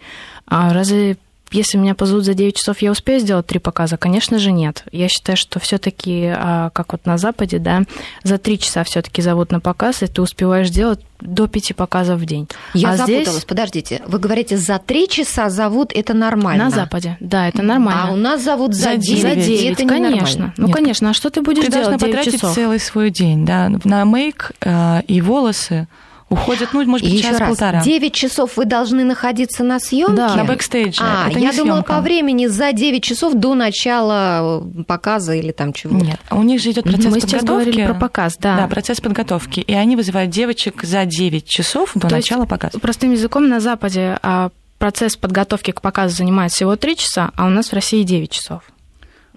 а 0.46 0.72
разве 0.74 1.16
если 1.54 1.78
меня 1.78 1.94
позовут 1.94 2.24
за 2.24 2.34
9 2.34 2.56
часов, 2.56 2.82
я 2.82 2.90
успею 2.90 3.20
сделать 3.20 3.46
три 3.46 3.58
показа? 3.58 3.96
Конечно 3.96 4.38
же, 4.38 4.52
нет. 4.52 4.84
Я 4.92 5.08
считаю, 5.08 5.36
что 5.36 5.60
все-таки, 5.60 6.34
как 6.72 6.92
вот 6.92 7.06
на 7.06 7.16
Западе, 7.16 7.58
да, 7.58 7.82
за 8.22 8.38
три 8.38 8.58
часа 8.58 8.84
все-таки 8.84 9.22
зовут 9.22 9.52
на 9.52 9.60
показ, 9.60 10.02
и 10.02 10.06
ты 10.06 10.20
успеваешь 10.20 10.68
сделать 10.68 11.00
до 11.20 11.46
пяти 11.46 11.72
показов 11.72 12.20
в 12.20 12.26
день. 12.26 12.48
Я 12.74 12.90
а 12.90 12.96
запуталась, 12.96 13.28
здесь 13.28 13.44
подождите. 13.44 14.02
Вы 14.06 14.18
говорите, 14.18 14.56
за 14.56 14.78
три 14.78 15.08
часа 15.08 15.48
зовут, 15.48 15.90
это 15.94 16.12
нормально? 16.12 16.64
на 16.64 16.70
Западе, 16.70 17.16
да, 17.20 17.48
это 17.48 17.62
нормально. 17.62 18.08
А 18.08 18.12
у 18.12 18.16
нас 18.16 18.42
зовут 18.42 18.74
за 18.74 18.92
За 18.92 18.96
9, 18.96 19.22
за 19.22 19.30
девять. 19.30 19.46
9, 19.46 19.80
это 19.80 19.88
конечно. 19.88 20.54
Ну, 20.56 20.66
Нет. 20.66 20.76
конечно. 20.76 21.10
А 21.10 21.14
что 21.14 21.30
ты 21.30 21.40
будешь 21.40 21.64
Ты 21.64 21.70
делать 21.70 21.88
должна 21.88 21.98
9 21.98 22.16
потратить 22.16 22.40
часов? 22.40 22.54
целый 22.54 22.78
свой 22.78 23.10
день, 23.10 23.46
да, 23.46 23.70
на 23.84 24.04
make 24.04 24.52
э, 24.60 25.00
и 25.06 25.20
волосы 25.20 25.88
уходит, 26.28 26.70
ну, 26.72 26.84
может 26.84 27.06
быть, 27.06 27.14
еще 27.14 27.30
раз, 27.30 27.38
час-полтора. 27.38 27.82
9 27.82 28.12
часов 28.12 28.56
вы 28.56 28.64
должны 28.64 29.04
находиться 29.04 29.62
на 29.62 29.78
съемке? 29.78 30.14
Да. 30.16 30.34
На 30.34 30.44
бэкстейдже. 30.44 31.02
А, 31.02 31.28
это 31.30 31.38
я 31.38 31.50
не 31.50 31.56
думала 31.56 31.76
съемка. 31.76 31.94
по 31.94 32.00
времени 32.00 32.46
за 32.46 32.72
9 32.72 33.02
часов 33.02 33.34
до 33.34 33.54
начала 33.54 34.62
э, 34.62 34.82
показа 34.84 35.34
или 35.34 35.52
там 35.52 35.72
чего. 35.72 35.96
Нет, 35.96 36.18
у 36.30 36.42
них 36.42 36.60
же 36.60 36.70
идет 36.70 36.84
процесс 36.84 37.06
Мы 37.06 37.20
сейчас 37.20 37.40
подготовки. 37.40 37.66
говорили 37.66 37.86
про 37.86 37.94
показ, 37.94 38.36
да. 38.38 38.56
Да, 38.56 38.68
процесс 38.68 39.00
подготовки. 39.00 39.60
И 39.60 39.74
они 39.74 39.96
вызывают 39.96 40.30
девочек 40.30 40.82
за 40.82 41.04
9 41.04 41.46
часов 41.46 41.92
до 41.94 42.08
То 42.08 42.16
есть 42.16 42.30
начала 42.30 42.46
показа. 42.46 42.78
Простым 42.78 43.12
языком 43.12 43.48
на 43.48 43.60
Западе 43.60 44.18
а, 44.22 44.50
процесс 44.78 45.16
подготовки 45.16 45.70
к 45.70 45.80
показу 45.80 46.16
занимает 46.16 46.52
всего 46.52 46.76
3 46.76 46.96
часа, 46.96 47.30
а 47.36 47.46
у 47.46 47.50
нас 47.50 47.68
в 47.68 47.72
России 47.72 48.02
9 48.02 48.30
часов. 48.30 48.62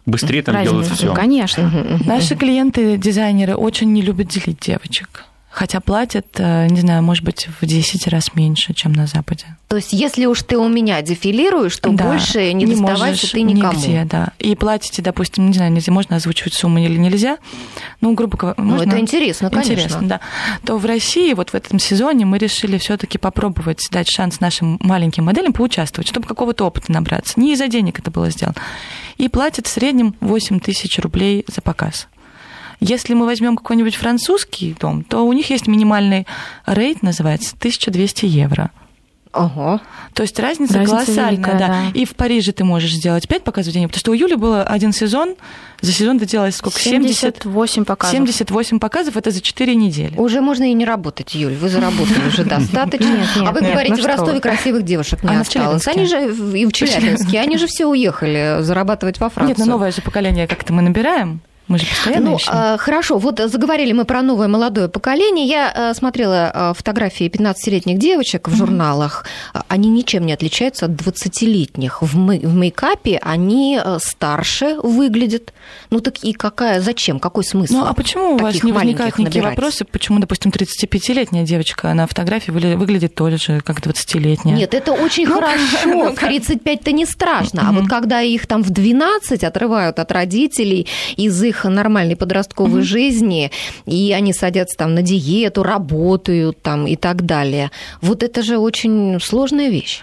Быстрее 0.05 0.41
там 0.41 0.55
Разница, 0.55 0.71
делают 0.71 0.91
все. 0.97 1.13
Конечно. 1.13 1.99
Наши 2.05 2.35
клиенты, 2.35 2.97
дизайнеры, 2.97 3.55
очень 3.55 3.91
не 3.91 4.01
любят 4.01 4.27
делить 4.27 4.59
девочек. 4.59 5.25
Хотя 5.57 5.79
платят, 5.79 6.27
э, 6.37 6.67
не 6.67 6.81
знаю, 6.81 7.01
может 7.01 7.23
быть, 7.23 7.47
в 7.59 7.65
10 7.65 8.05
раз 8.09 8.35
меньше, 8.35 8.75
чем 8.75 8.93
на 8.93 9.07
Западе. 9.07 9.45
То 9.67 9.77
есть, 9.77 9.91
если 9.91 10.27
уж 10.27 10.43
ты 10.43 10.55
у 10.55 10.69
меня 10.69 11.01
дефилируешь, 11.01 11.75
то 11.77 11.89
Да, 11.89 12.03
больше 12.03 12.53
не, 12.53 12.67
доставайся 12.67 13.05
можешь 13.05 13.31
ты 13.31 13.41
никому. 13.41 13.73
Нигде, 13.73 14.05
да. 14.05 14.33
И 14.37 14.55
платите, 14.55 15.01
допустим, 15.01 15.47
не 15.47 15.53
знаю, 15.53 15.71
нельзя, 15.71 15.91
можно 15.91 16.17
озвучивать 16.17 16.53
сумму 16.53 16.77
или 16.77 16.95
нельзя. 16.97 17.39
Ну, 18.01 18.13
грубо 18.13 18.37
говоря, 18.37 18.55
Ну, 18.59 18.65
можно... 18.65 18.87
это 18.87 18.99
интересно, 18.99 19.49
конечно. 19.49 19.73
Интересно, 19.73 20.07
да. 20.07 20.19
То 20.63 20.77
в 20.77 20.85
России 20.85 21.33
вот 21.33 21.49
в 21.49 21.55
этом 21.55 21.79
сезоне 21.79 22.25
мы 22.25 22.37
решили 22.37 22.77
все-таки 22.77 23.17
попробовать 23.17 23.87
дать 23.89 24.09
шанс 24.09 24.39
нашим 24.39 24.77
маленьким 24.79 25.23
моделям 25.23 25.53
поучаствовать, 25.53 26.07
чтобы 26.07 26.27
какого-то 26.27 26.65
опыта 26.65 26.91
набраться. 26.91 27.39
Не 27.39 27.53
из-за 27.53 27.67
денег 27.67 27.97
это 27.97 28.11
было 28.11 28.29
сделано. 28.29 28.57
И 29.17 29.27
платят 29.27 29.65
в 29.65 29.71
среднем 29.71 30.13
8 30.19 30.59
тысяч 30.59 30.99
рублей 30.99 31.45
за 31.47 31.61
показ. 31.61 32.07
Если 32.79 33.13
мы 33.13 33.25
возьмем 33.25 33.55
какой-нибудь 33.55 33.95
французский 33.95 34.75
дом, 34.79 35.03
то 35.03 35.25
у 35.25 35.33
них 35.33 35.49
есть 35.49 35.67
минимальный 35.67 36.27
рейд, 36.65 37.01
называется 37.01 37.55
1200 37.57 38.25
евро. 38.25 38.71
Ого. 39.33 39.79
То 40.13 40.23
есть 40.23 40.39
разница, 40.39 40.75
Разница 40.79 40.95
колоссальная, 40.95 41.31
великая, 41.31 41.59
да. 41.59 41.67
да. 41.67 41.81
И 41.93 42.05
в 42.05 42.15
Париже 42.15 42.51
ты 42.53 42.63
можешь 42.63 42.93
сделать 42.93 43.27
5 43.27 43.43
показов 43.43 43.71
в 43.71 43.73
день, 43.73 43.87
потому 43.87 43.99
что 43.99 44.11
у 44.11 44.13
Юли 44.13 44.35
было 44.35 44.63
один 44.63 44.93
сезон, 44.93 45.35
за 45.81 45.91
сезон 45.91 46.17
ты 46.17 46.25
делала 46.25 46.49
сколько? 46.49 46.79
70, 46.79 47.19
78 47.19 47.85
показов. 47.85 48.15
78 48.15 48.79
показов, 48.79 49.15
это 49.15 49.29
за 49.29 49.41
4 49.41 49.75
недели. 49.75 50.15
Уже 50.17 50.41
можно 50.41 50.63
и 50.63 50.73
не 50.73 50.85
работать, 50.85 51.35
Юль. 51.35 51.53
Вы 51.53 51.69
заработали 51.69 52.27
уже 52.27 52.45
достаточно. 52.45 53.05
Нет, 53.05 53.29
нет, 53.35 53.47
а 53.47 53.51
вы 53.51 53.61
говорите, 53.61 53.95
ну 53.95 54.01
в 54.01 54.05
Ростове 54.05 54.33
вы. 54.33 54.39
красивых 54.39 54.83
девушек 54.83 55.23
не 55.23 55.29
А 55.29 55.41
осталось. 55.41 55.83
Челябинске? 55.83 55.91
Они 55.91 56.05
же 56.07 56.59
и 56.59 56.65
в 56.65 56.71
Челябинске, 56.71 57.39
они 57.39 57.57
же 57.57 57.67
все 57.67 57.85
уехали 57.85 58.57
зарабатывать 58.61 59.19
во 59.19 59.29
Францию. 59.29 59.55
Нет, 59.55 59.57
ну 59.59 59.71
новое 59.71 59.91
же 59.91 60.01
поколение 60.01 60.47
как-то 60.47 60.73
мы 60.73 60.81
набираем. 60.81 61.41
Мы 61.67 61.79
же 61.79 61.85
постоянно 61.85 62.29
Ну, 62.31 62.35
ищем. 62.37 62.53
э, 62.53 62.77
хорошо, 62.77 63.17
вот 63.17 63.39
заговорили 63.39 63.91
мы 63.91 64.05
про 64.05 64.21
новое 64.21 64.47
молодое 64.47 64.87
поколение. 64.87 65.45
Я 65.47 65.73
э, 65.75 65.93
смотрела 65.93 66.51
э, 66.53 66.73
фотографии 66.77 67.27
15-летних 67.29 67.97
девочек 67.99 68.47
в 68.47 68.55
журналах. 68.55 69.25
А, 69.53 69.63
Они 69.67 69.89
ничем 69.89 70.25
не 70.25 70.33
отличаются 70.33 70.85
от 70.85 70.91
20-летних. 70.91 72.01
В, 72.01 72.15
мей- 72.17 72.39
в 72.45 72.53
мейкапе 72.53 73.19
они 73.21 73.79
э, 73.83 73.97
старше 74.01 74.77
выглядят. 74.81 75.53
Ну 75.89 75.99
так 75.99 76.23
и 76.23 76.31
какая, 76.33 76.79
зачем, 76.81 77.19
какой 77.19 77.43
смысл? 77.43 77.73
Ну, 77.73 77.85
а 77.85 77.93
почему 77.93 78.35
у 78.35 78.37
вас 78.37 78.63
не 78.63 78.71
возникают 78.71 79.17
никакие 79.17 79.41
набирать? 79.41 79.57
вопросы, 79.57 79.83
почему, 79.85 80.19
допустим, 80.19 80.51
35-летняя 80.51 81.43
девочка 81.43 81.93
на 81.93 82.07
фотографии 82.07 82.51
выгля- 82.51 82.77
выглядит 82.77 83.13
тоже 83.15 83.37
же, 83.37 83.59
как 83.61 83.79
20-летняя? 83.79 84.55
Нет, 84.55 84.73
это 84.73 84.93
очень 84.93 85.27
Ну, 85.27 85.35
хорошо. 85.35 86.13
В 86.15 86.23
35-то 86.23 86.91
не 86.93 87.05
страшно. 87.05 87.67
А 87.67 87.71
вот 87.73 87.89
когда 87.89 88.21
их 88.21 88.47
там 88.47 88.63
в 88.63 88.69
12 88.69 89.43
отрывают 89.43 89.99
от 89.99 90.11
родителей 90.11 90.87
из 91.17 91.43
их 91.43 91.56
их 91.57 91.63
нормальной 91.65 92.15
подростковой 92.15 92.79
угу. 92.79 92.87
жизни, 92.87 93.51
и 93.85 94.13
они 94.15 94.33
садятся 94.33 94.77
там 94.77 94.93
на 94.93 95.01
диету, 95.01 95.63
работают 95.63 96.61
там 96.61 96.87
и 96.87 96.95
так 96.95 97.25
далее. 97.25 97.71
Вот 98.01 98.23
это 98.23 98.41
же 98.41 98.57
очень 98.57 99.19
сложная 99.19 99.69
вещь. 99.69 100.01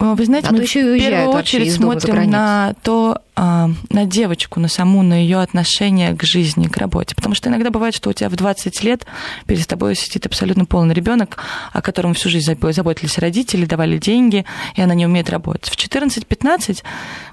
Вы 0.00 0.24
знаете, 0.24 0.48
а 0.48 0.52
мы 0.52 0.64
в 0.64 0.72
первую 0.72 1.28
очередь 1.28 1.74
смотрим 1.74 2.30
на 2.30 2.74
то, 2.82 3.18
а, 3.36 3.68
на 3.90 4.06
девочку, 4.06 4.58
на 4.58 4.68
саму, 4.68 5.02
на 5.02 5.12
ее 5.12 5.40
отношение 5.40 6.16
к 6.16 6.22
жизни, 6.22 6.68
к 6.68 6.76
работе. 6.78 7.14
Потому 7.14 7.34
что 7.34 7.50
иногда 7.50 7.68
бывает, 7.68 7.94
что 7.94 8.08
у 8.08 8.12
тебя 8.14 8.30
в 8.30 8.34
20 8.34 8.82
лет 8.82 9.04
перед 9.46 9.66
тобой 9.66 9.94
сидит 9.94 10.24
абсолютно 10.24 10.64
полный 10.64 10.94
ребенок, 10.94 11.36
о 11.74 11.82
котором 11.82 12.14
всю 12.14 12.30
жизнь 12.30 12.50
заботились 12.70 13.18
родители, 13.18 13.66
давали 13.66 13.98
деньги, 13.98 14.46
и 14.74 14.80
она 14.80 14.94
не 14.94 15.04
умеет 15.04 15.28
работать. 15.28 15.68
В 15.68 15.76
14-15 15.76 16.82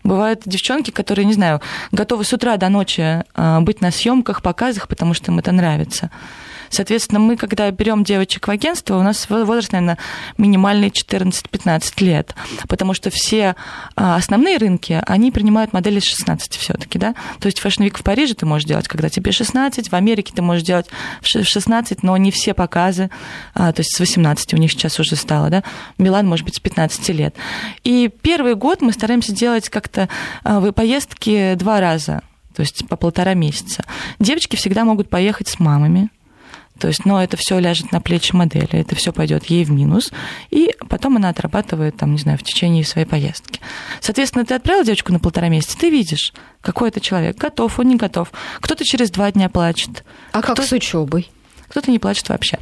бывают 0.03 0.41
девчонки, 0.45 0.91
которые, 0.91 1.26
не 1.26 1.34
знаю, 1.34 1.61
готовы 1.93 2.26
с 2.26 2.34
утра 2.34 2.57
до 2.57 2.68
ночи 2.68 3.24
а, 3.34 3.61
быть 3.61 3.80
на 3.80 3.91
съемках, 3.91 4.41
показах, 4.41 4.89
потому 4.89 5.13
что 5.13 5.32
им 5.32 5.39
это 5.39 5.53
нравится. 5.53 6.11
Соответственно, 6.70 7.20
мы, 7.20 7.38
когда 7.38 7.70
берем 7.72 8.03
девочек 8.03 8.47
в 8.47 8.51
агентство, 8.51 8.97
у 8.97 9.03
нас 9.03 9.30
возраст, 9.30 9.72
наверное, 9.72 9.97
минимальный 10.38 10.89
14-15 10.89 12.03
лет, 12.03 12.36
потому 12.68 12.93
что 12.93 13.09
все 13.09 13.55
а, 13.95 14.15
основные 14.15 14.57
рынки, 14.57 15.01
они 15.05 15.32
принимают 15.32 15.74
модели 15.74 15.99
с 15.99 16.03
16 16.03 16.55
все-таки, 16.55 16.99
да. 16.99 17.15
То 17.39 17.47
есть 17.47 17.59
Week 17.59 17.97
в 17.97 18.03
Париже 18.03 18.34
ты 18.34 18.45
можешь 18.45 18.68
делать, 18.68 18.88
когда 18.88 19.09
тебе 19.09 19.32
16, 19.32 19.89
в 19.89 19.93
Америке 19.93 20.34
ты 20.36 20.41
можешь 20.41 20.63
делать 20.63 20.88
в 21.22 21.28
16, 21.28 22.03
но 22.03 22.18
не 22.18 22.32
все 22.32 22.53
показы, 22.53 23.09
а, 23.53 23.72
то 23.72 23.82
есть 23.82 23.95
с 23.95 23.99
18 23.99 24.53
у 24.53 24.57
них 24.57 24.72
сейчас 24.72 24.99
уже 24.99 25.15
стало, 25.15 25.49
да. 25.49 25.63
Милан, 25.97 26.28
может 26.28 26.45
быть, 26.45 26.55
с 26.55 26.59
15 26.59 27.09
лет. 27.09 27.36
И 27.84 28.09
первый 28.22 28.55
год 28.55 28.82
мы 28.82 28.91
стараемся 28.91 29.32
делать 29.32 29.70
как-то 29.70 30.09
а, 30.43 30.72
поездки 30.72 31.55
два 31.55 31.80
раза 31.80 32.22
то 32.57 32.61
есть 32.61 32.88
по 32.88 32.95
полтора 32.95 33.36
месяца. 33.36 33.84
Девочки 34.18 34.55
всегда 34.55 34.84
могут 34.84 35.11
поехать 35.11 35.47
с 35.47 35.59
мамами, 35.59 36.09
то 36.78 36.88
есть, 36.88 37.05
но 37.05 37.21
это 37.21 37.38
все 37.38 37.59
ляжет 37.59 37.91
на 37.91 38.01
плечи 38.01 38.34
модели, 38.34 38.80
это 38.80 38.95
все 38.95 39.11
пойдет 39.11 39.45
ей 39.45 39.65
в 39.65 39.71
минус, 39.71 40.11
и 40.49 40.73
потом 40.89 41.17
она 41.17 41.30
отрабатывает, 41.30 41.97
там, 41.97 42.13
не 42.13 42.19
знаю, 42.19 42.38
в 42.38 42.43
течение 42.43 42.86
своей 42.86 43.07
поездки. 43.07 43.59
Соответственно, 44.01 44.45
ты 44.45 44.53
отправил 44.53 44.84
девочку 44.84 45.11
на 45.11 45.19
полтора 45.19 45.49
месяца, 45.49 45.78
ты 45.78 45.89
видишь, 45.89 46.34
какой 46.61 46.89
это 46.89 46.99
человек, 46.99 47.38
готов 47.38 47.80
он, 47.80 47.88
не 47.88 47.95
готов. 47.95 48.32
Кто-то 48.59 48.84
через 48.84 49.11
два 49.11 49.32
дня 49.32 49.49
плачет. 49.49 50.03
А 50.32 50.41
как 50.41 50.61
с 50.61 50.71
учебой? 50.71 51.30
Кто-то 51.68 51.91
не 51.91 51.99
плачет 51.99 52.30
вообще. 52.30 52.59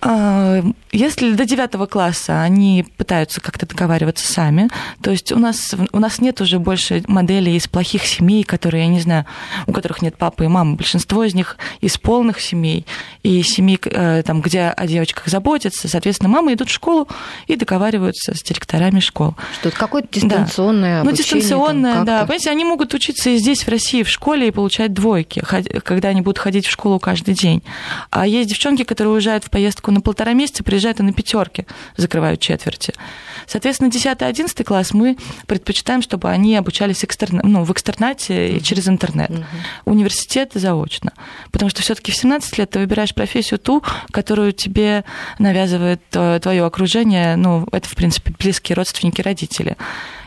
А, 0.00 0.62
если 0.92 1.32
до 1.32 1.44
девятого 1.44 1.86
класса 1.86 2.42
они 2.42 2.86
пытаются 2.96 3.40
как-то 3.40 3.66
договариваться 3.66 4.30
сами, 4.30 4.68
то 5.02 5.10
есть 5.10 5.32
у 5.32 5.38
нас, 5.38 5.74
у 5.92 5.98
нас 5.98 6.20
нет 6.20 6.40
уже 6.40 6.58
больше 6.58 7.02
моделей 7.08 7.56
из 7.56 7.66
плохих 7.66 8.06
семей, 8.06 8.44
которые, 8.44 8.84
я 8.84 8.88
не 8.88 9.00
знаю, 9.00 9.26
у 9.66 9.72
которых 9.72 10.02
нет 10.02 10.16
папы 10.16 10.44
и 10.44 10.48
мамы. 10.48 10.76
Большинство 10.76 11.24
из 11.24 11.34
них 11.34 11.56
из 11.80 11.98
полных 11.98 12.40
семей 12.40 12.86
и 13.22 13.42
семей, 13.42 13.80
э, 13.84 14.22
там, 14.24 14.42
где 14.42 14.68
о 14.68 14.86
девочках 14.86 15.26
заботятся. 15.28 15.88
Соответственно, 15.88 16.28
мамы 16.28 16.54
идут 16.54 16.68
в 16.68 16.72
школу 16.72 17.08
и 17.46 17.56
договариваются 17.56 18.34
с 18.34 18.42
директорами 18.42 19.00
школ. 19.00 19.34
Что 19.58 19.70
это 19.70 19.78
какое-то 19.78 20.08
дистанционное 20.12 21.02
да. 21.02 21.10
Ну, 21.10 21.16
дистанционное, 21.16 21.94
там, 21.94 22.04
да. 22.04 22.20
Понимаете, 22.20 22.50
они 22.50 22.64
могут 22.64 22.94
учиться 22.94 23.30
и 23.30 23.38
здесь, 23.38 23.62
в 23.64 23.68
России, 23.68 24.02
в 24.02 24.08
школе, 24.08 24.48
и 24.48 24.50
получать 24.50 24.92
двойки, 24.92 25.42
когда 25.84 26.08
они 26.10 26.20
будут 26.20 26.38
ходить 26.38 26.66
в 26.66 26.70
школу 26.70 26.98
каждый 26.98 27.34
день. 27.34 27.62
А 28.10 28.26
есть 28.38 28.50
девчонки, 28.50 28.84
которые 28.84 29.14
уезжают 29.14 29.44
в 29.44 29.50
поездку 29.50 29.90
на 29.90 30.00
полтора 30.00 30.32
месяца, 30.32 30.64
приезжают 30.64 31.00
и 31.00 31.02
на 31.02 31.12
пятерки 31.12 31.66
закрывают 31.96 32.40
четверти. 32.40 32.94
Соответственно, 33.46 33.88
10-11 33.88 34.64
класс 34.64 34.92
мы 34.92 35.16
предпочитаем, 35.46 36.02
чтобы 36.02 36.30
они 36.30 36.56
обучались 36.56 37.04
экстерна... 37.04 37.40
ну, 37.44 37.64
в 37.64 37.72
экстернате 37.72 38.56
и 38.56 38.62
через 38.62 38.88
интернет. 38.88 39.30
Uh-huh. 39.30 39.44
Университет 39.84 40.52
заочно. 40.54 41.12
Потому 41.52 41.70
что 41.70 41.82
все-таки 41.82 42.12
в 42.12 42.16
17 42.16 42.58
лет 42.58 42.70
ты 42.70 42.78
выбираешь 42.78 43.14
профессию 43.14 43.58
ту, 43.58 43.82
которую 44.10 44.52
тебе 44.52 45.04
навязывает 45.38 46.02
твое 46.10 46.64
окружение. 46.64 47.36
Ну, 47.36 47.66
это, 47.72 47.88
в 47.88 47.94
принципе, 47.94 48.32
близкие 48.38 48.76
родственники, 48.76 49.20
родители. 49.20 49.76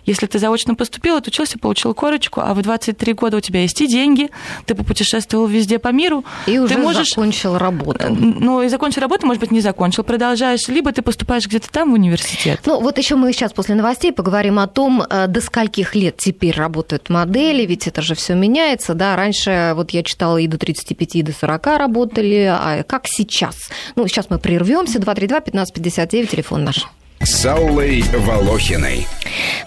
Если 0.10 0.26
ты 0.26 0.39
заочно 0.39 0.74
поступил, 0.74 1.18
отучился, 1.18 1.60
получил 1.60 1.93
корочку, 1.93 2.41
а 2.41 2.55
в 2.55 2.62
23 2.64 3.14
года 3.14 3.38
у 3.38 3.41
тебя 3.41 3.62
есть 3.62 3.80
и 3.80 3.86
деньги, 3.86 4.32
ты 4.66 4.74
попутешествовал 4.74 5.45
везде 5.45 5.78
по 5.78 5.89
миру. 5.89 6.26
И 6.47 6.53
ты 6.53 6.62
уже 6.62 6.78
можешь... 6.80 7.10
закончил 7.10 7.60
работу. 7.60 7.99
Э, 7.99 8.10
ну, 8.10 8.64
и 8.64 8.70
закончил 8.70 9.01
работу, 9.01 9.28
может 9.28 9.39
быть, 9.39 9.51
не 9.51 9.62
закончил, 9.62 10.03
продолжаешь, 10.03 10.68
либо 10.68 10.91
ты 10.91 11.03
поступаешь 11.03 11.45
где-то 11.45 11.70
там 11.70 11.91
в 11.91 11.93
университет. 11.93 12.60
Ну, 12.66 12.82
вот 12.82 12.97
еще 12.97 13.18
мы 13.18 13.32
сейчас 13.34 13.53
после 13.53 13.76
новостей 13.76 14.12
поговорим 14.12 14.57
о 14.57 14.66
том, 14.66 15.03
э, 15.07 15.28
до 15.28 15.41
скольких 15.41 15.93
лет 15.93 16.18
теперь 16.18 16.55
работают 16.55 17.10
модели, 17.10 17.68
ведь 17.68 17.86
это 17.86 18.01
же 18.01 18.16
все 18.16 18.34
меняется, 18.34 18.95
да, 18.95 19.16
раньше 19.16 19.74
вот 19.76 19.91
я 19.91 20.01
читала 20.01 20.38
и 20.38 20.47
до 20.47 20.57
35, 20.57 21.16
и 21.18 21.22
до 21.22 21.34
40 21.34 21.68
работали, 21.78 22.49
а 22.51 22.82
как 22.82 23.05
сейчас? 23.05 23.70
Ну, 23.95 24.07
сейчас 24.07 24.32
мы 24.32 24.39
прервемся, 24.39 24.97
232 24.97 25.38
1559, 25.38 26.32
телефон 26.32 26.64
наш 26.64 26.88
с 27.22 27.46
Аллой 27.46 28.04
Волохиной. 28.14 29.08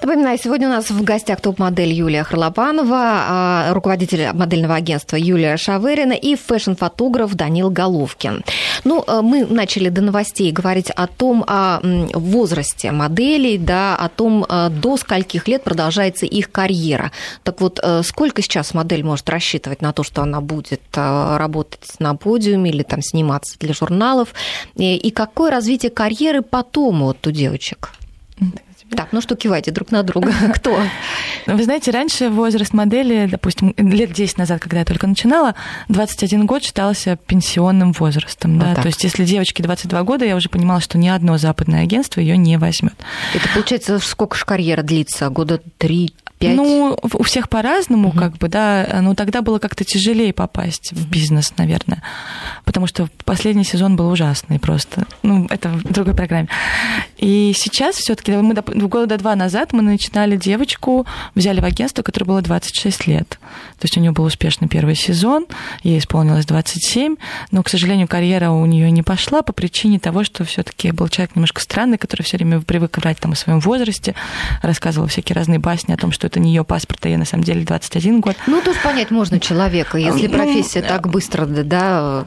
Напоминаю, 0.01 0.39
сегодня 0.43 0.69
у 0.69 0.71
нас 0.71 0.91
в 0.91 1.05
гостях 1.05 1.41
топ-модель 1.41 1.93
Юлия 1.93 2.25
Харлопанова, 2.25 2.97
а, 2.97 3.73
руководитель 3.73 4.33
модельного 4.33 4.75
агентства 4.75 5.17
Юлия 5.17 5.57
Шаверина 5.57 6.15
и 6.15 6.35
фэшн-фотограф 6.35 7.35
Данил 7.35 7.71
Головкин. 7.71 8.43
Ну, 8.85 9.05
э, 9.07 9.21
мы 9.23 9.47
начали 9.47 9.91
до 9.91 10.01
новостей 10.01 10.51
говорить 10.51 10.91
о 10.91 11.07
том, 11.07 11.45
о 11.47 11.81
возрасте 12.15 12.91
моделей, 12.91 13.59
да, 13.59 13.97
о 13.97 14.09
том, 14.09 14.45
э, 14.49 14.69
до 14.71 14.97
скольких 14.97 15.47
лет 15.47 15.63
продолжается 15.63 16.27
их 16.27 16.51
карьера. 16.51 17.13
Так 17.45 17.61
вот, 17.61 17.79
э, 17.83 18.03
сколько 18.03 18.43
сейчас 18.43 18.75
модель 18.75 19.05
может 19.05 19.29
рассчитывать 19.31 19.83
на 19.83 19.93
то, 19.93 20.03
что 20.03 20.23
она 20.23 20.41
будет 20.41 20.81
работать 20.95 22.01
на 22.01 22.15
подиуме 22.15 22.71
или 22.71 22.83
там 22.83 23.03
сниматься 23.03 23.57
для 23.59 23.73
журналов, 23.73 24.35
и 24.77 25.13
какое 25.15 25.51
развитие 25.51 25.91
карьеры 25.91 26.43
потом 26.43 27.03
вот 27.03 27.27
у 27.27 27.31
девочек? 27.53 27.91
Так, 28.97 29.09
ну 29.13 29.21
что 29.23 29.37
кивайте 29.37 29.71
друг 29.71 29.91
на 29.91 30.03
друга? 30.03 30.33
Кто? 30.55 30.79
Вы 31.47 31.65
знаете, 31.65 31.91
раньше 31.93 32.29
возраст 32.29 32.75
модели, 32.75 33.27
допустим, 33.31 33.75
лет 33.79 34.13
10 34.13 34.39
назад, 34.39 34.61
когда 34.61 34.81
я 34.81 34.85
только 34.85 35.07
начинала, 35.07 35.55
21 35.89 36.45
год 36.47 36.63
считался 36.63 37.17
пенсионным 37.17 37.93
возрастом. 37.93 38.59
Вот 38.59 38.75
да? 38.75 38.83
То 38.83 38.89
есть, 38.89 39.03
если 39.05 39.25
девочке 39.25 39.63
22 39.63 40.03
года, 40.03 40.27
я 40.27 40.37
уже 40.37 40.51
понимала, 40.51 40.81
что 40.81 40.99
ни 40.99 41.09
одно 41.09 41.39
западное 41.39 41.83
агентство 41.85 42.21
ее 42.21 42.37
не 42.37 42.59
возьмет. 42.59 42.95
Это 43.35 43.49
получается, 43.55 43.99
сколько 43.99 44.37
же 44.37 44.45
карьера 44.45 44.83
длится? 44.83 45.31
Года 45.31 45.63
3 45.79 46.13
5? 46.43 46.57
Ну, 46.57 46.99
у 47.03 47.22
всех 47.22 47.49
по-разному, 47.49 48.09
угу. 48.09 48.18
как 48.18 48.38
бы, 48.38 48.49
да. 48.49 49.01
Но 49.01 49.14
тогда 49.14 49.43
было 49.43 49.59
как-то 49.59 49.84
тяжелее 49.84 50.32
попасть 50.32 50.93
в 50.93 51.09
бизнес, 51.09 51.53
наверное. 51.57 52.03
Потому 52.64 52.86
что 52.86 53.09
последний 53.24 53.64
сезон 53.64 53.97
был 53.97 54.09
ужасный 54.09 54.59
просто. 54.59 55.07
Ну, 55.22 55.47
это 55.51 55.68
в 55.68 55.84
другой 55.84 56.14
программе. 56.14 56.49
И 57.18 57.53
сейчас 57.57 57.97
все-таки 57.97 58.32
мы 58.32 58.55
года 58.55 59.16
два 59.16 59.36
назад 59.36 59.72
мы 59.72 59.82
начинали 59.82 60.36
девочку, 60.36 61.07
взяли 61.34 61.61
в 61.61 61.64
агентство, 61.64 62.03
которое 62.03 62.26
было 62.26 62.43
26 62.43 63.07
лет. 63.07 63.38
То 63.78 63.84
есть 63.84 63.97
у 63.97 64.01
нее 64.01 64.12
был 64.12 64.24
успешный 64.24 64.68
первый 64.68 64.95
сезон, 64.95 65.47
ей 65.82 65.99
исполнилось 65.99 66.47
27, 66.47 67.16
но, 67.51 67.62
к 67.62 67.68
сожалению, 67.68 68.09
карьера 68.09 68.51
у 68.51 68.66
нее 68.66 68.90
не 68.90 69.03
пошла 69.03 69.43
по 69.43 69.53
причине 69.53 69.99
того, 69.99 70.24
что 70.24 70.45
все-таки 70.45 70.90
был 70.90 71.09
человек 71.09 71.36
немножко 71.36 71.61
странный, 71.61 71.99
который 71.99 72.22
все 72.22 72.36
время 72.36 72.61
привык 72.61 72.99
врать 72.99 73.18
там 73.18 73.32
о 73.32 73.36
своем 73.36 73.61
возрасте, 73.61 74.14
рассказывал 74.62 75.09
всякие 75.09 75.34
разные 75.34 75.59
басни 75.59 75.93
о 75.93 75.97
том, 75.97 76.12
что 76.12 76.28
это 76.33 76.41
не 76.41 76.51
ее 76.51 76.64
паспорт, 76.64 77.05
а 77.05 77.09
ей 77.09 77.16
на 77.16 77.26
самом 77.26 77.45
деле 77.45 77.64
21 77.64 78.20
год. 78.20 78.37
Ну, 78.47 78.62
тут 78.62 78.80
понять 78.83 79.11
можно 79.11 79.39
человека, 79.39 79.99
если 79.99 80.26
ну, 80.26 80.33
профессия 80.33 80.80
ну, 80.80 80.89
так 80.89 81.09
быстро, 81.09 81.45
да, 81.47 82.24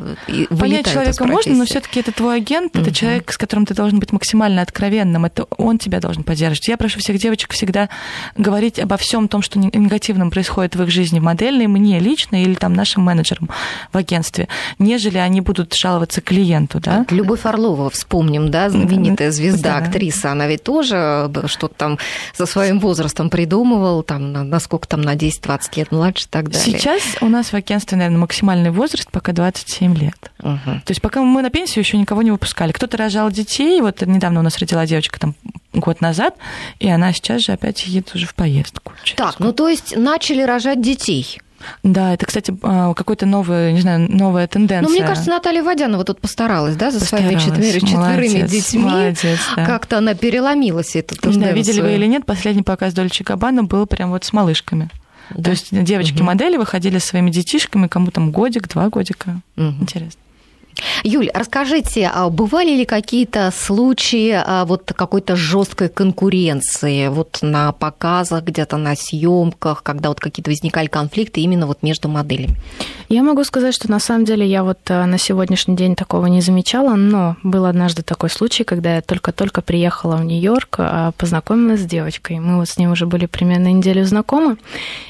Понять 0.49 0.91
человека 0.91 1.26
можно, 1.26 1.56
но 1.56 1.66
все-таки 1.66 1.99
это 1.99 2.12
твой 2.12 2.38
агент, 2.38 2.76
это 2.76 2.93
человек, 2.93 3.32
с 3.32 3.38
которым 3.38 3.66
ты 3.66 3.74
должен 3.74 3.99
быть 3.99 4.12
максимально 4.12 4.62
откровенным, 4.62 5.26
это 5.26 5.45
он 5.58 5.80
тебя 5.80 5.99
должен 5.99 6.24
поддерживать. 6.24 6.68
Я 6.68 6.78
прошу 6.78 6.99
всех 6.99 7.18
девочек 7.18 7.53
всегда 7.53 7.89
говорить 8.38 8.80
обо 8.80 8.97
всем 8.97 9.28
том, 9.28 9.41
что 9.41 9.58
негативном 9.60 10.30
происходит 10.30 10.76
в 10.76 10.84
их 10.84 10.91
жизни 10.91 11.20
в 11.20 11.24
модельной, 11.24 11.68
мне 11.68 11.99
лично 11.99 12.41
или 12.41 12.53
там 12.53 12.74
нашим 12.74 13.03
менеджерам 13.03 13.49
в 13.91 13.97
агентстве, 13.97 14.47
нежели 14.78 15.18
они 15.18 15.41
будут 15.41 15.74
жаловаться 15.74 16.22
клиенту, 16.22 16.80
да? 16.80 17.06
Любовь 17.10 17.45
Орлова, 17.45 17.89
вспомним, 17.89 18.51
да, 18.51 18.70
знаменитая 18.70 19.32
звезда, 19.32 19.80
да. 19.80 19.86
актриса, 19.86 20.32
она 20.32 20.47
ведь 20.47 20.64
тоже 20.64 21.32
что-то 21.47 21.74
там 21.76 21.97
за 22.38 22.45
своим 22.45 22.80
возрастом 22.80 23.30
придумывала, 23.30 23.95
был 23.96 24.04
там, 24.04 24.34
на, 24.34 24.43
насколько 24.43 24.88
там, 24.88 25.02
на 25.02 25.16
10-20 25.16 25.60
лет 25.78 25.91
младше 25.91 26.26
и 26.26 26.28
так 26.30 26.50
далее. 26.50 26.66
Сейчас 26.66 27.02
у 27.22 27.30
нас 27.30 27.48
в 27.48 27.54
агентстве, 27.54 27.98
наверное, 27.98 28.20
максимальный 28.20 28.72
возраст 28.72 29.10
пока 29.10 29.32
27 29.32 29.96
лет. 29.96 30.32
Угу. 30.39 30.82
То 30.86 30.89
есть 30.89 31.02
пока 31.02 31.22
мы 31.22 31.41
на 31.41 31.50
пенсию 31.50 31.84
еще 31.84 31.98
никого 31.98 32.22
не 32.22 32.32
выпускали. 32.32 32.74
Кто-то 32.74 32.98
рожал 32.98 33.32
детей, 33.32 33.80
вот 33.80 34.02
недавно 34.02 34.41
у 34.41 34.43
нас 34.43 34.58
родила 34.58 34.86
девочка 34.86 35.20
там 35.20 35.36
год 35.74 36.02
назад, 36.02 36.36
и 36.80 36.89
она 36.89 37.14
сейчас 37.14 37.43
же 37.43 37.54
опять 37.54 37.86
едет 37.86 38.14
уже 38.16 38.26
в 38.26 38.36
поездку. 38.36 38.91
Так, 39.16 39.39
ну 39.39 39.54
то 39.54 39.70
есть 39.70 39.96
начали 39.96 40.41
рожать 40.41 40.82
детей. 40.82 41.39
Да, 41.84 42.13
это, 42.13 42.26
кстати, 42.26 42.55
а, 42.63 42.93
какой-то 42.93 43.26
новый, 43.26 43.74
не 43.74 43.82
знаю, 43.82 44.11
новая 44.11 44.47
тенденция. 44.47 44.88
Ну, 44.88 44.95
мне 44.95 45.05
кажется, 45.05 45.30
Наталья 45.30 45.63
Водянова 45.63 46.03
тут 46.03 46.22
постаралась, 46.22 46.76
да, 46.76 46.91
за 46.91 46.99
постаралась. 46.99 47.43
своими 47.43 47.57
четвер... 47.57 47.82
четверыми 47.82 48.47
детьми. 48.47 48.84
Молодец, 48.84 49.39
да. 49.55 49.66
Как-то 49.66 49.97
она 49.97 50.13
переломилась, 50.13 50.95
эту 50.95 51.16
тенденцию. 51.16 51.34
Знаю, 51.34 51.55
видели 51.55 51.82
вы 51.82 51.93
или 51.95 52.05
нет, 52.05 52.26
последний 52.26 52.63
показ 52.63 52.93
Дольче 52.93 53.24
Габбана 53.24 53.63
был 53.63 53.86
прям 53.86 54.11
вот 54.11 54.24
с 54.24 54.34
малышками. 54.34 54.89
Да. 55.32 55.43
То 55.43 55.49
есть 55.51 55.68
девочки-модели 55.72 56.57
выходили 56.57 56.99
со 56.99 57.07
своими 57.07 57.32
детишками, 57.32 57.88
кому 57.88 58.11
там 58.11 58.32
годик, 58.32 58.68
два 58.68 58.89
годика. 58.89 59.41
Угу. 59.57 59.76
Интересно. 59.82 60.22
Юль, 61.04 61.30
расскажите, 61.34 62.10
а 62.14 62.30
бывали 62.30 62.72
ли 62.72 62.86
какие-то 62.86 63.52
случаи 63.56 64.32
а, 64.32 64.66
вот 64.66 64.92
какой-то 64.96 65.36
жесткой 65.36 65.90
конкуренции 65.90 67.08
вот 67.08 67.40
на 67.42 67.72
показах, 67.72 68.44
где-то 68.44 68.78
на 68.78 68.96
съемках, 68.96 69.84
когда 69.84 70.10
вот 70.10 70.20
какие-то 70.20 70.50
возникали 70.50 70.88
конфликты 70.88 71.42
именно 71.42 71.68
вот 71.68 71.84
между 71.84 72.10
моделями? 72.10 72.56
Я 73.08 73.24
могу 73.24 73.44
сказать, 73.44 73.76
что 73.76 73.90
на 73.90 74.00
самом 74.00 74.26
деле 74.26 74.48
я 74.48 74.64
вот 74.64 74.80
э, 74.88 75.06
на 75.06 75.18
сегодняшний 75.18 75.76
день 75.76 75.96
такого 75.96 76.26
не 76.26 76.42
замечала, 76.42 76.96
но 76.96 77.38
был 77.44 77.66
однажды 77.66 78.02
такой 78.02 78.30
случай, 78.30 78.64
когда 78.64 78.96
я 78.96 79.02
только-только 79.02 79.62
приехала 79.62 80.18
в 80.18 80.26
Нью-Йорк, 80.26 80.76
а, 80.80 81.12
познакомилась 81.12 81.82
с 81.82 81.86
девочкой. 81.86 82.40
Мы 82.40 82.58
вот 82.58 82.68
с 82.68 82.78
ней 82.78 82.88
уже 82.88 83.06
были 83.06 83.28
примерно 83.28 83.72
неделю 83.72 84.06
знакомы, 84.06 84.58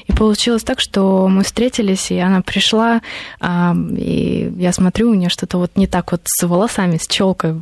и 0.06 0.12
получилось 0.12 0.62
так, 0.62 0.80
что 0.80 1.26
мы 1.28 1.42
встретились, 1.42 2.10
и 2.10 2.18
она 2.18 2.42
пришла, 2.42 3.00
и 3.42 4.52
я 4.56 4.72
смотрю, 4.72 5.10
у 5.10 5.14
нее 5.14 5.30
что-то 5.30 5.55
что-то 5.56 5.58
вот 5.58 5.76
не 5.76 5.86
так 5.86 6.12
вот 6.12 6.20
с 6.24 6.46
волосами, 6.46 6.96
с 6.96 7.06
челкой. 7.06 7.54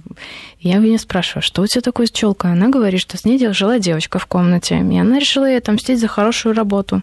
Я 0.60 0.78
у 0.78 0.82
нее 0.82 0.98
спрашиваю, 0.98 1.42
что 1.42 1.62
у 1.62 1.66
тебя 1.66 1.82
такое 1.82 2.06
с 2.06 2.10
челкой? 2.10 2.52
Она 2.52 2.68
говорит, 2.68 3.00
что 3.00 3.16
с 3.16 3.24
ней 3.24 3.38
жила 3.52 3.78
девочка 3.78 4.18
в 4.18 4.26
комнате, 4.26 4.74
и 4.74 4.98
она 4.98 5.18
решила 5.18 5.46
ей 5.46 5.58
отомстить 5.58 6.00
за 6.00 6.08
хорошую 6.08 6.54
работу. 6.54 7.02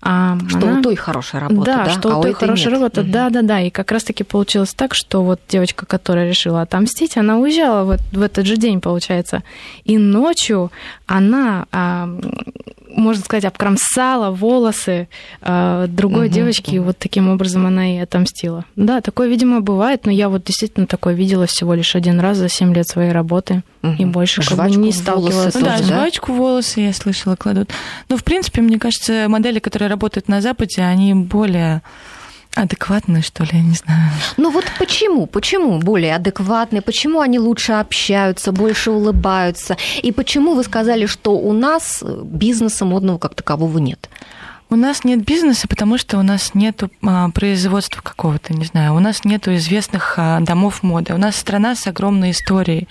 А 0.00 0.38
что 0.48 0.68
она... 0.68 0.78
у 0.78 0.82
той 0.82 0.94
хорошая 0.94 1.40
работа, 1.40 1.64
да? 1.64 1.84
Да, 1.84 1.90
что 1.90 2.12
а 2.12 2.18
у 2.18 2.22
той 2.22 2.32
хорошая 2.32 2.66
нет. 2.66 2.74
работа, 2.74 3.00
угу. 3.00 3.10
да, 3.10 3.30
да, 3.30 3.42
да. 3.42 3.60
И 3.60 3.70
как 3.70 3.90
раз-таки 3.90 4.24
получилось 4.24 4.72
так, 4.74 4.94
что 4.94 5.24
вот 5.24 5.40
девочка, 5.48 5.86
которая 5.86 6.28
решила 6.28 6.62
отомстить, 6.62 7.16
она 7.16 7.38
уезжала 7.38 7.84
в, 7.84 7.98
в 8.12 8.22
этот 8.22 8.46
же 8.46 8.56
день, 8.56 8.80
получается. 8.80 9.42
И 9.84 9.98
ночью 9.98 10.70
она 11.06 11.66
а, 11.72 12.08
можно 12.90 13.22
сказать, 13.24 13.44
обкромсала 13.44 14.30
волосы 14.30 15.08
э, 15.40 15.86
другой 15.88 16.26
угу, 16.26 16.34
девочки, 16.34 16.70
угу. 16.70 16.76
и 16.76 16.78
вот 16.80 16.98
таким 16.98 17.28
образом 17.28 17.66
она 17.66 17.94
и 17.94 17.98
отомстила. 17.98 18.64
Да, 18.76 19.00
такое, 19.00 19.28
видимо, 19.28 19.60
бывает, 19.60 20.06
но 20.06 20.12
я 20.12 20.28
вот 20.28 20.44
действительно 20.44 20.86
такое 20.86 21.14
видела 21.14 21.46
всего 21.46 21.74
лишь 21.74 21.94
один 21.94 22.20
раз 22.20 22.38
за 22.38 22.48
7 22.48 22.74
лет 22.74 22.88
своей 22.88 23.12
работы, 23.12 23.62
угу. 23.82 23.94
и 23.98 24.04
больше 24.04 24.42
как 24.42 24.58
бы 24.58 24.76
не 24.76 24.92
сталкивалась. 24.92 25.54
Ну, 25.54 25.62
да, 25.62 25.78
жвачку 25.78 26.32
волосы, 26.32 26.80
я 26.80 26.92
слышала, 26.92 27.36
кладут. 27.36 27.70
Но, 28.08 28.16
в 28.16 28.24
принципе, 28.24 28.60
мне 28.60 28.78
кажется, 28.78 29.26
модели, 29.28 29.58
которые 29.58 29.88
работают 29.88 30.28
на 30.28 30.40
Западе, 30.40 30.82
они 30.82 31.14
более 31.14 31.82
адекватные, 32.54 33.22
что 33.22 33.44
ли, 33.44 33.50
я 33.52 33.62
не 33.62 33.74
знаю. 33.74 34.10
Ну 34.36 34.50
вот 34.50 34.64
почему? 34.78 35.26
Почему 35.26 35.78
более 35.78 36.16
адекватные? 36.16 36.82
Почему 36.82 37.20
они 37.20 37.38
лучше 37.38 37.72
общаются, 37.72 38.52
больше 38.52 38.90
улыбаются? 38.90 39.76
И 40.02 40.12
почему 40.12 40.54
вы 40.54 40.64
сказали, 40.64 41.06
что 41.06 41.32
у 41.32 41.52
нас 41.52 42.02
бизнеса 42.24 42.84
модного 42.84 43.18
как 43.18 43.34
такового 43.34 43.78
нет? 43.78 44.08
У 44.70 44.76
нас 44.76 45.02
нет 45.02 45.24
бизнеса, 45.24 45.66
потому 45.66 45.96
что 45.96 46.18
у 46.18 46.22
нас 46.22 46.54
нет 46.54 46.82
а, 47.02 47.30
производства 47.30 48.02
какого-то, 48.02 48.52
не 48.52 48.66
знаю. 48.66 48.94
У 48.94 48.98
нас 48.98 49.24
нет 49.24 49.48
известных 49.48 50.14
а, 50.18 50.40
домов 50.40 50.82
моды. 50.82 51.14
У 51.14 51.16
нас 51.16 51.36
страна 51.36 51.74
с 51.74 51.86
огромной 51.86 52.32
историей. 52.32 52.86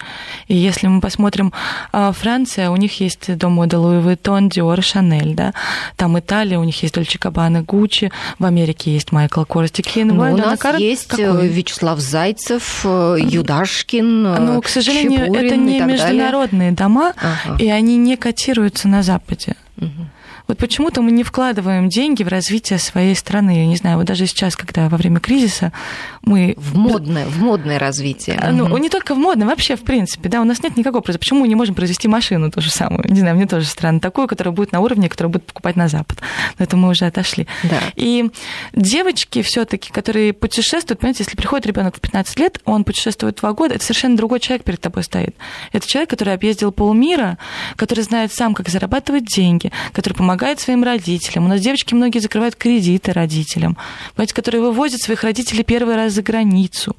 И 0.47 0.55
если 0.55 0.87
мы 0.87 1.01
посмотрим 1.01 1.53
а, 1.91 2.11
Франция, 2.13 2.71
у 2.71 2.75
них 2.77 2.99
есть 2.99 3.35
дом 3.37 3.53
моды 3.53 3.77
Луи 3.77 3.99
Vuitton, 3.99 4.49
Dior, 4.49 4.79
Chanel, 4.79 5.35
да. 5.35 5.53
Там 5.97 6.17
Италия, 6.17 6.57
у 6.57 6.63
них 6.63 6.81
есть 6.81 6.95
Дольче 6.95 7.19
Кабана, 7.19 7.61
Гуччи. 7.61 8.11
В 8.39 8.45
Америке 8.45 8.91
есть 8.91 9.11
Майкл 9.11 9.43
Корс, 9.43 9.71
Кин. 9.71 10.07
Ну, 10.07 10.33
у 10.33 10.37
нас 10.37 10.51
Накар... 10.51 10.77
есть 10.77 11.13
э, 11.19 11.27
Какой? 11.27 11.47
Вячеслав 11.47 11.99
Зайцев, 11.99 12.81
э, 12.85 13.17
Юдашкин, 13.19 14.25
э, 14.25 14.39
Ну, 14.39 14.61
к 14.63 14.67
сожалению, 14.67 15.25
Чепурин 15.27 15.45
это 15.45 15.55
не 15.57 15.79
международные 15.81 16.71
далее. 16.71 16.89
дома, 16.89 17.13
ага. 17.17 17.61
и 17.61 17.69
они 17.69 17.97
не 17.97 18.17
котируются 18.17 18.87
на 18.87 19.03
Западе. 19.03 19.55
Угу. 19.77 20.07
Вот 20.47 20.57
почему-то 20.57 21.01
мы 21.01 21.11
не 21.11 21.23
вкладываем 21.23 21.89
деньги 21.89 22.23
в 22.23 22.29
развитие 22.29 22.79
своей 22.79 23.15
страны. 23.15 23.57
Я 23.57 23.65
не 23.65 23.75
знаю, 23.75 23.97
вот 23.97 24.05
даже 24.05 24.25
сейчас, 24.27 24.55
когда 24.55 24.87
во 24.87 24.97
время 24.97 25.19
кризиса 25.19 25.73
мы... 26.21 26.55
В 26.57 26.77
модное, 26.77 27.25
в 27.25 27.39
модное 27.39 27.79
развитие. 27.79 28.39
Ну, 28.51 28.65
угу. 28.65 28.77
не 28.77 28.89
только 28.89 29.13
в 29.13 29.17
модное, 29.17 29.47
вообще, 29.47 29.75
в 29.75 29.81
принципе, 29.81 30.29
да, 30.29 30.41
у 30.41 30.45
нас 30.45 30.63
нет 30.63 30.77
никакого. 30.77 31.01
Почему 31.01 31.41
мы 31.41 31.47
не 31.47 31.55
можем 31.55 31.75
произвести 31.75 32.07
машину 32.07 32.49
ту 32.49 32.61
же 32.61 32.69
самую? 32.69 33.05
Не 33.11 33.19
знаю, 33.19 33.35
мне 33.35 33.45
тоже 33.45 33.65
странно. 33.65 33.99
Такую, 33.99 34.27
которая 34.27 34.53
будет 34.53 34.71
на 34.71 34.79
уровне, 34.79 35.09
которую 35.09 35.33
будут 35.33 35.47
покупать 35.47 35.75
на 35.75 35.87
Запад. 35.87 36.19
Но 36.57 36.63
это 36.63 36.77
мы 36.77 36.89
уже 36.89 37.05
отошли. 37.05 37.47
Да. 37.63 37.79
И 37.95 38.29
девочки 38.73 39.41
все 39.41 39.65
таки 39.65 39.91
которые 39.91 40.31
путешествуют, 40.31 40.99
понимаете, 40.99 41.23
если 41.23 41.35
приходит 41.35 41.65
ребенок 41.65 41.97
в 41.97 41.99
15 41.99 42.39
лет, 42.39 42.61
он 42.65 42.83
путешествует 42.83 43.35
два 43.35 43.53
года, 43.53 43.75
это 43.75 43.83
совершенно 43.83 44.15
другой 44.15 44.39
человек 44.39 44.63
перед 44.63 44.79
тобой 44.79 45.03
стоит. 45.03 45.35
Это 45.71 45.87
человек, 45.87 46.09
который 46.09 46.33
объездил 46.33 46.71
полмира, 46.71 47.37
который 47.75 48.03
знает 48.03 48.31
сам, 48.31 48.53
как 48.53 48.69
зарабатывать 48.69 49.25
деньги, 49.25 49.71
который 49.91 50.13
помогает 50.13 50.36
помогает 50.37 50.59
своим 50.59 50.83
родителям. 50.83 51.45
У 51.45 51.47
нас 51.47 51.61
девочки 51.61 51.95
многие 51.95 52.19
закрывают 52.19 52.55
кредиты 52.55 53.11
родителям, 53.11 53.75
понимаете, 54.15 54.35
которые 54.35 54.61
вывозят 54.61 55.01
своих 55.01 55.23
родителей 55.23 55.63
первый 55.63 55.95
раз 55.95 56.13
за 56.13 56.21
границу. 56.21 56.95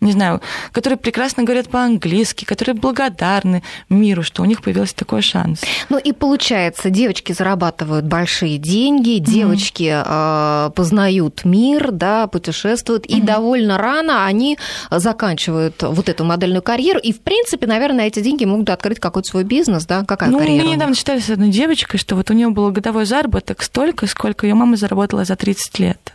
Не 0.00 0.12
знаю, 0.12 0.40
которые 0.72 0.96
прекрасно 0.96 1.42
говорят 1.42 1.68
по-английски, 1.68 2.46
которые 2.46 2.74
благодарны 2.74 3.62
миру, 3.90 4.22
что 4.22 4.42
у 4.42 4.46
них 4.46 4.62
появился 4.62 4.96
такой 4.96 5.20
шанс. 5.20 5.60
Ну 5.90 5.98
и 5.98 6.12
получается, 6.12 6.88
девочки 6.88 7.32
зарабатывают 7.32 8.06
большие 8.06 8.56
деньги, 8.56 9.18
девочки 9.18 9.82
mm-hmm. 9.82 10.68
э, 10.68 10.70
познают 10.70 11.44
мир, 11.44 11.90
да, 11.90 12.28
путешествуют, 12.28 13.04
mm-hmm. 13.04 13.18
и 13.18 13.20
довольно 13.20 13.76
рано 13.76 14.24
они 14.24 14.56
заканчивают 14.90 15.82
вот 15.82 16.08
эту 16.08 16.24
модельную 16.24 16.62
карьеру, 16.62 16.98
и 16.98 17.12
в 17.12 17.20
принципе, 17.20 17.66
наверное, 17.66 18.06
эти 18.06 18.20
деньги 18.20 18.46
могут 18.46 18.70
открыть 18.70 19.00
какой-то 19.00 19.28
свой 19.28 19.44
бизнес, 19.44 19.84
да, 19.84 20.02
какая 20.06 20.30
ну, 20.30 20.38
карьера? 20.38 20.64
Мы 20.64 20.74
недавно 20.74 20.94
читали 20.94 21.20
с 21.20 21.28
одной 21.28 21.50
девочкой, 21.50 22.00
что 22.00 22.16
вот 22.16 22.30
у 22.30 22.34
нее 22.34 22.48
годовой 22.72 23.06
заработок 23.06 23.62
столько, 23.62 24.06
сколько 24.06 24.46
ее 24.46 24.54
мама 24.54 24.76
заработала 24.76 25.24
за 25.24 25.36
30 25.36 25.78
лет. 25.78 26.14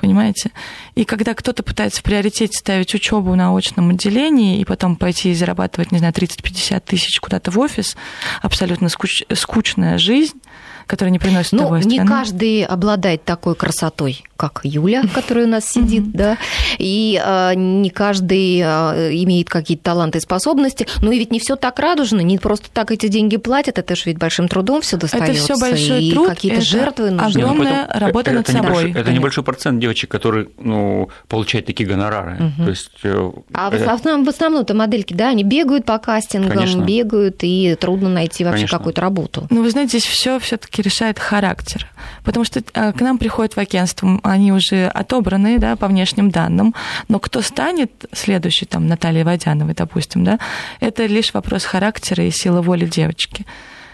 Понимаете? 0.00 0.52
И 0.94 1.04
когда 1.04 1.34
кто-то 1.34 1.62
пытается 1.62 2.00
в 2.00 2.04
приоритете 2.04 2.56
ставить 2.56 2.94
учебу 2.94 3.34
на 3.34 3.56
очном 3.56 3.90
отделении 3.90 4.60
и 4.60 4.64
потом 4.64 4.94
пойти 4.94 5.32
и 5.32 5.34
зарабатывать, 5.34 5.90
не 5.90 5.98
знаю, 5.98 6.12
30-50 6.12 6.80
тысяч 6.86 7.18
куда-то 7.18 7.50
в 7.50 7.58
офис, 7.58 7.96
абсолютно 8.40 8.88
скуч... 8.88 9.24
скучная 9.34 9.98
жизнь, 9.98 10.40
которая 10.88 11.12
не 11.12 11.18
приносит 11.18 11.52
ну, 11.52 11.58
удовольствия. 11.58 11.98
не 11.98 12.04
каждый 12.04 12.64
обладает 12.64 13.22
такой 13.22 13.54
красотой, 13.54 14.24
как 14.36 14.60
Юля, 14.64 15.02
которая 15.14 15.44
у 15.44 15.48
нас 15.48 15.68
сидит, 15.68 16.10
да, 16.12 16.38
и 16.78 17.20
э, 17.22 17.52
не 17.54 17.90
каждый 17.90 18.60
э, 18.60 19.12
имеет 19.22 19.50
какие-то 19.50 19.84
таланты 19.84 20.18
и 20.18 20.20
способности, 20.20 20.86
но 21.02 21.12
и 21.12 21.18
ведь 21.18 21.30
не 21.30 21.40
все 21.40 21.56
так 21.56 21.78
радужно, 21.78 22.22
не 22.22 22.38
просто 22.38 22.70
так 22.72 22.90
эти 22.90 23.08
деньги 23.08 23.36
платят, 23.36 23.78
это 23.78 23.94
же 23.94 24.04
ведь 24.06 24.18
большим 24.18 24.48
трудом 24.48 24.80
все 24.80 24.96
достается. 24.96 25.32
Это 25.32 25.40
все 25.42 25.56
большой 25.58 26.04
и 26.04 26.12
труд, 26.12 26.28
какие-то 26.30 26.62
жертвы 26.62 27.10
нужны. 27.10 27.42
Огромная 27.42 27.90
ну, 27.92 28.00
работа 28.00 28.30
это, 28.30 28.38
над 28.38 28.48
собой. 28.48 28.84
Небольшой, 28.84 29.00
это 29.02 29.12
небольшой 29.12 29.44
процент 29.44 29.80
девочек, 29.80 30.10
которые 30.10 30.48
ну, 30.58 31.10
получают 31.28 31.66
такие 31.66 31.86
гонорары. 31.86 32.36
Угу. 32.56 32.64
То 32.64 32.70
есть, 32.70 32.90
э, 33.02 33.30
а 33.52 33.70
в 33.70 33.74
основном, 33.74 34.24
в 34.24 34.28
основном-то 34.30 34.74
модельки, 34.74 35.12
да, 35.12 35.28
они 35.28 35.44
бегают 35.44 35.84
по 35.84 35.98
кастингам, 35.98 36.56
Конечно. 36.56 36.80
бегают, 36.80 37.40
и 37.42 37.76
трудно 37.78 38.08
найти 38.08 38.42
вообще 38.42 38.60
Конечно. 38.60 38.78
какую-то 38.78 39.00
работу. 39.02 39.46
Ну, 39.50 39.62
вы 39.62 39.70
знаете, 39.70 39.98
здесь 39.98 40.06
все 40.06 40.38
все-таки 40.38 40.77
все-таки 40.78 40.82
решает 40.82 41.18
характер. 41.18 41.86
Потому 42.24 42.44
что 42.44 42.60
э, 42.60 42.92
к 42.92 43.00
нам 43.00 43.18
приходят 43.18 43.56
в 43.56 43.60
агентство, 43.60 44.20
они 44.22 44.52
уже 44.52 44.86
отобраны 44.86 45.58
да, 45.58 45.76
по 45.76 45.88
внешним 45.88 46.30
данным, 46.30 46.74
но 47.08 47.18
кто 47.18 47.42
станет 47.42 47.90
следующий, 48.12 48.66
там, 48.66 48.86
Натальей 48.86 49.24
Водяновой, 49.24 49.74
допустим, 49.74 50.24
да, 50.24 50.38
это 50.80 51.06
лишь 51.06 51.34
вопрос 51.34 51.64
характера 51.64 52.24
и 52.24 52.30
силы 52.30 52.62
воли 52.62 52.86
девочки. 52.86 53.44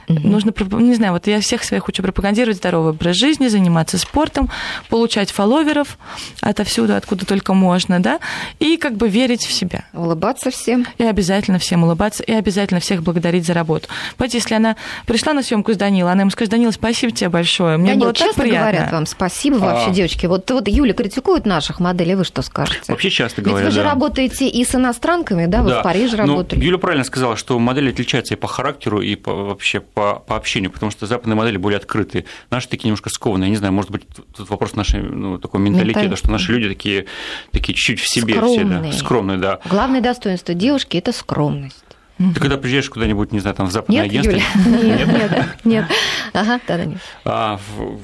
Mm-hmm. 0.08 0.26
Нужно, 0.26 0.52
не 0.80 0.94
знаю, 0.94 1.12
вот 1.12 1.26
я 1.26 1.40
всех 1.40 1.64
своих 1.64 1.84
хочу 1.84 2.02
пропагандировать 2.02 2.56
здоровый 2.56 2.90
образ 2.90 3.16
жизни, 3.16 3.48
заниматься 3.48 3.98
спортом, 3.98 4.50
получать 4.88 5.30
фолловеров 5.30 5.98
отовсюду, 6.40 6.94
откуда 6.94 7.26
только 7.26 7.54
можно, 7.54 8.00
да, 8.00 8.20
и 8.58 8.76
как 8.76 8.96
бы 8.96 9.08
верить 9.08 9.44
в 9.44 9.52
себя. 9.52 9.84
Улыбаться 9.92 10.50
всем. 10.50 10.86
И 10.98 11.04
обязательно 11.04 11.58
всем 11.58 11.84
улыбаться, 11.84 12.22
и 12.22 12.32
обязательно 12.32 12.80
всех 12.80 13.02
благодарить 13.02 13.46
за 13.46 13.54
работу. 13.54 13.88
Понимаете, 14.16 14.38
если 14.38 14.54
она 14.54 14.76
пришла 15.06 15.32
на 15.32 15.42
съемку 15.42 15.72
с 15.72 15.76
Данилой, 15.76 16.12
она 16.12 16.22
ему 16.22 16.30
скажет, 16.30 16.50
Данила, 16.50 16.70
спасибо 16.70 17.12
тебе 17.12 17.30
большое, 17.30 17.76
мне 17.76 17.90
Данил, 17.90 18.04
было 18.04 18.12
так 18.12 18.34
приятно. 18.34 18.70
говорят 18.70 18.92
вам 18.92 19.06
спасибо 19.06 19.56
вообще, 19.56 19.90
а... 19.90 19.94
девочки. 19.94 20.26
Вот, 20.26 20.50
вот 20.50 20.68
Юля 20.68 20.94
критикует 20.94 21.46
наших 21.46 21.80
моделей, 21.80 22.14
вы 22.14 22.24
что 22.24 22.42
скажете? 22.42 22.80
Вообще 22.88 23.10
часто 23.10 23.42
говорят, 23.42 23.60
Ведь 23.60 23.68
вы 23.68 23.74
же 23.74 23.82
да. 23.84 23.90
работаете 23.90 24.48
и 24.48 24.64
с 24.64 24.74
иностранками, 24.74 25.46
да, 25.46 25.62
вы 25.62 25.70
да. 25.70 25.80
в 25.80 25.82
Париже 25.82 26.16
ну, 26.16 26.28
работали. 26.28 26.64
Юля 26.64 26.78
правильно 26.78 27.04
сказала, 27.04 27.36
что 27.36 27.58
модели 27.58 27.90
отличаются 27.90 28.34
и 28.34 28.36
по 28.36 28.48
характеру, 28.48 29.00
и 29.00 29.16
по, 29.16 29.32
вообще 29.32 29.80
по, 29.94 30.18
по 30.18 30.36
общению, 30.36 30.70
потому 30.70 30.90
что 30.90 31.06
западные 31.06 31.36
модели 31.36 31.56
более 31.56 31.78
открытые. 31.78 32.24
Наши 32.50 32.68
такие 32.68 32.88
немножко 32.88 33.10
скованные. 33.10 33.46
Я 33.46 33.50
не 33.50 33.56
знаю, 33.56 33.72
может 33.72 33.90
быть, 33.90 34.02
тут 34.36 34.50
вопрос 34.50 34.74
нашей 34.74 35.02
ну, 35.02 35.38
такой 35.38 35.60
менталитета, 35.60 36.00
Менталь... 36.00 36.18
что 36.18 36.30
наши 36.30 36.52
люди 36.52 36.68
такие, 36.68 37.06
такие 37.52 37.74
чуть-чуть 37.74 38.00
в 38.00 38.08
себе 38.08 38.34
скромные. 38.34 38.64
все, 38.64 38.90
да, 38.90 38.92
скромные, 38.92 39.38
да. 39.38 39.60
Главное 39.66 40.00
достоинство 40.00 40.52
девушки– 40.52 40.96
это 40.98 41.12
скромность. 41.12 41.84
Ты 42.18 42.40
когда 42.40 42.58
приезжаешь 42.58 42.90
куда-нибудь, 42.90 43.32
не 43.32 43.40
знаю, 43.40 43.56
там 43.56 43.66
в 43.66 43.72
западное 43.72 44.04
нет, 44.04 44.10
агентство... 44.10 44.32
Юля? 44.70 44.96
Нет, 44.96 45.08
нет, 45.08 45.48
нет. 45.64 45.84
Ага, 46.32 46.60
да, 46.68 46.84
нет. 46.84 46.98
А, 47.24 47.58
в, 47.58 48.00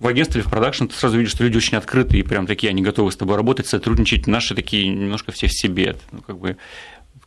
в 0.00 0.06
агентстве 0.08 0.40
или 0.40 0.46
в 0.46 0.50
продакшн 0.50 0.86
ты 0.86 0.96
сразу 0.96 1.16
видишь, 1.16 1.30
что 1.30 1.44
люди 1.44 1.58
очень 1.58 1.78
открытые 1.78 2.20
и 2.20 2.22
прям 2.24 2.48
такие, 2.48 2.70
они 2.70 2.82
готовы 2.82 3.12
с 3.12 3.16
тобой 3.16 3.36
работать, 3.36 3.68
сотрудничать. 3.68 4.26
Наши 4.26 4.56
такие 4.56 4.88
немножко 4.88 5.30
все 5.30 5.46
в 5.46 5.52
себе. 5.52 5.96
Ну, 6.10 6.22
как 6.22 6.38
бы 6.38 6.56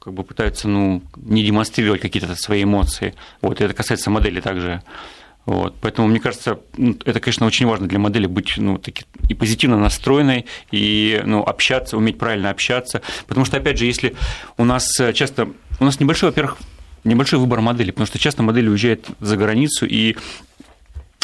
как 0.06 0.14
бы 0.14 0.24
пытаются 0.24 0.68
ну, 0.68 1.02
не 1.18 1.44
демонстрировать 1.44 2.00
какие-то 2.00 2.36
свои 2.36 2.64
эмоции. 2.64 3.16
Вот, 3.42 3.60
и 3.60 3.64
это 3.64 3.74
касается 3.74 4.12
модели 4.12 4.40
также. 4.40 4.84
Вот, 5.48 5.76
поэтому, 5.82 6.08
мне 6.08 6.20
кажется, 6.20 6.60
ну, 6.78 6.96
это, 7.06 7.20
конечно, 7.20 7.48
очень 7.48 7.66
важно 7.66 7.88
для 7.88 7.98
модели 7.98 8.28
быть 8.28 8.54
ну, 8.58 8.78
таки, 8.78 9.06
и 9.30 9.34
позитивно 9.34 9.80
настроенной, 9.80 10.46
и 10.70 11.22
ну, 11.26 11.42
общаться, 11.42 11.98
уметь 11.98 12.20
правильно 12.20 12.52
общаться. 12.52 13.02
Потому 13.26 13.46
что, 13.46 13.58
опять 13.58 13.80
же, 13.80 13.86
если 13.86 14.16
у 14.58 14.64
нас 14.64 14.88
часто... 15.16 15.50
У 15.80 15.86
нас 15.86 16.00
небольшой, 16.00 16.30
во-первых, 16.30 16.60
небольшой 17.04 17.40
выбор 17.40 17.62
моделей, 17.62 17.92
потому 17.92 18.06
что 18.06 18.20
часто 18.20 18.44
модели 18.44 18.70
уезжают 18.70 19.08
за 19.20 19.38
границу, 19.38 19.88
и 19.88 20.18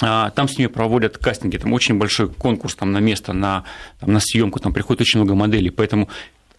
а, 0.02 0.32
там 0.32 0.48
с 0.48 0.58
нее 0.58 0.70
проводят 0.70 1.20
кастинги, 1.20 1.58
там 1.58 1.72
очень 1.74 2.00
большой 2.00 2.30
конкурс 2.30 2.74
там, 2.74 2.92
на 2.94 2.98
место, 2.98 3.34
на, 3.34 3.64
там, 4.00 4.12
на 4.12 4.20
съемку, 4.20 4.60
там 4.60 4.74
приходит 4.74 5.02
очень 5.02 5.20
много 5.20 5.36
моделей, 5.36 5.70
поэтому 5.70 6.10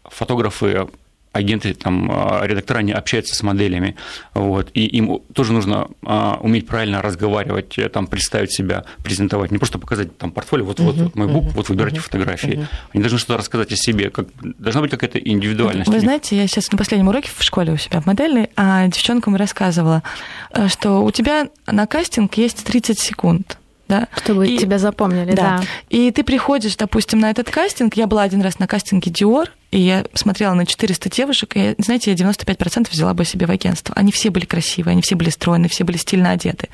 фотографы 0.05 0.87
агенты, 1.33 1.75
там, 1.75 2.11
а, 2.11 2.43
редактора, 2.45 2.79
они 2.79 2.93
общаются 2.93 3.35
с 3.35 3.43
моделями, 3.43 3.97
вот, 4.35 4.71
и 4.75 4.85
им 4.85 5.21
тоже 5.33 5.53
нужно 5.53 5.89
а, 6.05 6.39
уметь 6.43 6.67
правильно 6.67 7.01
разговаривать, 7.01 7.79
э, 7.79 7.89
там, 7.89 8.07
представить 8.07 8.53
себя, 8.53 8.85
презентовать, 9.03 9.51
не 9.51 9.59
просто 9.59 9.79
показать 9.79 10.17
там 10.19 10.31
портфолио, 10.31 10.65
вот, 10.65 10.81
вот, 10.81 10.97
вот 10.97 11.17
мой 11.17 11.29
бук, 11.29 11.53
вот 11.55 11.69
выбирайте 11.69 12.01
фотографии, 12.01 12.67
они 12.93 13.03
должны 13.03 13.19
что-то 13.19 13.39
рассказать 13.39 13.73
о 13.73 13.77
себе, 13.77 14.11
как, 14.11 14.27
должна 14.43 14.83
быть 14.83 14.91
какая-то 14.91 15.19
индивидуальность. 15.19 15.91
Вы 15.91 16.01
знаете, 16.01 16.37
я 16.37 16.47
сейчас 16.47 16.71
на 16.71 16.79
последнем 16.79 17.09
уроке 17.09 17.31
в 17.35 17.43
школе 17.43 17.73
у 17.73 17.77
себя 17.79 18.01
в 18.01 18.07
модельной, 18.07 18.51
а 18.57 18.87
девчонкам 18.87 19.37
рассказывала, 19.37 20.03
э, 20.51 20.69
что 20.69 21.03
у 21.03 21.11
тебя 21.11 21.49
на 21.67 21.87
кастинг 21.87 22.35
есть 22.35 22.65
30 22.65 22.99
секунд, 22.99 23.59
да. 23.93 24.09
Чтобы 24.17 24.49
и, 24.49 24.57
тебя 24.57 24.79
запомнили, 24.79 25.33
да. 25.33 25.59
да. 25.59 25.65
И 25.91 26.11
ты 26.11 26.25
приходишь, 26.25 26.77
допустим, 26.77 27.21
на 27.21 27.31
этот 27.31 27.51
кастинг. 27.51 27.95
Я 27.95 28.07
была 28.07 28.23
один 28.23 28.41
раз 28.41 28.59
на 28.59 28.67
кастинге 28.67 29.11
Dior, 29.11 29.49
и 29.71 29.81
я 29.81 30.05
смотрела 30.15 30.55
на 30.55 30.65
400 30.65 31.11
девушек, 31.11 31.53
и, 31.57 31.75
знаете, 31.79 32.11
я 32.11 32.17
95% 32.17 32.89
взяла 32.91 33.13
бы 33.13 33.25
себе 33.25 33.47
в 33.47 33.51
агентство. 33.51 33.95
Они 33.95 34.11
все 34.11 34.31
были 34.31 34.47
красивые, 34.47 34.93
они 34.93 35.03
все 35.03 35.15
были 35.15 35.29
стройные, 35.31 35.69
все 35.69 35.85
были 35.85 35.99
стильно 35.99 36.31
одеты. 36.31 36.69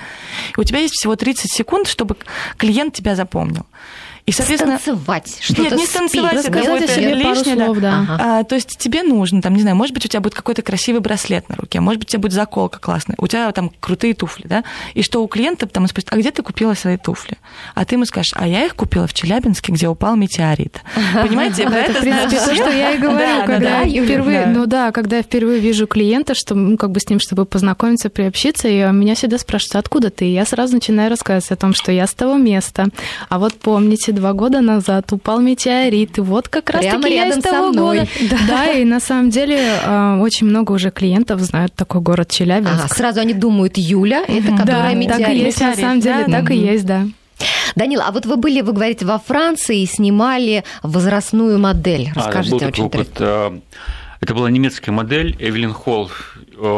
И 0.57 0.61
у 0.61 0.64
тебя 0.64 0.79
есть 0.79 0.95
всего 0.95 1.16
30 1.16 1.53
секунд, 1.53 1.89
чтобы 1.89 2.16
клиент 2.57 2.95
тебя 2.95 3.16
запомнил. 3.16 3.66
И, 4.29 4.33
соответственно... 4.33 4.79
Станцевать, 4.79 5.39
что-то 5.41 5.62
Нет, 5.62 5.72
не 5.72 5.87
станцевать, 5.87 6.41
спеть, 6.41 6.53
какое-то 6.53 6.87
себе 6.87 7.14
лишнее. 7.14 7.57
Слов, 7.64 7.79
да. 7.79 8.01
Ага. 8.01 8.18
А, 8.20 8.45
то 8.45 8.57
есть 8.57 8.76
тебе 8.76 9.03
нужно, 9.03 9.41
там, 9.41 9.55
не 9.55 9.62
знаю, 9.62 9.74
может 9.74 9.95
быть, 9.95 10.05
у 10.05 10.09
тебя 10.09 10.20
будет 10.20 10.35
какой-то 10.35 10.61
красивый 10.61 11.01
браслет 11.01 11.49
на 11.49 11.57
руке, 11.57 11.81
может 11.81 12.01
быть, 12.01 12.11
у 12.11 12.12
тебя 12.12 12.20
будет 12.20 12.33
заколка 12.35 12.79
классная, 12.79 13.16
у 13.18 13.26
тебя 13.26 13.51
там 13.53 13.70
крутые 13.81 14.12
туфли, 14.12 14.47
да, 14.47 14.64
и 14.93 15.01
что 15.01 15.24
у 15.24 15.29
клиента 15.29 15.66
там 15.66 15.87
спросит, 15.89 16.11
а 16.12 16.18
где 16.18 16.31
ты 16.31 16.43
купила 16.43 16.74
свои 16.74 16.99
туфли? 16.99 17.39
А 17.74 17.87
ты 17.87 17.95
ему 17.95 18.05
скажешь, 18.05 18.35
а 18.37 18.47
я 18.47 18.66
их 18.66 18.76
купила 18.76 19.07
в 19.07 19.14
Челябинске, 19.14 19.72
где 19.72 19.89
упал 19.89 20.14
метеорит. 20.14 20.83
Понимаете, 21.14 21.64
про 21.64 21.79
это, 21.79 21.95
в 21.95 22.01
принципе, 22.01 22.37
то, 22.39 22.55
что 22.55 22.70
я 22.70 22.93
и 22.93 22.99
говорю, 22.99 23.47
когда 23.47 23.83
впервые, 23.85 24.45
ну 24.45 24.66
да, 24.66 24.93
когда 24.93 25.16
я 25.16 25.22
впервые 25.22 25.59
вижу 25.59 25.87
клиента, 25.87 26.35
что, 26.35 26.55
ну, 26.55 26.76
как 26.76 26.91
бы 26.91 27.01
с 27.01 27.09
ним, 27.09 27.18
чтобы 27.18 27.47
познакомиться, 27.47 28.11
приобщиться, 28.11 28.68
и 28.68 28.93
меня 28.93 29.14
всегда 29.14 29.39
спрашивают, 29.39 29.87
откуда 29.87 30.11
ты? 30.11 30.26
И 30.26 30.35
я 30.35 30.45
сразу 30.45 30.74
начинаю 30.74 31.09
рассказывать 31.09 31.51
о 31.51 31.57
том, 31.57 31.72
что 31.72 31.93
я 31.93 32.07
с 32.07 32.12
того 32.12 32.35
места. 32.35 32.89
А 33.31 33.39
вот 33.39 33.55
помните, 33.55 34.18
два 34.19 34.33
года 34.33 34.61
назад 34.61 35.12
упал 35.12 35.41
метеорит, 35.41 36.19
и 36.19 36.21
вот 36.21 36.49
как 36.49 36.71
раз 36.71 36.85
таки 36.85 37.14
я 37.14 37.29
из 37.29 37.43
того 37.43 37.73
года. 37.73 38.07
Да. 38.29 38.37
да, 38.49 38.73
и 38.73 38.85
на 38.85 39.01
самом 39.01 39.31
деле 39.31 39.59
а, 39.85 40.19
очень 40.21 40.47
много 40.47 40.73
уже 40.73 40.91
клиентов 40.91 41.41
знают 41.41 41.73
такой 41.75 42.01
город 42.01 42.31
Челябинск. 42.31 42.85
Ага, 42.85 42.95
сразу 42.95 43.21
они 43.21 43.33
думают, 43.33 43.79
Юля, 43.79 44.25
это 44.27 44.51
которая 44.57 44.91
да, 44.91 44.95
метеорит. 44.95 45.27
Так 45.27 45.35
и 45.35 45.39
есть, 45.39 45.61
на 45.61 45.75
самом 45.77 46.01
деле, 46.01 46.25
да, 46.27 46.41
так 46.41 46.51
и 46.51 46.57
есть, 46.57 46.85
да. 46.85 47.07
Данила, 47.77 48.05
а 48.09 48.12
вот 48.12 48.27
вы 48.27 48.37
были, 48.37 48.61
вы 48.61 48.73
говорите, 48.73 49.07
во 49.07 49.19
Франции 49.19 49.83
и 49.83 49.87
снимали 49.87 50.64
возрастную 50.83 51.59
модель. 51.59 52.11
А, 52.14 52.19
Расскажите, 52.19 52.64
а, 52.64 52.69
очень 52.69 52.85
опыт. 52.85 53.09
интересно. 53.09 53.61
Это 54.21 54.35
была 54.35 54.51
немецкая 54.51 54.93
модель 54.93 55.37
Эвелин 55.39 55.73
Холл. 55.73 56.11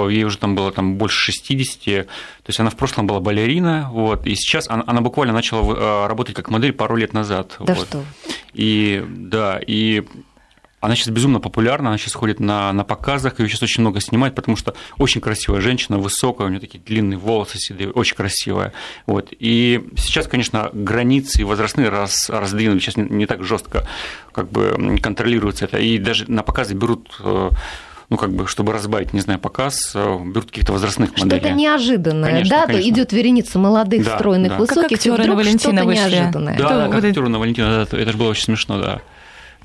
Ей 0.08 0.24
уже 0.24 0.36
там 0.38 0.54
было 0.54 0.72
там, 0.72 0.96
больше 0.96 1.32
60. 1.32 2.06
То 2.06 2.12
есть 2.46 2.60
она 2.60 2.70
в 2.70 2.76
прошлом 2.76 3.06
была 3.06 3.20
балерина, 3.20 3.88
вот, 3.90 4.26
и 4.26 4.34
сейчас 4.34 4.68
она, 4.68 4.84
она 4.86 5.00
буквально 5.00 5.32
начала 5.32 5.74
э, 5.74 6.06
работать 6.06 6.34
как 6.34 6.50
модель 6.50 6.72
пару 6.72 6.96
лет 6.96 7.14
назад. 7.14 7.56
Да 7.60 7.74
вот. 7.74 7.86
что? 7.86 8.04
И 8.52 9.04
да, 9.08 9.58
и 9.66 10.04
она 10.80 10.94
сейчас 10.96 11.08
безумно 11.08 11.40
популярна, 11.40 11.90
она 11.90 11.98
сейчас 11.98 12.14
ходит 12.14 12.40
на, 12.40 12.72
на 12.72 12.84
показах, 12.84 13.38
ее 13.38 13.48
сейчас 13.48 13.62
очень 13.62 13.82
много 13.82 14.00
снимают, 14.00 14.34
потому 14.34 14.56
что 14.56 14.74
очень 14.98 15.20
красивая 15.20 15.60
женщина, 15.60 15.98
высокая, 15.98 16.46
у 16.46 16.50
нее 16.50 16.60
такие 16.60 16.82
длинные 16.82 17.18
волосы 17.18 17.58
седые, 17.58 17.90
очень 17.90 18.16
красивая. 18.16 18.72
Вот. 19.06 19.28
И 19.38 19.86
сейчас, 19.96 20.26
конечно, 20.26 20.70
границы 20.72 21.44
возрастные 21.44 21.90
раз, 21.90 22.30
раздвинули, 22.30 22.78
сейчас 22.78 22.96
не, 22.96 23.04
не 23.04 23.26
так 23.26 23.44
жестко 23.44 23.86
как 24.32 24.50
бы 24.50 24.98
контролируется 25.02 25.66
это, 25.66 25.78
и 25.78 25.98
даже 25.98 26.30
на 26.30 26.42
показы 26.42 26.74
берут 26.74 27.14
э, 27.20 27.50
ну, 28.08 28.16
как 28.16 28.32
бы, 28.32 28.46
чтобы 28.46 28.72
разбавить, 28.72 29.12
не 29.12 29.20
знаю, 29.20 29.38
показ, 29.38 29.92
э, 29.94 30.18
берут 30.24 30.46
каких-то 30.46 30.72
возрастных 30.72 31.10
моделей. 31.12 31.40
Что-то 31.40 31.54
неожиданное, 31.54 32.30
конечно, 32.30 32.56
да? 32.56 32.66
Конечно. 32.66 32.90
идет 32.90 33.12
вереница 33.12 33.58
молодых, 33.58 34.04
да, 34.04 34.16
стройных, 34.16 34.52
да. 34.52 34.58
высоких, 34.58 34.82
как 34.82 34.92
актеры 34.92 35.24
на 35.26 35.34
Валентина 35.36 35.84
вышли. 35.84 36.00
неожиданное. 36.00 36.56
Да, 36.56 36.68
да, 36.68 36.88
как 36.88 37.04
актеры 37.04 37.28
на 37.28 37.38
Валентина, 37.38 37.86
да, 37.90 37.98
это 37.98 38.12
же 38.12 38.16
было 38.16 38.30
очень 38.30 38.44
смешно, 38.44 38.80
да 38.80 39.02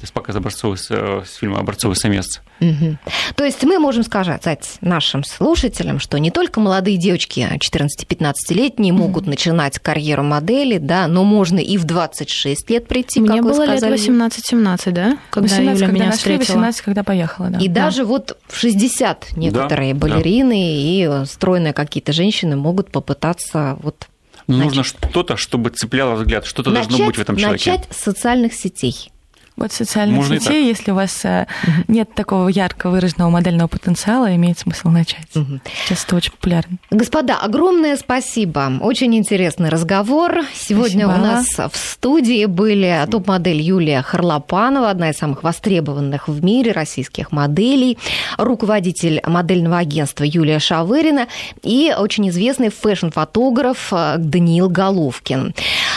из 0.02 0.12
показ 0.12 0.36
образцовый, 0.36 0.78
э, 0.90 1.24
с 1.26 1.36
фильма 1.36 1.60
«Образцовый 1.60 1.96
самец». 1.96 2.42
Угу. 2.60 2.98
То 3.36 3.44
есть 3.44 3.64
мы 3.64 3.80
можем 3.80 4.04
сказать 4.04 4.78
нашим 4.82 5.24
слушателям, 5.24 6.00
что 6.00 6.18
не 6.18 6.32
только 6.32 6.60
молодые 6.60 6.98
девочки 6.98 7.48
14-15-летние 7.54 8.94
угу. 8.94 9.04
могут 9.04 9.28
начинать 9.28 9.80
карьеру 9.80 10.24
модели, 10.24 10.78
да, 10.78 11.08
но 11.08 11.24
можно 11.24 11.60
и 11.60 11.78
в 11.78 11.86
26 11.86 12.70
лет 12.70 12.88
прийти, 12.88 13.20
Мне 13.20 13.34
как 13.34 13.44
было 13.44 13.54
вы 13.54 13.66
сказали. 13.66 13.98
лет 13.98 14.10
18-17, 14.10 14.92
да? 14.92 15.18
Когда 15.30 15.50
18, 15.50 15.60
Юля 15.60 15.72
когда 15.72 15.88
меня 15.88 16.06
нашли, 16.06 16.18
встретила. 16.18 16.56
18, 16.56 16.82
когда 16.82 17.04
поехала, 17.04 17.50
да. 17.50 17.60
И 17.60 17.68
да. 17.68 17.86
даже 17.86 18.06
вот 18.06 18.38
в 18.48 18.58
60 18.58 19.38
некоторые 19.38 19.94
да, 19.94 20.00
балерины 20.00 20.54
да. 20.54 21.24
и 21.24 21.26
стройные 21.26 21.74
какие-то 21.74 22.14
женщины 22.14 22.56
могут 22.56 22.92
попытаться 22.92 23.78
вот 23.82 24.08
ну, 24.48 24.58
Нужно 24.58 24.84
что-то, 24.84 25.38
чтобы 25.38 25.72
цепляло 25.72 26.16
взгляд, 26.16 26.46
что-то 26.46 26.70
должно 26.70 27.04
быть 27.06 27.18
в 27.18 27.22
этом 27.22 27.36
человеке. 27.36 27.72
Начать 27.72 27.88
с 27.92 27.98
социальных 27.98 28.54
сетей. 28.54 29.12
Вот 29.58 29.72
социальные 29.72 30.18
Можно 30.18 30.40
сети, 30.40 30.68
если 30.68 30.92
у 30.92 30.96
вас 30.96 31.24
угу. 31.24 31.72
нет 31.88 32.14
такого 32.14 32.50
ярко 32.50 32.90
выраженного 32.90 33.30
модельного 33.30 33.68
потенциала, 33.68 34.36
имеет 34.36 34.60
смысл 34.60 34.90
начать. 34.90 35.34
Угу. 35.34 35.60
Сейчас 35.86 36.04
это 36.04 36.18
очень 36.18 36.32
популярно. 36.32 36.78
Господа, 36.92 37.38
огромное 37.38 37.96
спасибо. 37.96 38.74
Очень 38.82 39.16
интересный 39.16 39.70
разговор. 39.70 40.42
Сегодня 40.54 41.06
спасибо. 41.06 41.24
у 41.24 41.26
нас 41.26 41.48
в 41.72 41.78
студии 41.78 42.46
были 42.46 43.08
топ-модель 43.10 43.62
Юлия 43.62 44.02
Харлопанова, 44.02 44.90
одна 44.90 45.12
из 45.12 45.18
самых 45.18 45.44
востребованных 45.44 46.28
в 46.28 46.44
мире 46.44 46.74
российских 46.74 47.32
моделей, 47.32 47.98
руководитель 48.38 49.22
модельного 49.26 49.78
агентства 49.78 50.26
Юлия 50.26 50.60
Шавырина 50.60 51.28
и 51.64 51.94
очень 51.98 52.28
известный 52.30 52.70
фэшн-фотограф 52.70 53.88
э, 53.92 54.16
Даниил 54.18 54.70
Головкин. 54.70 55.54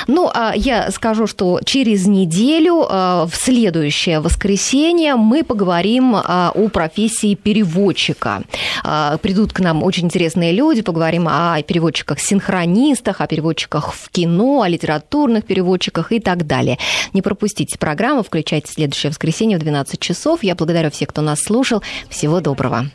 Ну, 0.06 0.30
а 0.32 0.52
я 0.54 0.90
скажу, 0.92 1.26
что 1.26 1.61
через 1.64 2.06
неделю 2.06 2.86
э, 2.88 3.26
в 3.28 3.34
следующее 3.49 4.20
воскресенье 4.20 5.14
мы 5.14 5.42
поговорим 5.42 6.14
а, 6.14 6.53
о 6.55 6.68
профессии 6.68 7.34
переводчика. 7.34 8.42
А, 8.84 9.16
придут 9.16 9.55
к 9.55 9.61
нам 9.61 9.82
очень 9.82 10.05
интересные 10.05 10.53
люди, 10.53 10.82
поговорим 10.82 11.26
о 11.26 11.62
переводчиках-синхронистах, 11.62 13.22
о 13.22 13.26
переводчиках 13.26 13.94
в 13.94 14.11
кино, 14.11 14.61
о 14.61 14.68
литературных 14.68 15.46
переводчиках 15.46 16.12
и 16.12 16.20
так 16.20 16.46
далее. 16.46 16.76
Не 17.14 17.22
пропустите 17.22 17.78
программу, 17.78 18.22
включайте 18.22 18.70
следующее 18.70 19.09
воскресенье 19.09 19.57
в 19.57 19.61
12 19.61 19.99
часов. 19.99 20.42
Я 20.42 20.55
благодарю 20.55 20.90
всех, 20.90 21.09
кто 21.09 21.22
нас 21.22 21.40
слушал. 21.40 21.82
Всего 22.11 22.40
доброго. 22.40 22.90